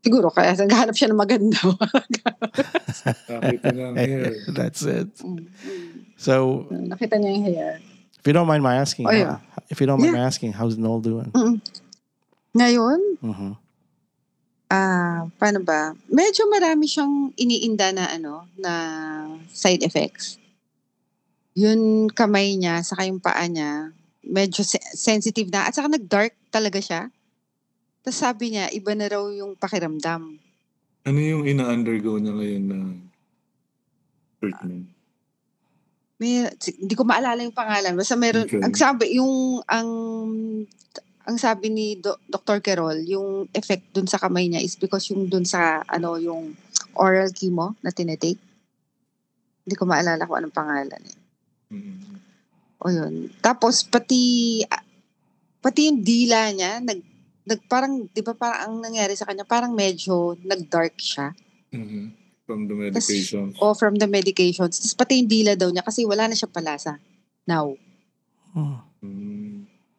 siguro, 0.05 0.29
kaya 0.29 0.53
naghahanap 0.53 0.93
siya 0.93 1.09
ng 1.09 1.21
maganda. 1.21 1.57
Nakita 3.33 3.67
niya 3.73 3.87
ang 3.89 3.97
hair. 3.97 4.33
That's 4.53 4.83
it. 4.85 5.09
Mm, 5.23 5.49
mm. 5.49 5.91
So, 6.21 6.67
Nakita 6.69 7.17
niya 7.17 7.31
yung 7.33 7.47
hair. 7.49 7.71
if 8.19 8.25
you 8.27 8.35
don't 8.35 8.47
mind 8.47 8.63
my 8.63 8.77
asking, 8.77 9.07
Oh, 9.09 9.15
yeah. 9.15 9.41
if 9.73 9.81
you 9.81 9.87
don't 9.89 9.99
mind 9.99 10.15
my 10.15 10.27
asking, 10.27 10.53
how's 10.53 10.77
Noel 10.77 11.01
doing? 11.01 11.31
Mm. 11.33 11.59
Ngayon, 12.53 13.01
Mhm. 13.21 13.51
ah, 14.69 15.25
paano 15.37 15.61
ba? 15.65 15.97
Medyo 16.09 16.49
marami 16.49 16.85
siyang 16.85 17.33
iniinda 17.35 17.93
na 17.93 18.13
ano, 18.13 18.45
na 18.55 18.73
side 19.49 19.81
effects. 19.83 20.37
Yun 21.53 22.09
kamay 22.09 22.57
niya, 22.57 22.81
saka 22.81 23.05
yung 23.05 23.21
paa 23.21 23.45
niya, 23.45 23.93
medyo 24.23 24.61
se- 24.63 24.81
sensitive 24.93 25.49
na. 25.49 25.69
At 25.69 25.77
saka 25.77 25.89
nag-dark 25.89 26.33
talaga 26.49 26.81
siya. 26.81 27.09
Tapos 28.01 28.19
sabi 28.19 28.53
niya, 28.53 28.69
iba 28.71 28.93
na 28.93 29.09
raw 29.09 29.25
yung 29.29 29.57
pakiramdam. 29.57 30.37
Ano 31.03 31.19
yung 31.19 31.45
ina-undergo 31.45 32.17
niya 32.17 32.33
ngayon 32.33 32.65
na 32.65 32.79
treatment? 34.39 34.87
May, 36.17 36.47
hindi 36.79 36.95
ko 36.95 37.03
maalala 37.03 37.43
yung 37.43 37.57
pangalan. 37.57 37.99
Basta 37.99 38.15
meron, 38.15 38.47
Okay. 38.47 38.63
ang 38.63 38.75
sabi, 38.75 39.19
yung, 39.19 39.59
ang, 39.67 39.89
ang 41.23 41.37
sabi 41.39 41.71
ni 41.71 41.87
Do- 41.99 42.19
Dr. 42.27 42.59
Carol, 42.59 42.99
yung 43.07 43.47
effect 43.55 43.95
dun 43.95 44.11
sa 44.11 44.19
kamay 44.19 44.51
niya 44.51 44.63
is 44.63 44.75
because 44.75 45.07
yung 45.11 45.31
dun 45.31 45.47
sa, 45.47 45.83
ano, 45.87 46.19
yung 46.19 46.55
oral 46.99 47.31
chemo 47.31 47.79
na 47.83 47.95
tinitake. 47.95 48.41
Hindi 49.63 49.75
ko 49.79 49.87
maalala 49.87 50.27
kung 50.27 50.39
anong 50.43 50.57
pangalan 50.57 51.03
eh. 51.03 51.19
Mm. 51.71 51.99
O 52.83 52.91
yun. 52.91 53.31
Tapos, 53.39 53.87
pati, 53.87 54.59
ah, 54.67 54.83
pati 55.63 55.87
yung 55.87 56.03
dila 56.03 56.51
niya, 56.51 56.83
nag, 56.83 56.99
nag 57.47 57.61
parang, 57.71 58.11
di 58.11 58.23
ba 58.27 58.35
parang 58.35 58.61
ang 58.67 58.75
nangyari 58.83 59.15
sa 59.15 59.27
kanya, 59.31 59.47
parang 59.47 59.71
medyo 59.71 60.35
nag-dark 60.43 60.99
siya. 60.99 61.31
Mhm. 61.71 62.19
From 62.43 62.67
the 62.67 62.75
medication. 62.75 63.55
O 63.63 63.73
from 63.73 63.95
the 63.97 64.11
medications. 64.11 64.83
Tapos 64.83 64.99
pati 64.99 65.23
yung 65.23 65.31
dila 65.31 65.55
daw 65.55 65.71
niya 65.71 65.87
kasi 65.87 66.03
wala 66.03 66.27
na 66.27 66.35
siya 66.35 66.51
palasa. 66.51 66.99
Now. 67.47 67.79
Hmm. 68.53 68.92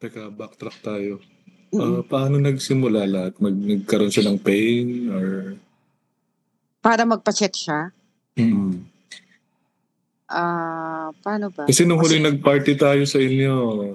Teka, 0.04 0.36
backtrack 0.36 0.84
tayo. 0.84 1.24
Mm-mm. 1.72 1.80
Ah, 1.80 2.02
paano 2.04 2.36
nagsimula 2.36 3.08
lahat? 3.08 3.40
Mag 3.40 3.56
nagkaroon 3.56 4.12
siya 4.12 4.28
ng 4.28 4.40
pain 4.44 5.08
or... 5.08 5.56
para 6.84 7.08
magpa-check 7.08 7.56
siya. 7.56 7.96
Mm. 8.36 8.84
Ah, 10.28 11.16
paano 11.24 11.48
ba? 11.56 11.64
Kasi 11.72 11.88
nung 11.88 12.04
huli 12.04 12.20
Kasi- 12.20 12.28
nag-party 12.28 12.74
tayo 12.76 13.08
sa 13.08 13.24
inyo, 13.24 13.54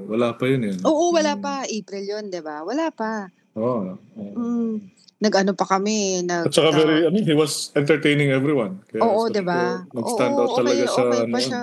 wala 0.08 0.32
pa 0.32 0.48
yun 0.48 0.72
eh. 0.72 0.74
Oo, 0.88 1.12
wala 1.12 1.36
Mm. 1.36 1.42
pa. 1.44 1.68
April 1.68 2.04
yun, 2.08 2.24
di 2.32 2.40
ba? 2.40 2.64
Wala 2.64 2.88
pa. 2.88 3.28
Oo. 3.60 3.92
oo. 4.16 4.32
Mm. 4.32 4.80
Nag-ano 5.20 5.52
pa 5.52 5.68
kami. 5.68 6.24
Nag, 6.24 6.48
At 6.48 6.56
saka 6.56 6.72
very, 6.72 7.04
I 7.04 7.12
mean, 7.12 7.28
he 7.28 7.36
was 7.36 7.68
entertaining 7.76 8.32
everyone. 8.32 8.80
Kaya 8.88 9.04
Oo, 9.04 9.28
di 9.28 9.44
ba? 9.44 9.84
Nag-stand 9.92 10.32
Oo, 10.32 10.40
out 10.48 10.50
talaga 10.56 10.80
okay, 10.80 10.88
sa 10.88 11.00
okay 11.04 11.20
ano. 11.20 11.34
pa 11.36 11.38
siya. 11.44 11.62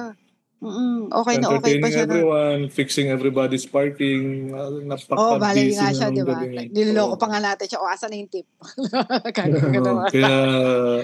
Mm-mm, 0.64 1.12
okay 1.12 1.36
na 1.38 1.52
okay 1.52 1.60
pa 1.60 1.68
entertaining 1.68 1.92
siya. 1.92 2.06
Na, 2.08 2.16
everyone, 2.16 2.62
fixing 2.72 3.08
everybody's 3.12 3.68
parking. 3.68 4.56
Uh, 4.56 4.82
Oo, 5.14 5.36
oh, 5.36 5.38
balay 5.38 5.76
nga 5.76 5.92
na 5.92 5.94
siya, 5.94 6.08
di 6.10 6.24
ba? 6.24 6.42
gabi. 6.42 6.72
Niloloko 6.72 7.16
Oo. 7.16 7.22
pa 7.22 7.28
nga 7.28 7.40
natin 7.44 7.66
siya. 7.68 7.80
O, 7.84 7.90
asan 7.92 8.10
na 8.10 8.18
yung 8.24 8.32
tip? 8.32 8.48
Kaya, 9.36 9.52
ganun. 9.76 10.08
Kaya 10.10 10.36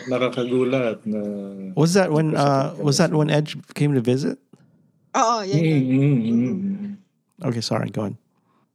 nakakagulat 0.08 1.04
na... 1.04 1.20
Was 1.76 1.94
that 2.00 2.10
when 2.16 2.34
uh 2.34 2.74
was 2.80 2.98
that 2.98 3.12
when 3.12 3.28
Edge 3.30 3.60
came 3.76 3.92
to 3.94 4.02
visit? 4.02 4.40
Oo, 5.20 5.44
yan 5.44 5.60
yun. 5.60 5.84
Mm, 5.84 5.92
mm, 5.92 6.20
mm, 6.24 6.56
mm. 6.88 6.94
Okay, 7.44 7.62
sorry, 7.62 7.92
go 7.92 8.08
on. 8.08 8.16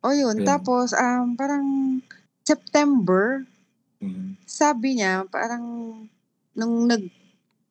O 0.04 0.12
yun, 0.12 0.44
Yeah. 0.44 0.60
tapos 0.60 0.92
um, 0.92 1.34
parang 1.34 1.98
September, 2.44 3.42
Mm. 3.96 4.36
sabi 4.44 5.00
niya, 5.00 5.24
parang 5.32 5.64
nung 6.52 6.84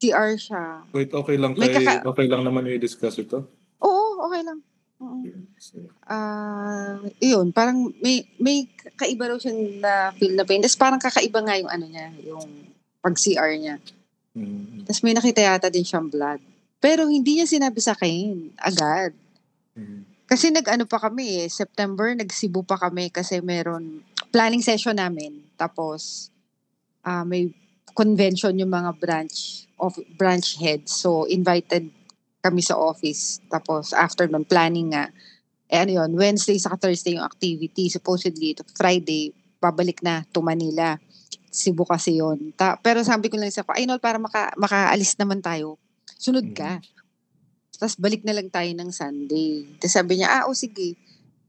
nag-TR 0.08 0.30
siya. 0.38 0.64
Wait, 0.92 1.10
okay 1.12 1.36
lang 1.36 1.52
May 1.56 1.70
kay, 1.70 1.82
kaka- 1.82 2.06
okay 2.06 2.26
lang 2.28 2.44
naman 2.44 2.68
i-discuss 2.68 3.18
ito? 3.18 3.46
Oo, 3.82 4.22
okay 4.22 4.42
lang. 4.42 4.60
Oo. 4.96 5.20
Ah, 6.08 6.96
iyon, 7.20 7.52
parang 7.52 7.92
may 8.00 8.24
may 8.40 8.64
kaiba 8.96 9.28
raw 9.28 9.38
siyang 9.38 9.82
na 9.82 10.16
feel 10.16 10.32
na 10.34 10.48
pain. 10.48 10.64
Tapos 10.64 10.80
parang 10.80 11.02
kakaiba 11.02 11.44
nga 11.44 11.60
yung 11.60 11.68
ano 11.68 11.86
niya, 11.86 12.16
yung 12.24 12.48
pag 13.04 13.14
CR 13.14 13.52
niya. 13.54 13.76
Mm, 14.36 14.88
Tapos 14.88 15.02
may 15.04 15.12
nakita 15.12 15.42
yata 15.44 15.68
din 15.68 15.84
siyang 15.84 16.08
blood. 16.08 16.40
Pero 16.80 17.08
hindi 17.08 17.40
niya 17.40 17.48
sinabi 17.50 17.80
sa 17.80 17.92
akin 17.92 18.56
agad. 18.56 19.12
mm, 19.76 20.16
Kasi 20.26 20.50
nag-ano 20.50 20.88
pa 20.88 20.98
kami 20.98 21.44
eh, 21.44 21.50
September, 21.52 22.10
nagsibu 22.16 22.66
pa 22.66 22.80
kami 22.80 23.12
kasi 23.12 23.44
meron 23.44 24.00
planning 24.32 24.64
session 24.64 24.96
namin. 24.96 25.44
Tapos 25.54 26.32
ah, 27.04 27.28
may 27.28 27.52
convention 27.96 28.60
yung 28.60 28.70
mga 28.70 29.00
branch 29.00 29.66
of 29.80 29.96
branch 30.20 30.60
heads. 30.60 30.92
So 30.92 31.24
invited 31.26 31.90
kami 32.44 32.62
sa 32.62 32.78
office. 32.78 33.42
Tapos 33.50 33.96
after 33.96 34.28
nun, 34.30 34.46
planning 34.46 34.94
nga. 34.94 35.10
Eh 35.66 35.82
ano 35.82 36.04
yun, 36.04 36.12
Wednesday 36.14 36.62
sa 36.62 36.78
Thursday 36.78 37.18
yung 37.18 37.26
activity. 37.26 37.90
Supposedly, 37.90 38.54
Friday, 38.78 39.34
babalik 39.58 40.06
na 40.06 40.22
to 40.30 40.46
Manila. 40.46 41.00
Cebu 41.50 41.88
kasi 41.88 42.22
yun. 42.22 42.54
Ta- 42.54 42.78
pero 42.78 43.02
sabi 43.02 43.32
ko 43.32 43.40
lang 43.40 43.50
sa 43.50 43.66
ko, 43.66 43.74
ay 43.74 43.90
no, 43.90 43.98
para 43.98 44.22
maka, 44.22 44.54
makaalis 44.60 45.18
naman 45.18 45.42
tayo. 45.42 45.80
Sunod 46.20 46.54
ka. 46.54 46.84
Tapos 47.76 47.96
balik 47.98 48.22
na 48.22 48.36
lang 48.36 48.52
tayo 48.52 48.70
ng 48.76 48.92
Sunday. 48.92 49.66
Tapos 49.82 49.96
sabi 49.96 50.22
niya, 50.22 50.30
ah, 50.30 50.44
o 50.46 50.54
sige. 50.54 51.00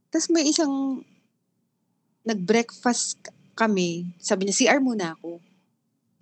Tapos 0.09 0.31
may 0.33 0.49
isang 0.49 1.03
nag-breakfast 2.27 3.31
kami. 3.55 4.11
Sabi 4.19 4.47
niya, 4.49 4.57
CR 4.57 4.81
muna 4.83 5.15
ako. 5.15 5.39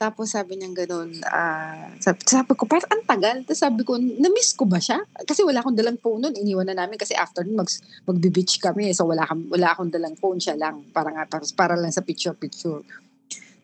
Tapos 0.04 0.36
sabi 0.36 0.60
niya 0.60 0.68
gano'n, 0.68 1.24
ah, 1.32 1.88
sabi, 1.96 2.20
sabi 2.28 2.52
ko, 2.52 2.68
parang 2.68 2.92
ang 2.92 3.08
tagal. 3.08 3.40
Tapos 3.48 3.56
sabi 3.64 3.80
ko, 3.88 3.96
na-miss 3.96 4.52
ko 4.52 4.68
ba 4.68 4.76
siya? 4.76 5.00
Kasi 5.24 5.40
wala 5.40 5.64
akong 5.64 5.72
dalang 5.72 5.96
phone 5.96 6.28
nun. 6.28 6.36
Iniwan 6.36 6.68
na 6.68 6.76
namin 6.76 7.00
kasi 7.00 7.16
after 7.16 7.40
nun, 7.40 7.64
mag, 7.64 7.72
magbe-beach 8.04 8.60
kami. 8.60 8.92
So 8.92 9.08
wala, 9.08 9.24
wala 9.48 9.72
akong 9.72 9.88
dalang 9.88 10.12
phone 10.20 10.36
siya 10.36 10.60
lang. 10.60 10.84
Para 10.92 11.08
nga, 11.08 11.24
para, 11.24 11.40
para 11.56 11.74
lang 11.80 11.88
sa 11.88 12.04
picture-picture. 12.04 12.84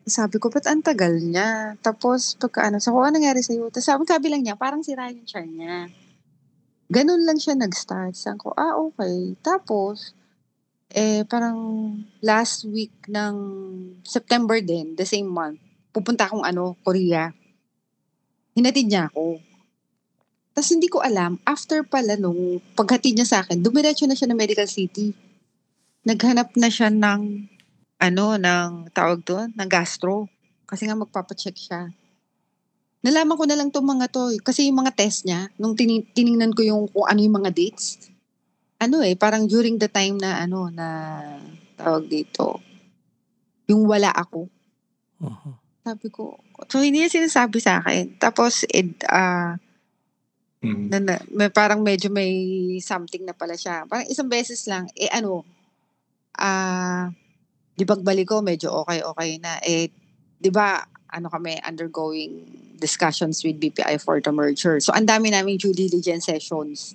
Sabi 0.01 0.41
ko, 0.41 0.49
ba't 0.49 0.65
ang 0.65 0.81
tagal 0.81 1.13
niya? 1.13 1.77
Tapos, 1.77 2.33
pagka 2.33 2.65
ano, 2.65 2.81
sabi 2.81 2.97
ko, 2.97 3.05
ano 3.05 3.21
nangyari 3.21 3.45
sa'yo? 3.45 3.69
Tapos 3.69 3.85
sabi, 3.85 4.01
sabi 4.09 4.27
lang 4.33 4.41
niya, 4.41 4.57
parang 4.57 4.81
sira 4.81 5.13
yung 5.13 5.29
chair 5.29 5.45
niya. 5.45 5.93
Ganun 6.89 7.21
lang 7.21 7.37
siya 7.37 7.53
nag-start. 7.53 8.17
Sabi 8.17 8.41
ko, 8.41 8.49
ah, 8.57 8.81
okay. 8.81 9.37
Tapos, 9.45 10.17
eh, 10.89 11.21
parang 11.29 11.93
last 12.25 12.65
week 12.65 12.91
ng 13.05 13.35
September 14.01 14.57
din, 14.57 14.97
the 14.97 15.05
same 15.05 15.29
month, 15.29 15.61
pupunta 15.91 16.27
akong 16.27 16.43
ano, 16.43 16.75
Korea. 16.83 17.31
Hinatid 18.55 18.87
niya 18.87 19.07
ako. 19.11 19.39
Tapos 20.51 20.71
hindi 20.75 20.91
ko 20.91 20.99
alam, 20.99 21.39
after 21.47 21.87
pala 21.87 22.19
nung 22.19 22.59
paghatid 22.75 23.15
niya 23.15 23.27
sa 23.27 23.37
akin, 23.43 23.63
dumiretso 23.63 24.03
na 24.03 24.15
siya 24.15 24.27
ng 24.27 24.39
Medical 24.39 24.67
City. 24.67 25.15
Naghanap 26.03 26.51
na 26.59 26.67
siya 26.67 26.91
ng, 26.91 27.47
ano, 28.01 28.25
ng 28.35 28.91
tawag 28.91 29.23
doon, 29.23 29.47
ng 29.55 29.69
gastro. 29.71 30.27
Kasi 30.67 30.87
nga 30.87 30.99
magpapacheck 30.99 31.55
siya. 31.55 31.87
Nalaman 33.01 33.39
ko 33.39 33.45
na 33.47 33.55
lang 33.57 33.71
itong 33.71 33.87
mga 33.87 34.07
to. 34.11 34.35
eh. 34.35 34.39
Kasi 34.43 34.67
yung 34.67 34.83
mga 34.83 34.93
test 34.93 35.23
niya, 35.23 35.47
nung 35.55 35.73
tini- 35.73 36.05
tiningnan 36.05 36.53
ko 36.53 36.61
yung 36.61 36.83
kung 36.91 37.07
ano 37.07 37.19
yung 37.23 37.37
mga 37.39 37.51
dates, 37.55 37.97
ano 38.77 38.99
eh, 39.01 39.13
parang 39.15 39.45
during 39.45 39.77
the 39.77 39.87
time 39.87 40.17
na 40.19 40.41
ano, 40.41 40.67
na 40.69 40.87
tawag 41.79 42.05
dito, 42.11 42.59
yung 43.71 43.87
wala 43.87 44.11
ako. 44.11 44.49
Mhm. 45.21 45.60
Sabi 45.81 46.07
ko, 46.13 46.37
so 46.69 46.77
hindi 46.77 47.01
niya 47.01 47.09
sinasabi 47.09 47.57
sa 47.57 47.81
akin. 47.81 48.21
Tapos, 48.21 48.65
ed, 48.69 48.93
ah, 49.09 49.57
Mm. 50.61 50.93
na, 50.93 50.97
na, 51.01 51.15
may, 51.33 51.49
parang 51.49 51.81
medyo 51.81 52.13
may 52.13 52.29
something 52.85 53.25
na 53.25 53.33
pala 53.33 53.57
siya. 53.57 53.81
Parang 53.89 54.05
isang 54.05 54.29
beses 54.29 54.61
lang, 54.69 54.85
eh 54.93 55.09
ano, 55.09 55.41
ah, 56.37 57.09
di 57.73 57.81
pagbalik 57.81 58.29
ko, 58.29 58.45
medyo 58.45 58.69
okay-okay 58.85 59.41
na. 59.41 59.57
Eh, 59.65 59.89
di 60.37 60.49
ba, 60.53 60.85
ano 61.09 61.33
kami, 61.33 61.57
undergoing 61.65 62.45
discussions 62.77 63.41
with 63.41 63.57
BPI 63.57 63.97
for 63.97 64.21
the 64.21 64.29
merger. 64.29 64.77
So, 64.77 64.93
ang 64.93 65.09
dami 65.09 65.33
namin 65.33 65.57
due 65.57 65.73
diligence 65.73 66.29
sessions. 66.29 66.93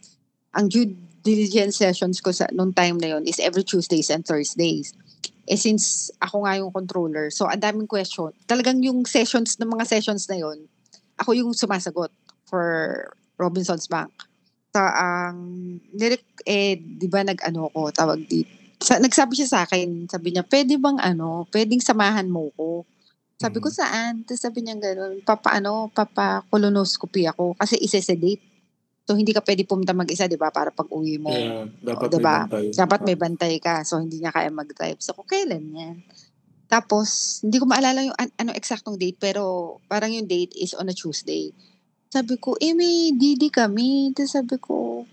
Ang 0.55 0.71
due 0.71 0.95
diligence 1.27 1.83
sessions 1.83 2.23
ko 2.23 2.31
sa 2.31 2.47
nung 2.55 2.71
time 2.71 3.03
na 3.03 3.19
yon 3.19 3.27
is 3.27 3.43
every 3.43 3.67
Tuesdays 3.67 4.15
and 4.15 4.23
Thursdays. 4.23 4.95
Eh 5.47 5.55
since 5.55 6.11
ako 6.19 6.43
nga 6.43 6.59
yung 6.59 6.75
controller, 6.75 7.31
so 7.31 7.47
ang 7.47 7.63
daming 7.63 7.87
question. 7.87 8.35
Talagang 8.51 8.83
yung 8.83 9.07
sessions 9.07 9.57
ng 9.63 9.71
mga 9.71 9.87
sessions 9.87 10.27
na 10.27 10.43
yon, 10.43 10.59
ako 11.17 11.33
yung 11.33 11.51
sumasagot 11.55 12.11
for 12.51 12.67
Robinson's 13.39 13.87
Bank. 13.87 14.11
So, 14.75 14.83
ang 14.83 15.39
nirek- 15.95 16.45
eh, 16.45 16.77
di 16.77 17.09
ba 17.09 17.25
nag-ano 17.25 17.73
ko, 17.73 17.89
tawag 17.89 18.27
dito. 18.29 18.51
Sa, 18.83 19.01
nagsabi 19.01 19.33
siya 19.33 19.49
sa 19.49 19.61
akin, 19.65 20.05
sabi 20.05 20.37
niya, 20.37 20.45
pwede 20.45 20.77
bang 20.77 21.01
ano, 21.01 21.49
pwedeng 21.49 21.81
samahan 21.81 22.29
mo 22.29 22.53
ko. 22.53 22.85
Sabi 23.41 23.61
ko, 23.61 23.69
Mhm. 23.69 23.77
saan? 23.77 24.13
Tapos 24.25 24.41
sabi 24.41 24.65
niya 24.65 24.77
gano'n, 24.77 25.25
papa 25.25 25.53
ano, 25.57 25.89
papa 25.93 26.45
colonoscopy 26.49 27.25
ako 27.29 27.57
kasi 27.57 27.77
isesedate. 27.81 28.41
So, 29.07 29.15
hindi 29.15 29.31
ka 29.31 29.39
pwede 29.47 29.63
pumunta 29.63 29.95
mag-isa, 29.95 30.27
di 30.27 30.35
ba, 30.35 30.51
para 30.51 30.75
pag 30.75 30.91
uwi 30.91 31.23
mo. 31.23 31.31
Yeah, 31.31 31.71
dapat 31.95 32.11
diba? 32.11 32.19
may 32.19 32.51
bantay. 32.51 32.67
Dapat 32.75 33.01
may 33.07 33.17
bantay 33.17 33.55
ka. 33.63 33.75
So, 33.87 34.03
hindi 34.03 34.19
niya 34.19 34.35
kaya 34.35 34.51
mag-drive. 34.51 34.99
So, 34.99 35.15
kung 35.15 35.31
kailan 35.31 35.63
yan? 35.71 35.97
Tapos, 36.67 37.39
hindi 37.47 37.63
ko 37.63 37.71
maalala 37.71 38.03
yung 38.03 38.19
an- 38.19 38.35
ano 38.35 38.51
eksaktong 38.51 38.99
date, 38.99 39.15
pero 39.23 39.79
parang 39.87 40.11
yung 40.11 40.27
date 40.27 40.59
is 40.59 40.75
on 40.75 40.91
a 40.91 40.95
Tuesday. 40.95 41.55
Sabi 42.11 42.35
ko, 42.43 42.59
eh, 42.59 42.75
may 42.75 43.15
DD 43.15 43.51
kami. 43.55 44.11
Tapos 44.11 44.35
sabi 44.35 44.59
ko, 44.59 45.07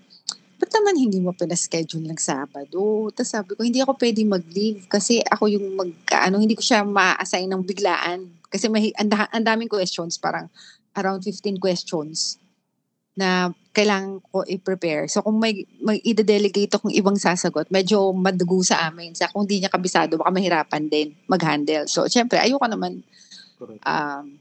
ba't 0.58 0.72
naman 0.74 0.98
hindi 0.98 1.22
mo 1.22 1.30
pinaschedule 1.34 2.10
ng 2.10 2.18
Sabado? 2.18 3.14
Tapos 3.14 3.30
sabi 3.30 3.54
ko, 3.54 3.62
hindi 3.62 3.78
ako 3.82 3.94
pwede 4.02 4.26
mag-leave 4.26 4.90
kasi 4.90 5.22
ako 5.22 5.54
yung 5.54 5.78
mag, 5.78 5.94
ano, 6.10 6.42
hindi 6.42 6.58
ko 6.58 6.66
siya 6.66 6.82
ma-assign 6.82 7.50
ng 7.54 7.62
biglaan. 7.62 8.26
Kasi 8.50 8.70
may, 8.70 8.90
ang, 8.98 9.14
ang 9.14 9.46
daming 9.46 9.70
questions, 9.70 10.18
parang 10.18 10.50
around 10.98 11.22
15 11.22 11.62
questions 11.62 12.42
na 13.14 13.54
kailangan 13.74 14.22
ko 14.30 14.46
i-prepare. 14.46 15.10
So 15.10 15.26
kung 15.26 15.42
may, 15.42 15.66
may 15.82 15.98
i-delegate 16.02 16.78
akong 16.78 16.94
ibang 16.94 17.18
sasagot, 17.18 17.70
medyo 17.74 18.14
madugo 18.14 18.62
sa 18.62 18.90
amin. 18.90 19.14
Sa 19.18 19.30
kung 19.30 19.46
di 19.50 19.62
niya 19.62 19.74
kabisado, 19.74 20.18
baka 20.18 20.30
mahirapan 20.34 20.90
din 20.90 21.14
mag-handle. 21.26 21.90
So 21.90 22.06
syempre, 22.06 22.38
ayoko 22.38 22.66
naman 22.70 23.02
Correct. 23.58 23.82
um, 23.86 24.38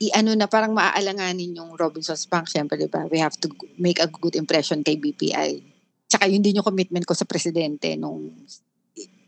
i-ano 0.00 0.32
na 0.32 0.48
parang 0.48 0.72
maaalanganin 0.72 1.60
yung 1.60 1.76
Robinson's 1.76 2.24
Bank. 2.24 2.48
Syempre, 2.48 2.80
di 2.80 2.88
ba? 2.88 3.04
We 3.08 3.20
have 3.20 3.36
to 3.44 3.52
make 3.76 4.00
a 4.00 4.08
good 4.08 4.36
impression 4.36 4.80
kay 4.80 4.96
BPI. 4.96 5.60
Tsaka 6.08 6.24
yun 6.24 6.40
din 6.40 6.56
yung 6.56 6.66
commitment 6.66 7.04
ko 7.04 7.12
sa 7.12 7.28
presidente 7.28 7.92
nung 8.00 8.32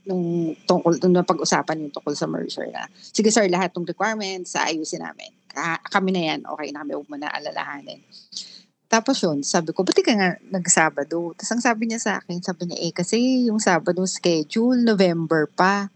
nung 0.03 0.51
tungkol 0.67 0.99
nung 0.99 1.15
napag-usapan 1.15 1.87
yung 1.87 1.95
tungkol 1.95 2.15
sa 2.19 2.27
merger 2.27 2.67
na 2.75 2.91
sige 2.91 3.31
sir 3.31 3.47
lahat 3.47 3.71
ng 3.71 3.87
requirements 3.87 4.59
sa 4.59 4.67
ayusin 4.67 4.99
namin 4.99 5.31
Ka- 5.53 5.85
kami 5.93 6.11
na 6.17 6.23
yan 6.35 6.41
okay 6.49 6.73
na 6.73 6.81
kami 6.83 6.97
huwag 6.97 7.09
mo 7.13 7.17
na 7.21 7.29
alalahanin 7.29 8.01
tapos 8.89 9.21
yun 9.25 9.41
sabi 9.41 9.73
ko 9.73 9.85
ba't 9.85 9.97
ka 10.01 10.13
nga 10.13 10.37
nagsabado 10.49 11.33
tapos 11.37 11.51
ang 11.53 11.63
sabi 11.65 11.89
niya 11.89 12.01
sa 12.01 12.13
akin 12.21 12.41
sabi 12.41 12.69
niya 12.69 12.79
eh 12.81 12.93
kasi 12.93 13.49
yung 13.49 13.61
Sabado 13.61 14.05
schedule 14.05 14.81
November 14.81 15.49
pa 15.49 15.93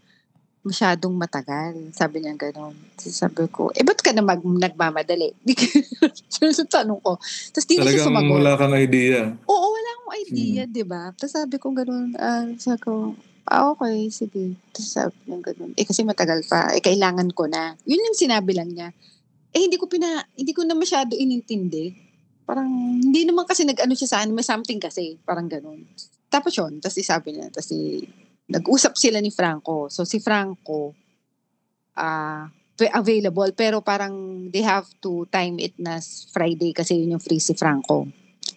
masyadong 0.67 1.15
matagal. 1.15 1.73
Sabi 1.95 2.19
niya 2.19 2.35
gano'n. 2.35 2.75
So, 2.99 3.07
sabi 3.07 3.47
ko, 3.47 3.71
eh 3.71 3.87
ba't 3.87 4.03
ka 4.03 4.11
na 4.11 4.19
mag- 4.19 4.43
nagmamadali? 4.43 5.31
So, 6.27 6.67
tanong 6.67 7.01
ko. 7.01 7.17
Tapos 7.55 7.65
di 7.65 7.79
na 7.79 7.87
siya 7.87 8.03
Talagang 8.03 8.07
sumagot. 8.13 8.35
wala 8.37 8.53
kang 8.59 8.75
idea. 8.77 9.21
Oo, 9.47 9.67
wala 9.73 9.89
akong 9.97 10.15
idea, 10.27 10.63
di 10.69 10.83
ba? 10.85 11.09
Tapos 11.15 11.33
sabi 11.33 11.55
ko 11.57 11.73
gano'n, 11.73 12.13
ah, 12.19 12.45
sabi 12.61 12.77
ko, 12.83 13.15
ah, 13.47 13.73
okay, 13.73 14.11
sige. 14.13 14.53
Tapos 14.69 14.91
sabi 14.91 15.15
niya 15.25 15.39
gano'n, 15.41 15.71
eh 15.73 15.85
kasi 15.87 16.03
matagal 16.05 16.45
pa, 16.45 16.75
eh 16.77 16.83
kailangan 16.83 17.31
ko 17.33 17.47
na. 17.49 17.73
Yun 17.89 18.05
yung 18.11 18.17
sinabi 18.19 18.53
lang 18.53 18.69
niya. 18.69 18.91
Eh 19.57 19.65
hindi 19.65 19.81
ko 19.81 19.89
pina, 19.89 20.21
hindi 20.37 20.53
ko 20.53 20.61
na 20.61 20.77
masyado 20.77 21.17
inintindi. 21.17 21.97
Parang, 22.45 22.69
hindi 23.01 23.25
naman 23.25 23.49
kasi 23.49 23.65
nag-ano 23.65 23.97
siya 23.97 24.09
sa 24.13 24.17
akin, 24.21 24.37
may 24.37 24.45
something 24.45 24.77
kasi, 24.77 25.17
parang 25.25 25.49
gano'n. 25.49 25.81
Tapos 26.29 26.53
yun, 26.53 26.77
tapos 26.77 27.01
isabi 27.01 27.33
niya, 27.33 27.49
tapos 27.49 27.73
si, 27.73 28.05
nag-usap 28.53 28.93
sila 28.93 29.17
ni 29.17 29.33
Franco. 29.33 29.89
So 29.89 30.05
si 30.05 30.21
Franco, 30.21 30.93
ah, 31.97 32.47
pe- 32.77 32.93
available, 32.93 33.49
pero 33.57 33.81
parang 33.81 34.47
they 34.53 34.61
have 34.61 34.85
to 35.01 35.25
time 35.33 35.57
it 35.57 35.73
na 35.81 35.97
Friday 36.29 36.71
kasi 36.71 37.01
yun 37.01 37.17
yung 37.17 37.23
free 37.23 37.41
si 37.41 37.57
Franco 37.57 38.05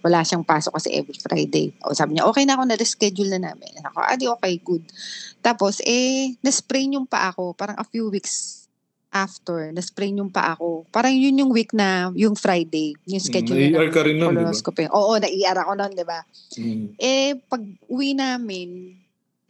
wala 0.01 0.24
siyang 0.24 0.44
pasok 0.44 0.80
kasi 0.80 0.96
every 0.96 1.16
Friday. 1.20 1.76
O 1.84 1.92
sabi 1.92 2.16
niya, 2.16 2.24
okay 2.24 2.48
na 2.48 2.57
ako, 2.57 2.62
na-reschedule 2.64 3.36
na 3.36 3.53
namin. 3.53 3.72
Ako, 3.84 3.98
ah, 4.01 4.16
di 4.16 4.26
okay, 4.28 4.57
good. 4.64 4.84
Tapos, 5.44 5.80
eh, 5.84 6.36
na-sprain 6.40 6.96
yung 6.96 7.05
pa 7.05 7.32
ako, 7.32 7.53
parang 7.53 7.76
a 7.76 7.84
few 7.84 8.09
weeks 8.09 8.59
after, 9.11 9.74
na-sprain 9.74 10.14
yung 10.16 10.30
pa 10.30 10.54
ako. 10.54 10.86
Parang 10.94 11.12
yun 11.12 11.38
yung 11.42 11.50
week 11.50 11.74
na, 11.74 12.14
yung 12.14 12.38
Friday, 12.38 12.94
yung 13.06 13.22
schedule 13.22 13.58
Mm, 13.58 13.74
na 13.74 13.78
AR 13.82 13.90
ka 13.90 14.02
rin 14.06 14.16
nun, 14.16 14.34
di 14.38 14.46
ba? 14.46 14.54
Oo, 14.94 15.12
na-ER 15.18 15.58
ako 15.66 15.72
nun, 15.74 15.92
di 15.92 16.06
ba? 16.06 16.20
Mm. 16.56 16.84
Eh, 16.96 17.34
pag 17.50 17.62
uwi 17.90 18.14
namin, 18.14 18.94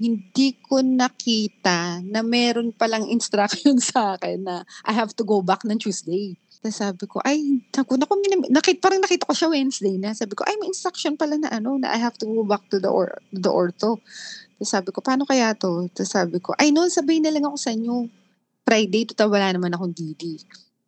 hindi 0.00 0.56
ko 0.64 0.80
nakita 0.80 2.00
na 2.00 2.24
meron 2.24 2.72
palang 2.72 3.04
instruction 3.12 3.76
sa 3.92 4.16
akin 4.16 4.48
na 4.48 4.64
I 4.88 4.96
have 4.96 5.12
to 5.20 5.24
go 5.28 5.44
back 5.44 5.68
ng 5.68 5.76
Tuesday. 5.76 6.40
Tapos 6.61 6.76
sabi 6.76 7.04
ko, 7.08 7.20
ay, 7.24 7.64
naku, 7.72 7.96
naku, 7.96 8.20
nakit, 8.52 8.84
parang 8.84 9.00
nakita 9.00 9.24
ko 9.24 9.32
siya 9.32 9.48
Wednesday 9.48 9.96
na. 9.96 10.12
Sabi 10.12 10.36
ko, 10.36 10.44
ay, 10.44 10.61
may 10.61 10.68
instruction 10.68 11.16
pala 11.16 11.40
na 11.40 11.48
ano, 11.48 11.80
na 11.80 11.88
I 11.88 12.00
have 12.00 12.16
to 12.20 12.28
go 12.28 12.44
back 12.44 12.64
to 12.68 12.76
the, 12.76 12.88
or, 12.88 13.16
the 13.32 13.48
ortho. 13.48 13.96
Tapos 14.61 14.68
sabi 14.68 14.88
ko, 14.92 15.00
paano 15.00 15.24
kaya 15.24 15.56
to? 15.56 15.88
Tapos 15.92 16.12
sabi 16.12 16.36
ko, 16.36 16.52
ay, 16.61 16.68
no, 16.68 16.84
sabihin 16.92 17.24
na 17.24 17.32
lang 17.32 17.48
ako 17.48 17.56
sa 17.56 17.72
inyo. 17.72 18.19
Friday, 18.64 19.08
total 19.08 19.28
wala 19.32 19.48
naman 19.50 19.72
akong 19.74 19.94
DD. 19.94 20.40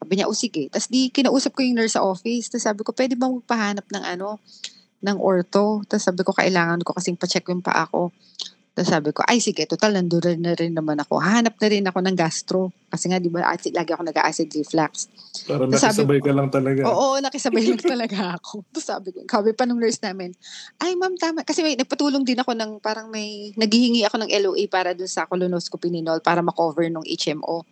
Sabi 0.03 0.12
niya, 0.18 0.27
o 0.27 0.35
sige. 0.35 0.66
Tapos 0.66 0.91
di, 0.91 1.09
kinausap 1.14 1.55
ko 1.55 1.62
yung 1.62 1.79
nurse 1.79 1.95
sa 1.95 2.03
office. 2.03 2.51
Tapos 2.51 2.64
sabi 2.66 2.81
ko, 2.83 2.91
pwede 2.91 3.14
bang 3.14 3.39
magpahanap 3.39 3.87
ng 3.87 4.05
ano, 4.18 4.43
ng 5.03 5.18
ortho. 5.18 5.83
Tapos 5.87 6.05
sabi 6.05 6.20
ko, 6.27 6.35
kailangan 6.35 6.83
ko 6.83 6.95
kasing 6.95 7.18
pa-check 7.18 7.47
yung 7.51 7.62
pa 7.62 7.87
ako. 7.87 8.11
Tapos 8.73 8.89
sabi 8.89 9.12
ko, 9.12 9.20
ay 9.29 9.37
sige, 9.37 9.68
total, 9.68 10.01
nandun 10.01 10.41
na 10.41 10.57
rin 10.57 10.73
naman 10.73 10.97
ako. 10.97 11.20
Hahanap 11.20 11.61
na 11.61 11.68
rin 11.68 11.85
ako 11.85 11.99
ng 12.09 12.16
gastro. 12.16 12.73
Kasi 12.89 13.12
nga, 13.12 13.20
di 13.20 13.29
ba, 13.29 13.45
acid, 13.53 13.77
lagi 13.77 13.93
ako 13.93 14.09
nag-acid 14.09 14.49
reflux. 14.49 15.12
Para 15.45 15.68
Tapos 15.68 15.85
sabi 15.85 16.09
nakisabay 16.09 16.20
ka 16.25 16.33
lang 16.33 16.49
talaga. 16.49 16.81
Oo, 16.89 17.20
nakisabay 17.20 17.64
lang 17.68 17.85
talaga 17.85 18.18
ako. 18.41 18.64
Tapos 18.73 18.87
sabi 18.89 19.09
ko, 19.12 19.18
sabi 19.29 19.53
pa 19.53 19.68
nung 19.68 19.77
nurse 19.77 20.01
namin, 20.01 20.33
ay 20.81 20.97
ma'am, 20.97 21.12
tama. 21.20 21.45
Kasi 21.45 21.61
may, 21.61 21.77
nagpatulong 21.77 22.25
din 22.25 22.41
ako 22.41 22.57
ng, 22.57 22.81
parang 22.81 23.12
may, 23.12 23.53
naghihingi 23.61 24.09
ako 24.09 24.25
ng 24.25 24.31
LOA 24.41 24.64
para 24.73 24.97
dun 24.97 25.09
sa 25.09 25.29
colonoscopy 25.29 25.93
ni 25.93 26.01
Nol 26.01 26.25
para 26.25 26.41
makover 26.41 26.89
nung 26.89 27.05
HMO. 27.05 27.68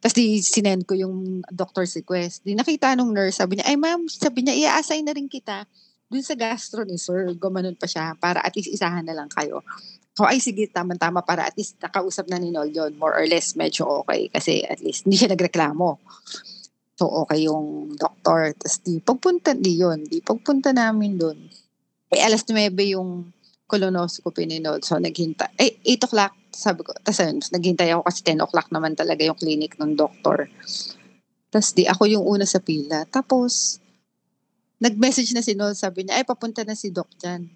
Tapos 0.00 0.16
di 0.16 0.40
sinend 0.40 0.88
ko 0.88 0.96
yung 0.96 1.44
doctor's 1.52 1.92
request. 2.00 2.48
Di 2.48 2.56
nakita 2.56 2.96
nung 2.96 3.12
nurse, 3.12 3.44
sabi 3.44 3.60
niya, 3.60 3.68
ay 3.68 3.76
ma'am, 3.76 4.08
sabi 4.08 4.40
niya, 4.40 4.56
i-assign 4.56 5.04
na 5.04 5.12
rin 5.12 5.28
kita 5.28 5.68
dun 6.10 6.26
sa 6.26 6.34
gastro 6.34 6.82
ni 6.82 6.98
sir, 6.98 7.30
gumanon 7.38 7.78
pa 7.78 7.86
siya 7.86 8.18
para 8.18 8.42
at 8.42 8.50
least 8.58 8.74
isahan 8.74 9.06
na 9.06 9.14
lang 9.14 9.30
kayo. 9.30 9.62
So, 10.18 10.26
ay 10.26 10.42
sige, 10.42 10.66
tama-tama 10.66 11.22
para 11.22 11.46
at 11.46 11.54
least 11.54 11.78
nakausap 11.78 12.26
na 12.26 12.38
ni 12.42 12.50
Nol 12.50 12.68
yun. 12.68 12.98
More 12.98 13.14
or 13.14 13.26
less, 13.30 13.54
medyo 13.54 14.02
okay. 14.02 14.26
Kasi 14.28 14.66
at 14.66 14.82
least 14.82 15.06
hindi 15.06 15.16
siya 15.16 15.30
nagreklamo. 15.32 16.02
So, 16.98 17.08
okay 17.24 17.46
yung 17.48 17.96
doktor. 17.96 18.52
Tapos 18.58 18.76
di, 18.84 18.98
pagpunta, 19.00 19.56
di 19.56 19.80
yun. 19.80 20.04
Di, 20.04 20.20
pagpunta 20.20 20.74
namin 20.74 21.16
doon. 21.16 21.38
Eh, 22.10 22.20
alas 22.20 22.42
9 22.44 22.74
yung 22.90 23.30
colonoscopy 23.70 24.50
ni 24.50 24.58
Nol. 24.58 24.82
So, 24.82 24.98
naghintay. 24.98 25.54
Eh, 25.56 25.78
8 25.86 26.10
o'clock, 26.10 26.34
sabi 26.50 26.82
ko. 26.82 26.90
Tapos, 26.98 27.22
ayun, 27.22 27.38
naghintay 27.38 27.94
ako 27.94 28.02
kasi 28.02 28.20
10 28.26 28.42
o'clock 28.42 28.68
naman 28.74 28.98
talaga 28.98 29.22
yung 29.22 29.38
clinic 29.38 29.78
ng 29.78 29.94
doktor. 29.94 30.50
Tapos, 31.54 31.70
di, 31.72 31.86
ako 31.86 32.02
yung 32.10 32.26
una 32.26 32.44
sa 32.44 32.58
pila. 32.58 33.06
Tapos, 33.06 33.78
nag-message 34.82 35.30
na 35.38 35.40
si 35.46 35.54
Nol. 35.54 35.78
Sabi 35.78 36.04
niya, 36.04 36.18
ay, 36.18 36.26
papunta 36.26 36.66
na 36.66 36.74
si 36.74 36.90
Doc 36.90 37.08
dyan 37.16 37.46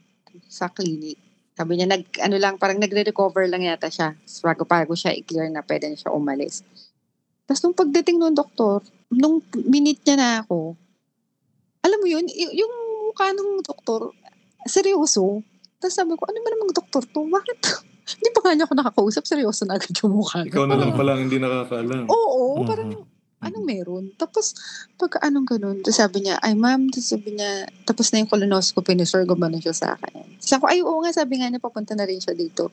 sa 0.46 0.70
clinic. 0.70 1.18
Sabi 1.54 1.78
niya, 1.78 1.86
nag, 1.86 2.02
ano 2.18 2.36
lang, 2.36 2.58
parang 2.58 2.82
nagre-recover 2.82 3.46
lang 3.46 3.62
yata 3.62 3.86
siya. 3.86 4.18
Bago, 4.42 4.66
bago 4.66 4.92
siya 4.92 5.14
i-clear 5.14 5.46
na 5.48 5.62
pwede 5.62 5.86
na 5.86 5.94
siya 5.94 6.10
umalis. 6.10 6.66
Tapos 7.46 7.62
nung 7.62 7.76
pagdating 7.76 8.18
ng 8.18 8.34
doktor, 8.34 8.82
nung 9.08 9.38
minute 9.64 10.02
niya 10.02 10.16
na 10.16 10.28
ako, 10.42 10.74
alam 11.80 11.98
mo 12.00 12.06
yun, 12.06 12.26
y- 12.26 12.58
yung 12.58 12.72
mukha 13.06 13.30
ng 13.30 13.62
doktor, 13.62 14.10
seryoso. 14.64 15.46
Tapos 15.78 15.94
sabi 15.94 16.16
ko, 16.16 16.26
ano 16.26 16.38
ba 16.40 16.50
namang 16.50 16.74
doktor 16.74 17.06
to? 17.06 17.22
Bakit? 17.22 17.58
Hindi 18.18 18.28
pa 18.32 18.40
nga 18.42 18.52
niya 18.52 18.64
ako 18.66 18.74
nakakausap, 18.74 19.22
seryoso 19.22 19.62
na 19.62 19.78
agad 19.78 19.94
yung 19.94 20.18
mukha. 20.18 20.42
Ikaw 20.42 20.64
na 20.66 20.76
lang 20.76 20.92
pala 20.92 21.16
hindi 21.16 21.38
nakakaalam. 21.38 22.04
Oo, 22.04 22.58
Mhm. 22.58 22.66
parang 22.66 22.90
anong 23.44 23.66
meron? 23.66 24.04
Tapos, 24.16 24.56
pag 24.96 25.20
anong 25.20 25.46
ganun, 25.46 25.78
tapos 25.84 25.98
sabi 26.00 26.24
niya, 26.24 26.40
ay 26.40 26.56
ma'am, 26.56 26.88
tapos 26.88 27.08
sabi 27.12 27.30
niya, 27.36 27.68
tapos 27.84 28.06
na 28.10 28.20
yung 28.24 28.30
colonoscopy 28.32 28.92
ni 28.96 29.04
sir, 29.04 29.22
gumano 29.28 29.60
siya 29.60 29.74
sa 29.76 29.86
akin. 29.94 30.40
Sabi 30.40 30.60
ko, 30.64 30.66
ay 30.68 30.80
oo 30.80 30.98
nga, 31.04 31.12
sabi 31.12 31.40
nga 31.40 31.48
niya, 31.52 31.60
papunta 31.60 31.92
na 31.92 32.08
rin 32.08 32.18
siya 32.18 32.32
dito. 32.32 32.72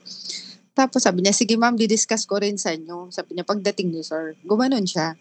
Tapos 0.72 1.04
sabi 1.04 1.20
niya, 1.20 1.36
sige 1.36 1.54
ma'am, 1.60 1.76
didiscuss 1.76 2.24
ko 2.24 2.40
rin 2.40 2.56
sa 2.56 2.72
inyo. 2.72 3.12
Sabi 3.12 3.36
niya, 3.36 3.44
pagdating 3.44 3.92
ni 3.92 4.00
sir, 4.00 4.34
gumanon 4.42 4.88
siya. 4.88 5.12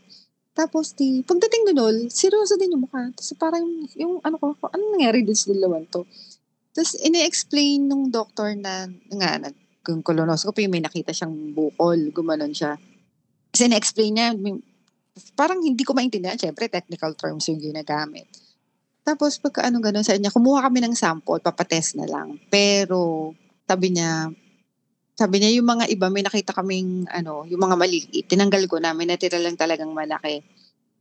Tapos, 0.51 0.91
di, 0.99 1.23
pagdating 1.23 1.71
ni 1.71 1.73
Nol, 1.75 1.97
seryoso 2.11 2.59
din 2.59 2.75
yung 2.75 2.83
mukha. 2.83 3.07
Tapos 3.15 3.31
parang, 3.39 3.63
yung 3.95 4.19
ano 4.19 4.35
ko, 4.35 4.51
ano 4.67 4.83
nangyari 4.91 5.23
din 5.23 5.35
sa 5.35 5.47
dalawan 5.47 5.87
to? 5.87 6.03
Tapos, 6.75 6.95
ine-explain 6.99 7.87
nung 7.87 8.11
doctor 8.11 8.51
na, 8.59 8.87
nga, 9.15 9.39
nag, 9.39 9.55
kung 9.81 10.03
colonoscopy, 10.03 10.67
may 10.67 10.83
nakita 10.83 11.15
siyang 11.15 11.55
bukol, 11.55 12.11
gumanon 12.11 12.51
siya. 12.51 12.75
Kasi 13.51 13.71
ine-explain 13.71 14.11
niya, 14.11 14.27
parang 15.35 15.59
hindi 15.59 15.83
ko 15.83 15.91
maintindihan. 15.91 16.39
Siyempre, 16.39 16.71
technical 16.71 17.15
terms 17.15 17.47
yung 17.51 17.59
ginagamit. 17.59 18.27
Tapos, 19.01 19.41
pagka 19.41 19.65
ano 19.65 19.81
gano'n 19.81 20.05
sa 20.05 20.13
niya, 20.15 20.29
kumuha 20.29 20.69
kami 20.69 20.79
ng 20.85 20.95
sample, 20.95 21.41
papatest 21.41 21.97
na 21.97 22.05
lang. 22.05 22.37
Pero, 22.53 23.33
sabi 23.65 23.97
niya, 23.97 24.29
sabi 25.17 25.41
niya, 25.41 25.51
yung 25.57 25.67
mga 25.67 25.85
iba, 25.89 26.07
may 26.07 26.23
nakita 26.23 26.53
kaming, 26.53 27.09
ano, 27.09 27.43
yung 27.49 27.61
mga 27.61 27.75
maliit, 27.77 28.25
tinanggal 28.29 28.65
ko 28.69 28.77
namin, 28.77 29.09
natira 29.09 29.41
lang 29.41 29.57
talagang 29.57 29.89
malaki 29.89 30.45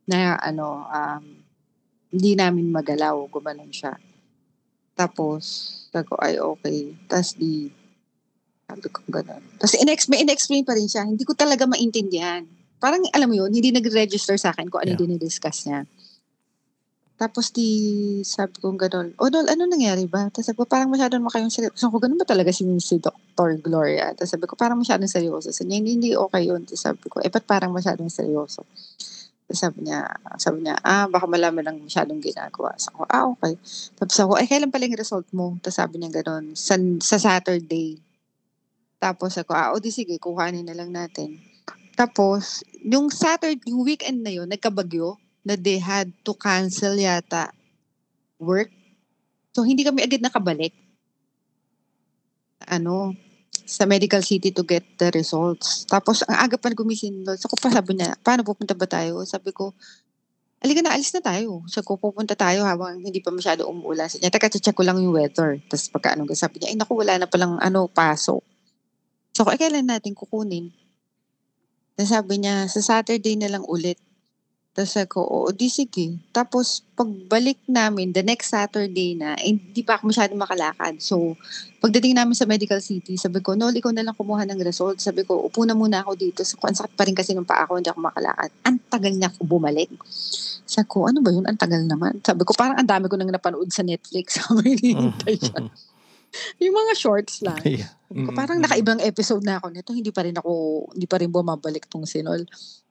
na, 0.08 0.40
ano, 0.40 0.88
um, 0.88 1.24
hindi 2.11 2.32
namin 2.34 2.72
magalaw, 2.72 3.20
gumanon 3.30 3.70
siya. 3.70 3.94
Tapos, 4.96 5.44
sabi 5.92 6.04
ko, 6.08 6.16
ay, 6.18 6.36
okay. 6.40 6.92
Tapos, 7.06 7.36
di, 7.36 7.68
sabi 8.64 8.86
ko, 8.88 9.00
gano'n. 9.06 9.61
Tapos, 9.61 9.76
in- 9.76 10.08
may 10.08 10.20
in-explain 10.24 10.64
pa 10.64 10.74
rin 10.74 10.88
siya. 10.88 11.04
Hindi 11.04 11.22
ko 11.22 11.36
talaga 11.36 11.68
maintindihan. 11.68 12.44
Parang, 12.81 13.05
alam 13.12 13.28
mo 13.28 13.37
yun, 13.37 13.53
hindi 13.53 13.70
nag-register 13.70 14.41
sa 14.41 14.57
akin 14.57 14.72
kung 14.72 14.81
ano 14.81 14.97
Yeah. 14.97 15.01
dinidiscuss 15.05 15.68
niya. 15.68 15.85
Tapos 17.20 17.53
di, 17.53 17.68
sabi 18.24 18.57
ko 18.64 18.72
gano'n, 18.72 19.12
o 19.20 19.28
Dol, 19.28 19.45
ano 19.45 19.68
nangyari 19.68 20.09
ba? 20.09 20.33
Tapos 20.33 20.49
sabi 20.49 20.57
ko, 20.57 20.64
parang 20.64 20.89
masyadong 20.89 21.20
makayong 21.20 21.53
seryoso. 21.53 21.76
Sabi 21.76 21.93
ko, 21.93 22.01
ganun 22.01 22.16
ba 22.16 22.24
talaga 22.24 22.49
si, 22.49 22.64
si 22.81 22.97
Dr. 22.97 23.61
Gloria? 23.61 24.16
Tapos 24.16 24.33
sabi 24.33 24.49
ko, 24.49 24.57
parang 24.57 24.81
masyadong 24.81 25.12
seryoso. 25.12 25.53
Sabi 25.53 25.68
niya, 25.68 25.78
hindi, 25.85 25.93
hindi 26.01 26.11
okay 26.16 26.49
yun. 26.49 26.64
Tapos 26.64 26.81
sabi 26.81 27.05
ko, 27.12 27.20
eh, 27.20 27.28
ba't 27.28 27.45
parang 27.45 27.76
masyadong 27.76 28.09
seryoso? 28.09 28.64
Tapos 29.45 29.61
sabi 29.61 29.85
niya, 29.85 30.09
sabi 30.41 30.64
niya, 30.64 30.81
ah, 30.81 31.12
baka 31.12 31.28
malaman 31.28 31.61
lang 31.61 31.76
masyadong 31.85 32.24
ginagawa. 32.24 32.72
Sabi 32.81 32.97
ko, 32.97 33.05
ah, 33.05 33.28
okay. 33.28 33.53
Tapos 34.01 34.16
ako, 34.16 34.33
eh, 34.41 34.49
kailan 34.49 34.72
pala 34.72 34.89
yung 34.89 34.97
result 34.97 35.28
mo? 35.37 35.61
Tapos 35.61 35.76
sabi 35.76 36.01
niya 36.01 36.24
gano'n, 36.24 36.57
sa, 36.57 36.81
sa 37.05 37.20
Saturday. 37.20 38.01
Tapos 38.97 39.37
ako, 39.37 39.53
ah, 39.53 39.76
o 39.76 39.81
di 39.83 39.93
sige, 39.93 40.16
kuhanin 40.16 40.64
na 40.64 40.72
lang 40.72 40.89
natin. 40.89 41.49
Tapos, 42.01 42.64
yung 42.80 43.12
Saturday, 43.12 43.61
yung 43.68 43.84
weekend 43.84 44.24
na 44.24 44.32
yun, 44.32 44.48
nagkabagyo 44.48 45.20
na 45.44 45.53
they 45.53 45.76
had 45.76 46.09
to 46.24 46.32
cancel 46.32 46.96
yata 46.96 47.53
work. 48.40 48.72
So, 49.53 49.68
hindi 49.68 49.84
kami 49.84 50.01
agad 50.01 50.24
nakabalik. 50.24 50.72
Ano, 52.64 53.12
sa 53.68 53.84
medical 53.84 54.24
city 54.24 54.48
to 54.48 54.64
get 54.64 54.80
the 54.96 55.12
results. 55.12 55.84
Tapos, 55.84 56.24
ang 56.24 56.40
aga 56.40 56.57
pa 56.57 56.72
gumising 56.72 57.20
doon. 57.20 57.36
So, 57.36 57.53
ko 57.53 57.61
pa 57.61 57.68
sabi 57.68 58.01
niya, 58.01 58.16
paano 58.24 58.48
pupunta 58.48 58.72
ba 58.72 58.88
tayo? 58.88 59.20
Sabi 59.28 59.53
ko, 59.53 59.76
alika 60.64 60.80
na, 60.80 60.96
alis 60.96 61.12
na 61.12 61.20
tayo. 61.20 61.68
Sabi 61.68 61.84
ko, 61.84 62.01
pupunta 62.01 62.32
tayo 62.32 62.64
habang 62.64 62.96
hindi 62.96 63.20
pa 63.20 63.28
masyado 63.28 63.68
umuulan. 63.68 64.09
Sabi 64.09 64.24
niya, 64.24 64.32
teka, 64.32 64.48
check 64.48 64.72
ko 64.72 64.88
lang 64.88 64.96
yung 64.96 65.12
weather. 65.12 65.61
Tapos 65.68 65.92
pagka 65.92 66.16
ano, 66.16 66.24
sabi 66.32 66.64
niya, 66.64 66.72
ay 66.72 66.80
naku, 66.80 66.96
wala 66.96 67.20
na 67.20 67.28
palang 67.28 67.61
ano, 67.61 67.92
pasok. 67.92 68.40
So, 69.36 69.44
ay 69.44 69.61
kailan 69.61 69.84
natin 69.84 70.16
kukunin? 70.16 70.80
Tapos 72.01 72.16
sabi 72.16 72.40
niya, 72.40 72.64
sa 72.64 72.80
Saturday 72.80 73.36
na 73.36 73.53
lang 73.53 73.64
ulit. 73.68 74.01
Tapos 74.72 74.96
ako, 74.96 75.20
oo, 75.20 75.48
di 75.53 75.68
sige. 75.68 76.16
Tapos, 76.32 76.80
pagbalik 76.96 77.61
namin, 77.68 78.16
the 78.16 78.24
next 78.24 78.48
Saturday 78.48 79.12
na, 79.12 79.36
eh, 79.36 79.53
hindi 79.53 79.84
pa 79.84 80.01
ako 80.01 80.09
masyadong 80.09 80.40
makalakad. 80.40 80.96
So, 80.96 81.36
pagdating 81.84 82.16
namin 82.16 82.32
sa 82.32 82.48
medical 82.48 82.80
city, 82.80 83.20
sabi 83.20 83.44
ko, 83.44 83.53
Nol, 83.53 83.76
ikaw 83.76 83.92
na 83.92 84.01
lang 84.01 84.16
kumuha 84.16 84.48
ng 84.48 84.64
result. 84.64 84.96
Sabi 85.05 85.28
ko, 85.28 85.44
upo 85.44 85.61
na 85.68 85.76
muna 85.76 86.01
ako 86.01 86.16
dito. 86.16 86.40
So, 86.40 86.57
ang 86.64 86.72
sakit 86.72 86.96
pa 86.96 87.05
rin 87.05 87.12
kasi 87.12 87.36
ng 87.36 87.44
paa 87.44 87.68
ko, 87.68 87.76
hindi 87.76 87.92
ako 87.92 88.01
makalakad. 88.01 88.48
Ang 88.64 88.80
tagal 88.88 89.12
niya 89.12 89.28
ako 89.28 89.44
bumalik. 89.44 89.92
Sabi 90.64 90.88
ko, 90.88 91.05
ano 91.05 91.20
ba 91.20 91.28
yun? 91.36 91.44
Ang 91.44 91.61
tagal 91.61 91.84
naman. 91.84 92.16
Sabi 92.24 92.48
ko, 92.48 92.57
parang 92.57 92.80
ang 92.80 92.88
dami 92.88 93.12
ko 93.12 93.20
nang 93.20 93.28
napanood 93.28 93.68
sa 93.68 93.84
Netflix. 93.84 94.24
Sabi, 94.40 94.80
hinihintay 94.80 95.36
siya. 95.36 95.68
Yung 96.62 96.74
mga 96.74 96.93
shorts 96.97 97.43
lang. 97.43 97.61
Yeah. 98.11 98.26
Ko, 98.26 98.35
Parang 98.35 98.59
nakaibang 98.59 98.99
episode 99.07 99.47
na 99.47 99.62
ako 99.62 99.70
nito. 99.70 99.95
Hindi 99.95 100.11
pa 100.11 100.26
rin 100.26 100.35
ako, 100.35 100.51
hindi 100.99 101.07
pa 101.07 101.22
rin 101.22 101.31
bumabalik 101.31 101.87
tong 101.87 102.11
sinol. 102.11 102.43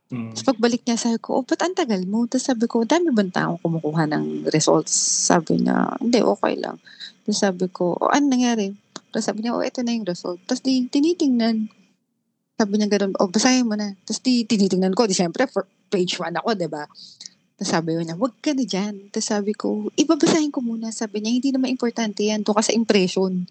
Mm. 0.09 0.31
Tapos 0.31 0.47
pagbalik 0.47 0.81
niya, 0.87 0.95
sabi 0.95 1.19
ko, 1.19 1.37
oh, 1.37 1.43
ba't 1.43 1.59
ang 1.59 1.75
tagal 1.75 2.01
mo? 2.07 2.23
Tapos 2.23 2.47
sabi 2.47 2.65
ko, 2.71 2.87
dami 2.87 3.11
bang 3.11 3.27
taong 3.27 3.59
kumukuha 3.59 4.07
ng 4.09 4.47
results? 4.49 4.95
Sabi 5.27 5.59
niya, 5.59 5.91
hindi, 5.99 6.23
okay 6.23 6.55
lang. 6.55 6.79
Tapos 7.27 7.37
sabi 7.37 7.65
ko, 7.67 7.99
oh, 7.99 8.07
ano 8.07 8.25
nangyari? 8.31 8.71
Tapos 9.11 9.27
sabi 9.27 9.43
niya, 9.43 9.53
oh, 9.53 9.61
ito 9.61 9.83
na 9.83 9.91
yung 9.91 10.07
result. 10.07 10.39
Tapos 10.47 10.63
di, 10.63 10.87
tinitingnan. 10.87 11.67
Sabi 12.55 12.73
niya 12.79 12.87
gano'n, 12.87 13.13
oh, 13.21 13.29
basahin 13.29 13.69
mo 13.69 13.75
na. 13.75 13.93
Tapos 14.07 14.23
di, 14.23 14.47
tinitingnan 14.47 14.95
ko. 14.95 15.03
Di 15.03 15.13
syempre, 15.13 15.45
for 15.51 15.67
page 15.93 16.17
1 16.17 16.41
ako, 16.41 16.55
di 16.55 16.71
ba? 16.71 16.87
Tapos 17.59 17.75
sabi 17.75 17.91
niya, 17.99 18.15
wag 18.15 18.39
ka 18.39 18.55
na 18.55 18.63
dyan. 18.63 19.11
Tapos 19.11 19.27
sabi 19.27 19.51
ko, 19.51 19.91
ibabasahin 19.99 20.47
ko 20.47 20.63
muna. 20.63 20.95
Sabi 20.95 21.19
niya, 21.19 21.35
hindi 21.35 21.51
naman 21.51 21.75
importante 21.75 22.23
yan. 22.23 22.39
Doon 22.39 22.55
ka 22.55 22.63
sa 22.63 22.71
impression. 22.71 23.43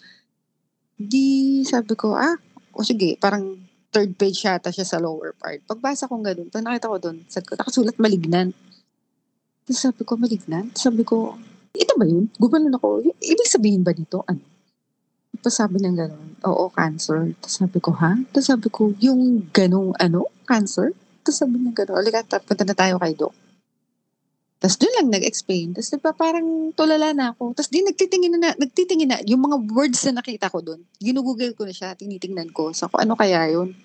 Di, 0.96 1.60
sabi 1.68 1.92
ko, 1.92 2.16
ah, 2.16 2.40
o 2.72 2.80
sige, 2.80 3.20
parang 3.20 3.60
third 3.92 4.16
page 4.16 4.48
yata 4.48 4.72
siya 4.72 4.88
sa 4.88 4.96
lower 4.96 5.36
part. 5.36 5.60
Pagbasa 5.68 6.08
ko 6.08 6.24
ganun, 6.24 6.48
pag 6.48 6.64
nakita 6.64 6.88
ko 6.88 6.96
doon, 6.96 7.20
sabi 7.28 7.52
ko, 7.52 7.54
nakasulat 7.60 7.96
malignan. 8.00 8.56
Tapos 9.68 9.80
sabi 9.84 10.02
ko, 10.08 10.12
malignan? 10.16 10.64
Sabi 10.72 11.04
ko, 11.04 11.36
ito 11.76 11.92
ba 12.00 12.08
yun? 12.08 12.32
Gumanon 12.40 12.80
ako. 12.80 13.04
Ibig 13.20 13.44
sabihin 13.44 13.84
ba 13.84 13.92
nito? 13.92 14.24
Ano? 14.24 14.40
Tapos 15.36 15.52
sabi 15.52 15.84
niya 15.84 16.08
gano'n, 16.08 16.48
oo, 16.48 16.64
cancer. 16.72 17.36
Tapos 17.44 17.54
sabi 17.60 17.78
ko, 17.78 17.92
ha? 17.92 18.16
Tapos 18.32 18.48
sabi 18.48 18.68
ko, 18.72 18.96
yung 19.04 19.52
ganong 19.52 19.92
ano, 20.00 20.32
cancer? 20.48 20.96
Tapos 21.20 21.44
sabi 21.44 21.60
niya 21.60 21.76
gano'n, 21.76 22.00
alika, 22.00 22.24
ta- 22.24 22.40
punta 22.40 22.64
na 22.64 22.72
tayo 22.72 22.96
kay 22.96 23.12
Doc. 23.12 23.36
Tapos 24.58 24.74
doon 24.74 24.94
lang 24.98 25.08
nag-explain. 25.14 25.70
Tapos 25.70 25.94
diba, 25.94 26.10
parang 26.10 26.74
tulala 26.74 27.14
na 27.14 27.30
ako. 27.30 27.54
Tapos 27.54 27.70
di 27.70 27.78
nagtitingin 27.78 28.42
na, 28.42 28.50
nagtitingin 28.58 29.08
na, 29.08 29.18
yung 29.22 29.46
mga 29.46 29.56
words 29.70 30.02
na 30.10 30.18
nakita 30.18 30.50
ko 30.50 30.58
doon, 30.58 30.82
ginugugel 30.98 31.54
ko 31.54 31.62
na 31.62 31.70
siya, 31.70 31.94
tinitingnan 31.94 32.50
ko. 32.50 32.74
So, 32.74 32.90
ano 32.90 33.14
kaya 33.14 33.46
yun? 33.54 33.78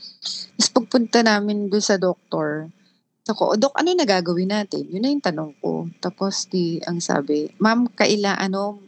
Tapos 0.57 0.69
pagpunta 0.73 1.21
namin 1.21 1.69
doon 1.69 1.85
sa 1.85 2.01
doktor, 2.01 2.73
so 3.21 3.37
ko, 3.37 3.53
Dok, 3.53 3.77
ano 3.77 3.93
na 3.93 4.01
gagawin 4.01 4.49
natin? 4.49 4.89
Yun 4.89 5.01
na 5.05 5.13
yung 5.13 5.21
tanong 5.21 5.53
ko. 5.61 5.85
Tapos 6.01 6.49
di, 6.49 6.81
ang 6.89 6.97
sabi, 6.97 7.53
Ma'am, 7.61 7.93
kaila, 7.93 8.41
ano, 8.41 8.81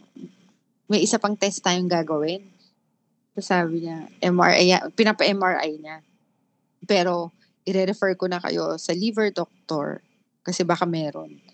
may 0.90 1.06
isa 1.06 1.22
pang 1.22 1.38
test 1.38 1.62
tayong 1.62 1.86
gagawin. 1.86 2.42
Tapos 3.30 3.46
sabi 3.46 3.86
niya, 3.86 4.10
MRI, 4.26 4.90
pinapa-MRI 4.90 5.72
niya. 5.78 6.02
Pero, 6.82 7.30
i-refer 7.62 8.18
ko 8.18 8.26
na 8.26 8.42
kayo 8.42 8.74
sa 8.74 8.90
liver 8.90 9.30
doctor 9.30 10.02
kasi 10.42 10.62
baka 10.66 10.82
meron. 10.82 11.45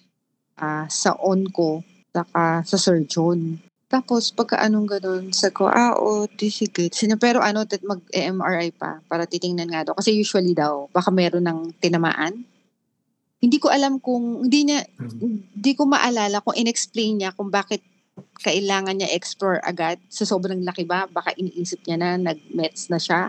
Ah, 0.60 0.84
sa 0.92 1.16
onco, 1.16 1.80
saka 2.12 2.60
sa 2.64 2.76
surgeon. 2.76 3.56
Tapos, 3.88 4.32
pagka 4.32 4.56
anong 4.60 4.88
ganun, 4.88 5.24
sa 5.36 5.52
ko, 5.52 5.68
ah, 5.68 5.92
o, 5.96 6.24
di 6.24 6.48
sige. 6.48 6.88
Sino, 6.92 7.20
pero 7.20 7.44
ano, 7.44 7.64
mag-MRI 7.64 8.72
pa 8.72 9.00
para 9.04 9.28
titingnan 9.28 9.68
nga 9.68 9.84
daw. 9.84 9.92
Kasi 9.96 10.16
usually 10.16 10.56
daw, 10.56 10.88
baka 10.92 11.12
meron 11.12 11.44
ng 11.44 11.76
tinamaan. 11.76 12.40
Hindi 13.42 13.58
ko 13.60 13.68
alam 13.68 14.00
kung, 14.00 14.48
hindi 14.48 14.70
niya, 14.72 14.80
Mm. 14.96 15.60
hindi 15.60 15.72
ko 15.76 15.84
maalala 15.84 16.40
kung 16.40 16.56
in-explain 16.56 17.20
niya 17.20 17.30
kung 17.36 17.52
bakit 17.52 17.84
kailangan 18.40 18.96
niya 18.96 19.12
explore 19.12 19.60
agad. 19.60 20.00
Sa 20.08 20.24
sobrang 20.24 20.62
laki 20.64 20.88
ba, 20.88 21.04
baka 21.08 21.36
iniisip 21.36 21.84
niya 21.84 21.96
na, 22.00 22.08
nag-mets 22.16 22.88
na 22.88 22.96
siya, 22.96 23.28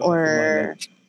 or 0.00 0.22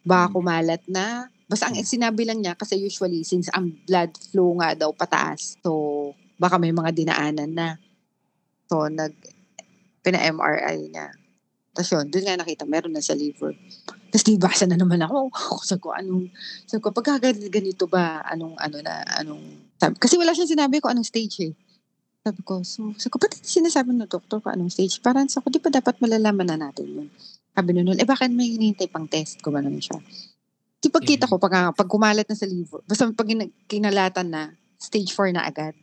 baka 0.03 0.25
kumalat 0.35 0.81
na. 0.89 1.25
Basta 1.51 1.67
ang 1.67 1.75
sinabi 1.83 2.23
lang 2.23 2.39
niya, 2.39 2.55
kasi 2.55 2.79
usually, 2.79 3.27
since 3.27 3.51
ang 3.51 3.75
blood 3.83 4.15
flow 4.31 4.55
nga 4.63 4.71
daw 4.71 4.95
pataas, 4.95 5.59
so 5.59 6.15
baka 6.39 6.55
may 6.55 6.71
mga 6.71 6.95
dinaanan 6.95 7.51
na. 7.51 7.75
So, 8.71 8.87
nag, 8.87 9.11
pina-MRI 9.99 10.79
niya. 10.87 11.11
Tapos 11.75 11.91
yun, 11.91 12.07
doon 12.07 12.23
nga 12.23 12.39
nakita, 12.39 12.63
meron 12.63 12.95
na 12.95 13.03
sa 13.03 13.19
liver. 13.19 13.51
Tapos 14.11 14.23
di 14.23 14.39
basa 14.39 14.63
na 14.63 14.79
naman 14.79 15.03
ako. 15.03 15.27
Sabi 15.67 15.83
ko, 15.83 15.91
anong, 15.91 16.31
sabi 16.71 16.79
ko, 16.79 16.95
pagka 16.95 17.19
ganito 17.51 17.83
ba, 17.83 18.23
anong, 18.31 18.55
ano 18.55 18.77
na, 18.79 19.03
anong, 19.19 19.75
sabi, 19.75 19.99
kasi 19.99 20.15
wala 20.15 20.31
siyang 20.31 20.55
sinabi 20.55 20.79
ko 20.79 20.87
anong 20.87 21.07
stage 21.07 21.51
eh. 21.51 21.53
Sabi 22.23 22.39
ko, 22.47 22.63
so, 22.63 22.95
sabi 22.95 23.11
ko, 23.11 23.19
ba't 23.19 23.35
sinasabi 23.43 23.91
ng 23.91 24.07
doktor 24.07 24.39
ko 24.39 24.55
anong 24.55 24.71
stage? 24.71 25.03
Parang 25.03 25.27
sa 25.27 25.43
ko, 25.43 25.51
di 25.51 25.59
pa 25.59 25.67
dapat 25.67 25.99
malalaman 25.99 26.47
na 26.47 26.71
natin 26.71 26.87
yun. 26.87 27.07
Sabi 27.51 27.75
nun, 27.75 27.99
eh 27.99 28.07
bakit 28.07 28.31
may 28.31 28.55
hinihintay 28.55 28.87
pang 28.87 29.07
test 29.07 29.43
ko 29.43 29.51
ba 29.51 29.59
naman 29.59 29.83
siya? 29.83 29.99
Di 30.81 30.89
pagkita 30.89 31.29
ko, 31.29 31.37
pag, 31.37 31.77
pag 31.77 31.85
kumalat 31.85 32.25
na 32.25 32.33
sa 32.33 32.49
liver, 32.49 32.81
basta 32.89 33.05
pag 33.13 33.29
kinalatan 33.69 34.27
na, 34.33 34.43
stage 34.81 35.13
4 35.13 35.37
na 35.37 35.45
agad. 35.45 35.77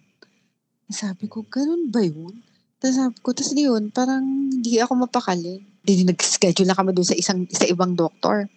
Sabi 0.91 1.31
ko, 1.31 1.47
ganun 1.47 1.95
ba 1.95 2.03
yun? 2.03 2.43
Tapos 2.83 2.99
sabi 2.99 3.19
ko, 3.23 3.31
tapos 3.31 3.55
yun, 3.55 3.95
parang 3.95 4.27
hindi 4.27 4.83
ako 4.83 5.07
mapakali. 5.07 5.63
Hindi 5.87 6.03
nag-schedule 6.03 6.67
na 6.67 6.75
kami 6.75 6.91
doon 6.91 7.07
sa 7.07 7.15
isang 7.15 7.47
sa 7.47 7.63
ibang 7.71 7.95
doktor. 7.95 8.51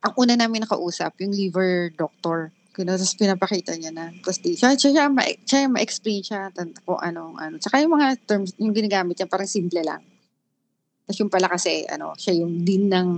Ang 0.00 0.12
una 0.16 0.32
namin 0.40 0.64
nakausap, 0.64 1.20
yung 1.20 1.36
liver 1.36 1.92
doctor. 1.92 2.56
Kaya 2.72 2.96
tapos 2.96 3.16
pinapakita 3.16 3.72
niya 3.76 3.92
na. 3.92 4.12
Tapos 4.20 4.40
di, 4.40 4.56
siya, 4.56 4.76
siya, 4.76 4.92
siya, 4.92 5.04
ma, 5.08 5.24
siya 5.24 5.68
ma-explain 5.68 6.20
siya 6.24 6.52
kung 6.84 7.00
ano, 7.00 7.36
ano. 7.36 7.56
Tsaka 7.56 7.84
yung 7.84 7.96
mga 7.96 8.20
terms, 8.24 8.56
yung 8.56 8.72
ginagamit 8.72 9.16
niya, 9.16 9.28
parang 9.28 9.48
simple 9.48 9.80
lang. 9.80 10.04
Tapos 11.04 11.16
yung 11.20 11.32
pala 11.32 11.48
kasi, 11.48 11.84
ano, 11.88 12.12
siya 12.16 12.36
yung 12.36 12.64
dean 12.64 12.92
ng 12.92 13.08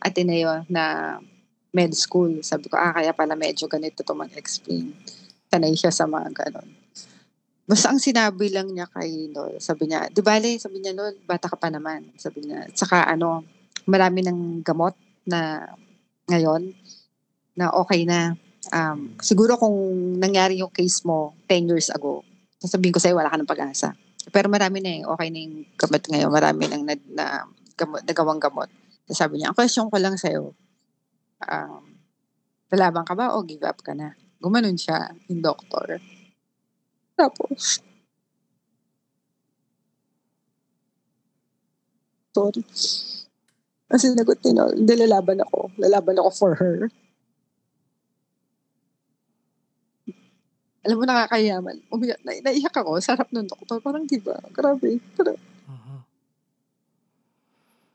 Ateneo 0.00 0.68
na 0.68 1.16
med 1.76 1.92
school. 1.92 2.40
Sabi 2.40 2.72
ko, 2.72 2.80
ah, 2.80 2.96
kaya 2.96 3.12
pala 3.12 3.36
medyo 3.36 3.68
ganito 3.68 4.00
to 4.00 4.16
mag-explain. 4.16 4.96
Sanay 5.52 5.76
siya 5.76 5.92
sa 5.92 6.08
mga 6.08 6.32
ganon. 6.32 6.68
Basta 7.68 7.92
ang 7.92 8.00
sinabi 8.00 8.48
lang 8.48 8.72
niya 8.72 8.88
kay 8.88 9.28
Nol, 9.34 9.58
sabi 9.58 9.90
niya, 9.90 10.06
di 10.08 10.22
bale, 10.22 10.56
sabi 10.56 10.80
niya, 10.80 10.94
Nol, 10.94 11.18
bata 11.26 11.50
ka 11.50 11.58
pa 11.58 11.68
naman. 11.68 12.14
Sabi 12.16 12.46
niya, 12.46 12.64
saka 12.72 13.04
ano, 13.04 13.42
marami 13.84 14.22
ng 14.24 14.62
gamot 14.64 14.94
na 15.28 15.66
ngayon 16.30 16.72
na 17.58 17.74
okay 17.74 18.06
na. 18.06 18.38
Um, 18.70 19.18
siguro 19.18 19.58
kung 19.58 19.74
nangyari 20.18 20.62
yung 20.62 20.70
case 20.70 21.02
mo 21.02 21.34
10 21.50 21.70
years 21.70 21.90
ago, 21.90 22.22
sasabihin 22.62 22.94
ko 22.94 23.02
sa'yo, 23.02 23.18
wala 23.18 23.30
ka 23.30 23.38
ng 23.38 23.50
pag-asa. 23.50 23.98
Pero 24.30 24.46
marami 24.46 24.78
na 24.82 24.90
eh, 24.90 25.02
okay 25.02 25.28
na 25.30 25.38
yung 25.42 25.56
gamot 25.74 26.02
ngayon. 26.06 26.30
Marami 26.30 26.62
nang 26.70 26.82
na, 26.86 26.94
na, 27.10 27.24
gamot, 27.74 28.02
nagawang 28.06 28.42
gamot. 28.42 28.70
sabi 29.10 29.38
niya, 29.42 29.50
ang 29.50 29.58
question 29.58 29.90
ko 29.90 29.98
lang 29.98 30.14
sa'yo, 30.14 30.54
um, 31.44 31.84
lalaban 32.72 33.04
ka 33.04 33.14
ba 33.14 33.36
o 33.36 33.44
give 33.44 33.64
up 33.64 33.80
ka 33.84 33.92
na? 33.92 34.16
Gumanon 34.40 34.76
siya, 34.76 35.12
yung 35.28 35.40
doktor. 35.40 36.00
Tapos, 37.16 37.80
sorry. 42.36 42.62
Ang 43.86 44.00
sinagot 44.02 44.38
ni 44.44 44.52
Nol, 44.52 44.76
hindi 44.76 44.94
lalaban 44.98 45.40
ako. 45.40 45.72
Lalaban 45.80 46.20
ako 46.20 46.30
for 46.34 46.52
her. 46.58 46.90
Alam 50.86 51.02
mo, 51.02 51.04
nakakayaman. 51.06 51.82
Umiyak, 51.90 52.20
na, 52.22 52.38
naiyak 52.46 52.74
ako. 52.74 53.02
Sarap 53.02 53.26
ng 53.34 53.50
doktor. 53.50 53.82
Parang 53.82 54.06
diba? 54.06 54.38
Grabe. 54.54 55.02
Parang, 55.18 55.34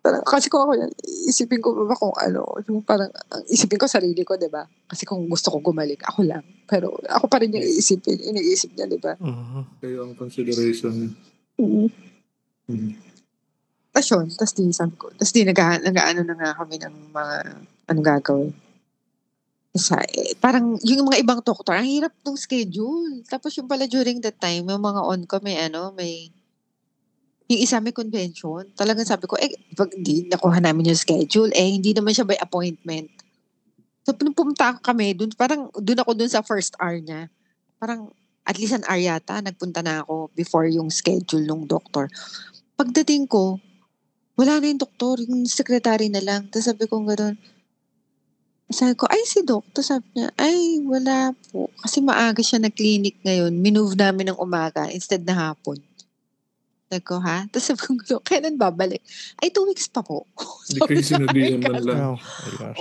Parang, 0.01 0.25
kasi 0.25 0.49
kung 0.49 0.65
ako 0.65 0.73
yan, 0.81 0.91
isipin 1.29 1.61
ko 1.61 1.85
ba 1.85 1.93
kung 1.93 2.09
ano, 2.17 2.41
yung 2.65 2.81
parang, 2.81 3.13
isipin 3.45 3.77
ko 3.77 3.85
sarili 3.85 4.25
ko, 4.25 4.33
di 4.33 4.49
ba? 4.49 4.65
Kasi 4.89 5.05
kung 5.05 5.29
gusto 5.29 5.53
ko 5.53 5.61
gumalik, 5.61 6.01
ako 6.09 6.25
lang. 6.25 6.41
Pero 6.65 6.97
ako 7.05 7.29
pa 7.29 7.37
rin 7.37 7.53
yung 7.53 7.61
iisipin, 7.61 8.17
iniisip 8.17 8.73
niya, 8.73 8.89
di 8.89 8.97
ba? 8.97 9.13
Uh-huh. 9.21 9.61
Kayo 9.77 10.09
ang 10.09 10.17
consideration. 10.17 11.13
Mm-hmm. 11.61 11.87
Mm-hmm. 12.73 12.93
Tapos 13.93 14.07
yun, 14.09 14.25
tapos 14.33 14.53
di 14.57 14.63
sabi 14.73 14.95
ko, 14.97 15.13
tapos 15.13 15.33
di 15.37 15.45
nag, 15.45 15.59
nag-ano 15.85 16.21
na 16.25 16.33
nga 16.33 16.49
kami 16.57 16.75
ng 16.81 16.95
mga, 17.13 17.35
ano 17.93 17.99
gagawin. 18.01 18.51
Sa, 19.77 20.01
eh, 20.01 20.33
parang 20.41 20.81
yung 20.81 21.13
mga 21.13 21.21
ibang 21.21 21.45
doktor, 21.45 21.77
ang 21.77 21.85
hirap 21.85 22.11
ng 22.25 22.41
schedule. 22.41 23.21
Tapos 23.29 23.53
yung 23.53 23.69
pala 23.69 23.85
during 23.85 24.17
that 24.25 24.41
time, 24.41 24.65
yung 24.65 24.81
mga 24.81 25.01
on 25.05 25.21
ko, 25.29 25.37
may 25.45 25.61
ano, 25.61 25.93
may 25.93 26.33
yung 27.51 27.61
isa 27.67 27.83
may 27.83 27.91
convention, 27.91 28.63
talagang 28.79 29.03
sabi 29.03 29.27
ko, 29.27 29.35
eh, 29.35 29.51
pag 29.75 29.91
di 29.91 30.23
nakuha 30.31 30.63
namin 30.63 30.95
yung 30.95 30.99
schedule, 30.99 31.51
eh, 31.51 31.67
hindi 31.67 31.91
naman 31.91 32.15
siya 32.15 32.23
by 32.23 32.39
appointment. 32.39 33.11
So, 34.07 34.15
pumunta 34.15 34.79
kami, 34.79 35.13
dun, 35.13 35.35
parang, 35.35 35.67
dun 35.75 35.99
ako 35.99 36.15
dun 36.15 36.31
sa 36.31 36.41
first 36.41 36.79
hour 36.79 36.95
niya. 36.97 37.27
Parang, 37.75 38.07
at 38.47 38.55
least 38.55 38.73
an 38.73 38.87
hour 38.87 38.97
yata, 38.97 39.43
nagpunta 39.43 39.83
na 39.83 40.01
ako 40.01 40.31
before 40.33 40.65
yung 40.65 40.89
schedule 40.89 41.43
ng 41.43 41.67
doktor. 41.67 42.07
Pagdating 42.79 43.29
ko, 43.29 43.59
wala 44.39 44.57
na 44.57 44.71
yung 44.71 44.81
doktor, 44.81 45.21
yung 45.21 45.45
secretary 45.45 46.09
na 46.09 46.23
lang. 46.23 46.49
Tapos 46.49 46.65
sabi 46.65 46.89
ko 46.89 47.03
gano'n, 47.03 47.35
sabi 48.71 48.95
ko, 48.95 49.03
ay 49.11 49.21
si 49.27 49.43
doktor, 49.43 49.83
sabi 49.83 50.07
niya, 50.15 50.31
ay 50.39 50.79
wala 50.87 51.35
po. 51.51 51.67
Kasi 51.83 51.99
maaga 51.99 52.39
siya 52.39 52.63
nag-clinic 52.63 53.19
ngayon. 53.21 53.51
Minove 53.51 53.99
namin 53.99 54.31
ng 54.31 54.39
umaga 54.39 54.87
instead 54.87 55.21
na 55.27 55.51
hapon. 55.51 55.75
Sabi 56.91 57.07
ko, 57.07 57.23
ha? 57.23 57.47
Tapos 57.47 57.71
sabi 57.71 58.03
ko, 58.03 58.19
kailan 58.19 58.59
babalik? 58.59 58.99
Ay, 59.39 59.47
two 59.47 59.63
weeks 59.63 59.87
pa 59.87 60.03
po. 60.03 60.27
Hindi 60.67 60.83
kayo 60.83 60.99
sinabihan 60.99 61.63
man 61.63 61.79
lang. 61.87 61.99
Oh. 62.03 62.19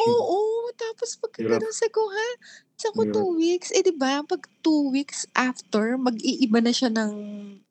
Oo, 0.03 0.23
oo. 0.35 0.67
Tapos 0.75 1.15
pagkakaroon 1.23 1.71
sa 1.71 1.87
ko, 1.95 2.03
ha? 2.11 2.29
Sa 2.75 2.91
ko 2.91 3.07
two 3.07 3.39
weeks. 3.39 3.71
Eh, 3.71 3.87
di 3.87 3.95
ba? 3.95 4.27
Pag 4.27 4.51
two 4.67 4.91
weeks 4.91 5.31
after, 5.39 5.95
mag-iiba 5.95 6.59
na 6.59 6.75
siya 6.75 6.91
ng... 6.91 7.13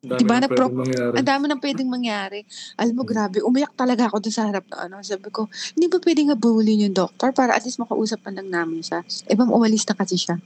Di 0.00 0.24
ba? 0.24 0.40
Na 0.40 0.48
pro- 0.48 0.72
ang 0.72 1.28
dami 1.28 1.44
nang 1.44 1.60
pwedeng 1.60 1.92
mangyari. 1.92 2.48
Alam 2.80 2.96
mo, 2.96 3.04
grabe. 3.04 3.44
Umiyak 3.44 3.76
talaga 3.76 4.08
ako 4.08 4.24
dun 4.24 4.32
sa 4.32 4.48
harap 4.48 4.64
na 4.72 4.88
ano. 4.88 5.04
Sabi 5.04 5.28
ko, 5.28 5.44
hindi 5.76 5.92
ba 5.92 6.00
pwedeng 6.00 6.32
habulin 6.32 6.88
yung 6.88 6.96
doktor 6.96 7.36
para 7.36 7.52
at 7.52 7.68
least 7.68 7.76
makausap 7.76 8.24
lang 8.32 8.48
namin 8.48 8.80
siya? 8.80 9.04
Eh, 9.28 9.36
ma'am, 9.36 9.52
umalis 9.52 9.84
na 9.84 9.92
kasi 9.92 10.16
siya. 10.16 10.40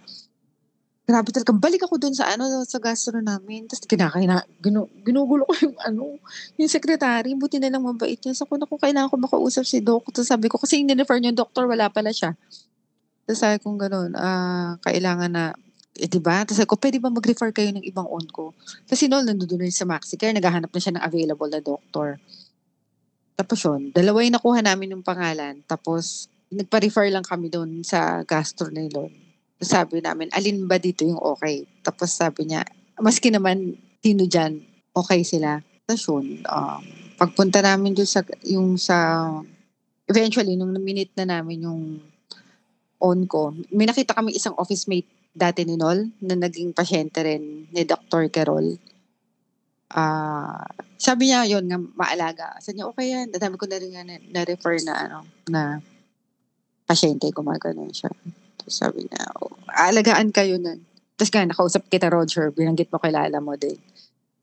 Grabe 1.05 1.29
talaga. 1.37 1.53
Balik 1.53 1.85
ako 1.85 2.01
doon 2.01 2.17
sa 2.17 2.33
ano, 2.33 2.49
sa 2.65 2.81
gastro 2.81 3.21
namin. 3.21 3.69
Tapos 3.69 3.85
kinakaina, 3.85 4.41
ginu, 4.57 4.89
ginugulo 5.05 5.45
ko 5.45 5.53
yung 5.69 5.77
ano, 5.85 6.17
yung 6.57 6.71
secretary. 6.73 7.37
Buti 7.37 7.61
na 7.61 7.69
lang 7.69 7.85
mabait 7.85 8.17
niya. 8.17 8.33
So, 8.33 8.49
kung 8.49 8.65
ako 8.65 8.81
kailangan 8.81 9.13
ko 9.13 9.21
makausap 9.21 9.69
si 9.69 9.85
Doc, 9.85 10.09
tapos 10.09 10.33
sabi 10.33 10.49
ko, 10.49 10.57
kasi 10.57 10.81
nirefer 10.81 11.21
niyo 11.21 11.37
doktor, 11.37 11.69
wala 11.69 11.93
pala 11.93 12.09
siya. 12.09 12.33
Tapos 13.29 13.37
sabi 13.37 13.61
ko 13.61 13.77
gano'n, 13.77 14.17
ah, 14.17 14.81
kailangan 14.81 15.29
na, 15.29 15.45
eh, 16.01 16.09
diba? 16.09 16.41
Tapos 16.41 16.57
sabi 16.57 16.73
ko, 16.73 16.81
pwede 16.81 16.97
ba 16.97 17.13
mag-refer 17.13 17.53
kayo 17.53 17.69
ng 17.77 17.85
ibang 17.85 18.09
on 18.09 18.25
ko? 18.33 18.57
Kasi 18.89 19.05
noon, 19.05 19.29
nandun 19.29 19.61
na 19.61 19.69
sa 19.69 19.85
MaxiCare, 19.85 20.33
naghahanap 20.33 20.73
na 20.73 20.81
siya 20.81 20.97
ng 20.97 21.05
available 21.05 21.49
na 21.53 21.61
doctor. 21.61 22.17
Tapos 23.37 23.61
yun, 23.61 23.93
dalawa 23.93 24.25
yung 24.25 24.41
nakuha 24.41 24.65
namin 24.65 24.97
yung 24.97 25.05
pangalan. 25.05 25.61
Tapos, 25.69 26.33
nagpa-refer 26.49 27.13
lang 27.13 27.29
kami 27.29 27.53
doon 27.53 27.85
sa 27.85 28.25
gastro 28.25 28.73
yun 28.73 29.24
sabi 29.63 30.03
namin, 30.03 30.31
alin 30.35 30.67
ba 30.67 30.79
dito 30.79 31.07
yung 31.07 31.21
okay? 31.21 31.67
Tapos 31.85 32.11
sabi 32.11 32.51
niya, 32.51 32.67
maski 32.99 33.31
naman 33.31 33.79
sino 34.03 34.27
dyan, 34.27 34.61
okay 34.95 35.23
sila. 35.23 35.63
Tapos 35.87 36.05
yun, 36.07 36.43
um, 36.47 36.83
pagpunta 37.17 37.63
namin 37.63 37.95
doon 37.95 38.09
sa, 38.09 38.21
yung 38.45 38.77
sa, 38.77 39.29
eventually, 40.11 40.59
nung 40.59 40.75
minute 40.79 41.15
na 41.17 41.39
namin 41.39 41.67
yung 41.67 41.83
on 43.01 43.21
ko, 43.29 43.53
may 43.73 43.85
nakita 43.85 44.17
kami 44.17 44.33
isang 44.33 44.57
office 44.57 44.89
mate 44.89 45.09
dati 45.35 45.67
ni 45.67 45.75
Nol, 45.75 46.15
na 46.23 46.39
naging 46.39 46.71
pasyente 46.71 47.21
rin 47.21 47.67
ni 47.69 47.83
Dr. 47.83 48.31
Carol. 48.31 48.79
Ah, 49.95 50.63
uh, 50.63 50.67
sabi 50.99 51.31
niya 51.31 51.45
yon 51.47 51.69
nga 51.69 51.79
maalaga. 51.79 52.57
Sabi 52.59 52.81
niya 52.81 52.89
okay 52.89 53.07
yan. 53.13 53.27
Dami 53.31 53.55
ko 53.61 53.67
na 53.69 53.79
rin 53.79 53.93
na, 53.93 54.17
na-refer 54.31 54.81
na 54.83 54.95
ano 55.07 55.19
na 55.47 55.79
pasyente 56.89 57.29
gumagano 57.31 57.85
siya. 57.93 58.11
Sabi 58.69 59.07
niya, 59.07 59.23
oh, 59.41 59.53
alagaan 59.69 60.33
kayo 60.33 60.57
nun. 60.57 60.83
Tapos 61.15 61.31
nga, 61.31 61.47
nakausap 61.47 61.87
kita, 61.89 62.11
Roger, 62.11 62.51
binanggit 62.51 62.91
mo 62.91 62.99
kilala 62.99 63.39
mo 63.39 63.55
din 63.55 63.79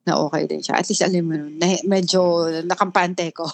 na 0.08 0.18
okay 0.18 0.50
din 0.50 0.64
siya. 0.64 0.82
At 0.82 0.88
least 0.90 1.06
alam 1.06 1.26
mo 1.26 1.36
nun, 1.38 1.56
na, 1.62 1.78
medyo 1.86 2.48
nakampante 2.66 3.30
ko. 3.34 3.46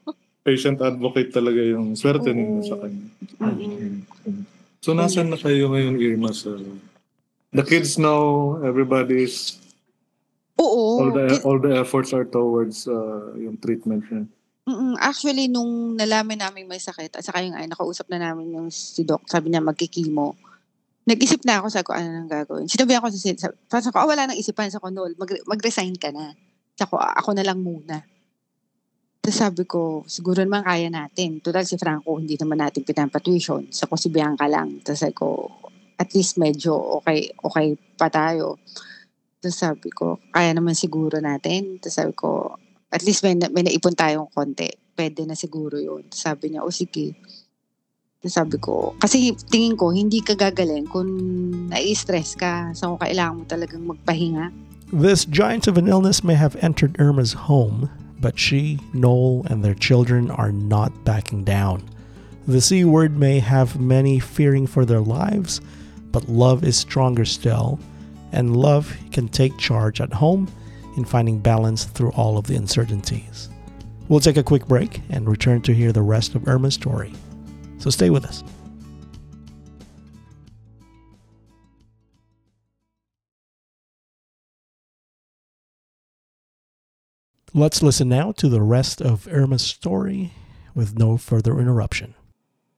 Patient 0.46 0.78
advocate 0.78 1.34
talaga 1.34 1.58
yung 1.58 1.98
swerte 1.98 2.30
ninyo 2.30 2.62
sa 2.62 2.78
kanya. 2.78 3.06
Mm-hmm. 3.42 4.42
So, 4.78 4.94
nasan 4.94 5.34
na 5.34 5.38
kayo 5.40 5.74
ngayon, 5.74 5.98
Irma? 5.98 6.30
Sa... 6.30 6.54
The 7.50 7.66
kids 7.66 7.98
know 7.98 8.54
everybody's 8.62 9.58
Oo. 10.56 11.04
All 11.04 11.10
the, 11.12 11.26
all 11.44 11.58
the 11.60 11.76
efforts 11.76 12.16
are 12.16 12.24
towards 12.24 12.88
uh, 12.88 13.36
yung 13.36 13.60
treatment 13.60 14.08
niya. 14.08 14.24
Mm, 14.66 14.98
actually 14.98 15.46
nung 15.46 15.94
nalaman 15.94 16.42
namin 16.42 16.66
may 16.66 16.82
sakit 16.82 17.14
at 17.14 17.22
saka 17.22 17.38
yung 17.46 17.54
ay 17.54 17.70
nakausap 17.70 18.10
na 18.10 18.18
namin 18.18 18.50
yung 18.50 18.66
si 18.66 19.06
doc, 19.06 19.22
sabi 19.30 19.54
niya 19.54 19.62
magki-chemo. 19.62 20.34
Nag-isip 21.06 21.46
na 21.46 21.62
ako, 21.62 21.70
sabi 21.70 21.86
ko, 21.86 21.94
ano 21.94 22.08
nang 22.10 22.26
gagawin? 22.26 22.66
Sinabi 22.66 22.98
ako 22.98 23.14
sa 23.14 23.46
sabi 23.78 23.94
ko, 23.94 23.98
oh, 24.02 24.10
wala 24.10 24.26
nang 24.26 24.34
isipan 24.34 24.66
sa 24.74 24.82
kondol, 24.82 25.14
mag, 25.14 25.30
mag-resign 25.46 25.94
ka 25.94 26.10
na. 26.10 26.34
Ako, 26.82 26.98
ako 26.98 27.30
na 27.38 27.46
lang 27.46 27.62
muna. 27.62 28.02
Tapos 29.22 29.38
sabi 29.38 29.62
ko, 29.70 30.02
siguro 30.10 30.42
naman 30.42 30.66
kaya 30.66 30.90
natin. 30.90 31.38
Total 31.38 31.62
si 31.62 31.78
Franco, 31.78 32.18
hindi 32.18 32.34
naman 32.34 32.58
natin 32.58 32.82
pinapatuition. 32.82 33.70
Sa 33.70 33.86
ko 33.86 33.94
si 33.94 34.10
Bianca 34.10 34.50
lang. 34.50 34.82
Tapos 34.82 35.06
ko, 35.14 35.46
at 35.94 36.10
least 36.10 36.42
medyo 36.42 36.74
okay, 36.98 37.30
okay 37.38 37.78
pa 37.94 38.10
tayo. 38.10 38.58
Tapos 39.38 39.62
sabi 39.62 39.94
ko, 39.94 40.18
kaya 40.34 40.50
naman 40.58 40.74
siguro 40.74 41.22
natin. 41.22 41.78
Tapos 41.78 41.94
sabi 41.94 42.14
ko, 42.18 42.58
at 42.92 43.02
least 43.02 43.22
may, 43.22 43.34
may 43.34 43.62
naipon 43.66 43.94
tayong 43.98 44.30
konti. 44.30 44.70
Pwede 44.96 45.26
na 45.26 45.34
siguro 45.34 45.76
yun. 45.76 46.08
Sabi 46.14 46.54
niya, 46.54 46.64
o 46.64 46.70
sige. 46.70 47.14
Sabi 48.26 48.58
ko, 48.58 48.96
kasi 48.98 49.38
tingin 49.52 49.78
ko, 49.78 49.94
hindi 49.94 50.18
ka 50.18 50.34
gagaling 50.34 50.90
kung 50.90 51.06
nai-stress 51.70 52.34
ka. 52.34 52.74
So, 52.74 52.98
kailangan 52.98 53.38
mo 53.38 53.44
talagang 53.46 53.86
magpahinga. 53.86 54.50
This 54.90 55.26
giant 55.26 55.66
of 55.70 55.78
an 55.78 55.86
illness 55.86 56.24
may 56.26 56.34
have 56.34 56.58
entered 56.58 56.98
Irma's 56.98 57.34
home, 57.46 57.86
but 58.18 58.38
she, 58.38 58.82
Noel, 58.94 59.46
and 59.46 59.62
their 59.62 59.78
children 59.78 60.30
are 60.30 60.50
not 60.50 60.90
backing 61.04 61.44
down. 61.44 61.86
The 62.46 62.62
C 62.62 62.82
word 62.82 63.18
may 63.18 63.38
have 63.38 63.78
many 63.78 64.18
fearing 64.18 64.66
for 64.66 64.86
their 64.86 65.02
lives, 65.02 65.60
but 66.10 66.28
love 66.28 66.62
is 66.62 66.78
stronger 66.78 67.24
still, 67.24 67.78
and 68.32 68.56
love 68.56 68.96
can 69.10 69.28
take 69.28 69.58
charge 69.58 70.00
at 70.00 70.14
home 70.14 70.46
in 70.96 71.04
finding 71.04 71.38
balance 71.38 71.84
through 71.84 72.10
all 72.10 72.38
of 72.38 72.46
the 72.46 72.56
uncertainties. 72.56 73.48
We'll 74.08 74.20
take 74.20 74.36
a 74.36 74.42
quick 74.42 74.66
break 74.66 75.00
and 75.10 75.28
return 75.28 75.62
to 75.62 75.74
hear 75.74 75.92
the 75.92 76.02
rest 76.02 76.34
of 76.34 76.48
Irma's 76.48 76.74
story. 76.74 77.12
So 77.78 77.90
stay 77.90 78.10
with 78.10 78.24
us. 78.24 78.42
Let's 87.54 87.82
listen 87.82 88.10
now 88.10 88.32
to 88.32 88.50
the 88.50 88.60
rest 88.60 89.00
of 89.00 89.26
Irma's 89.30 89.62
story 89.62 90.32
with 90.74 90.98
no 90.98 91.16
further 91.16 91.58
interruption. 91.58 92.14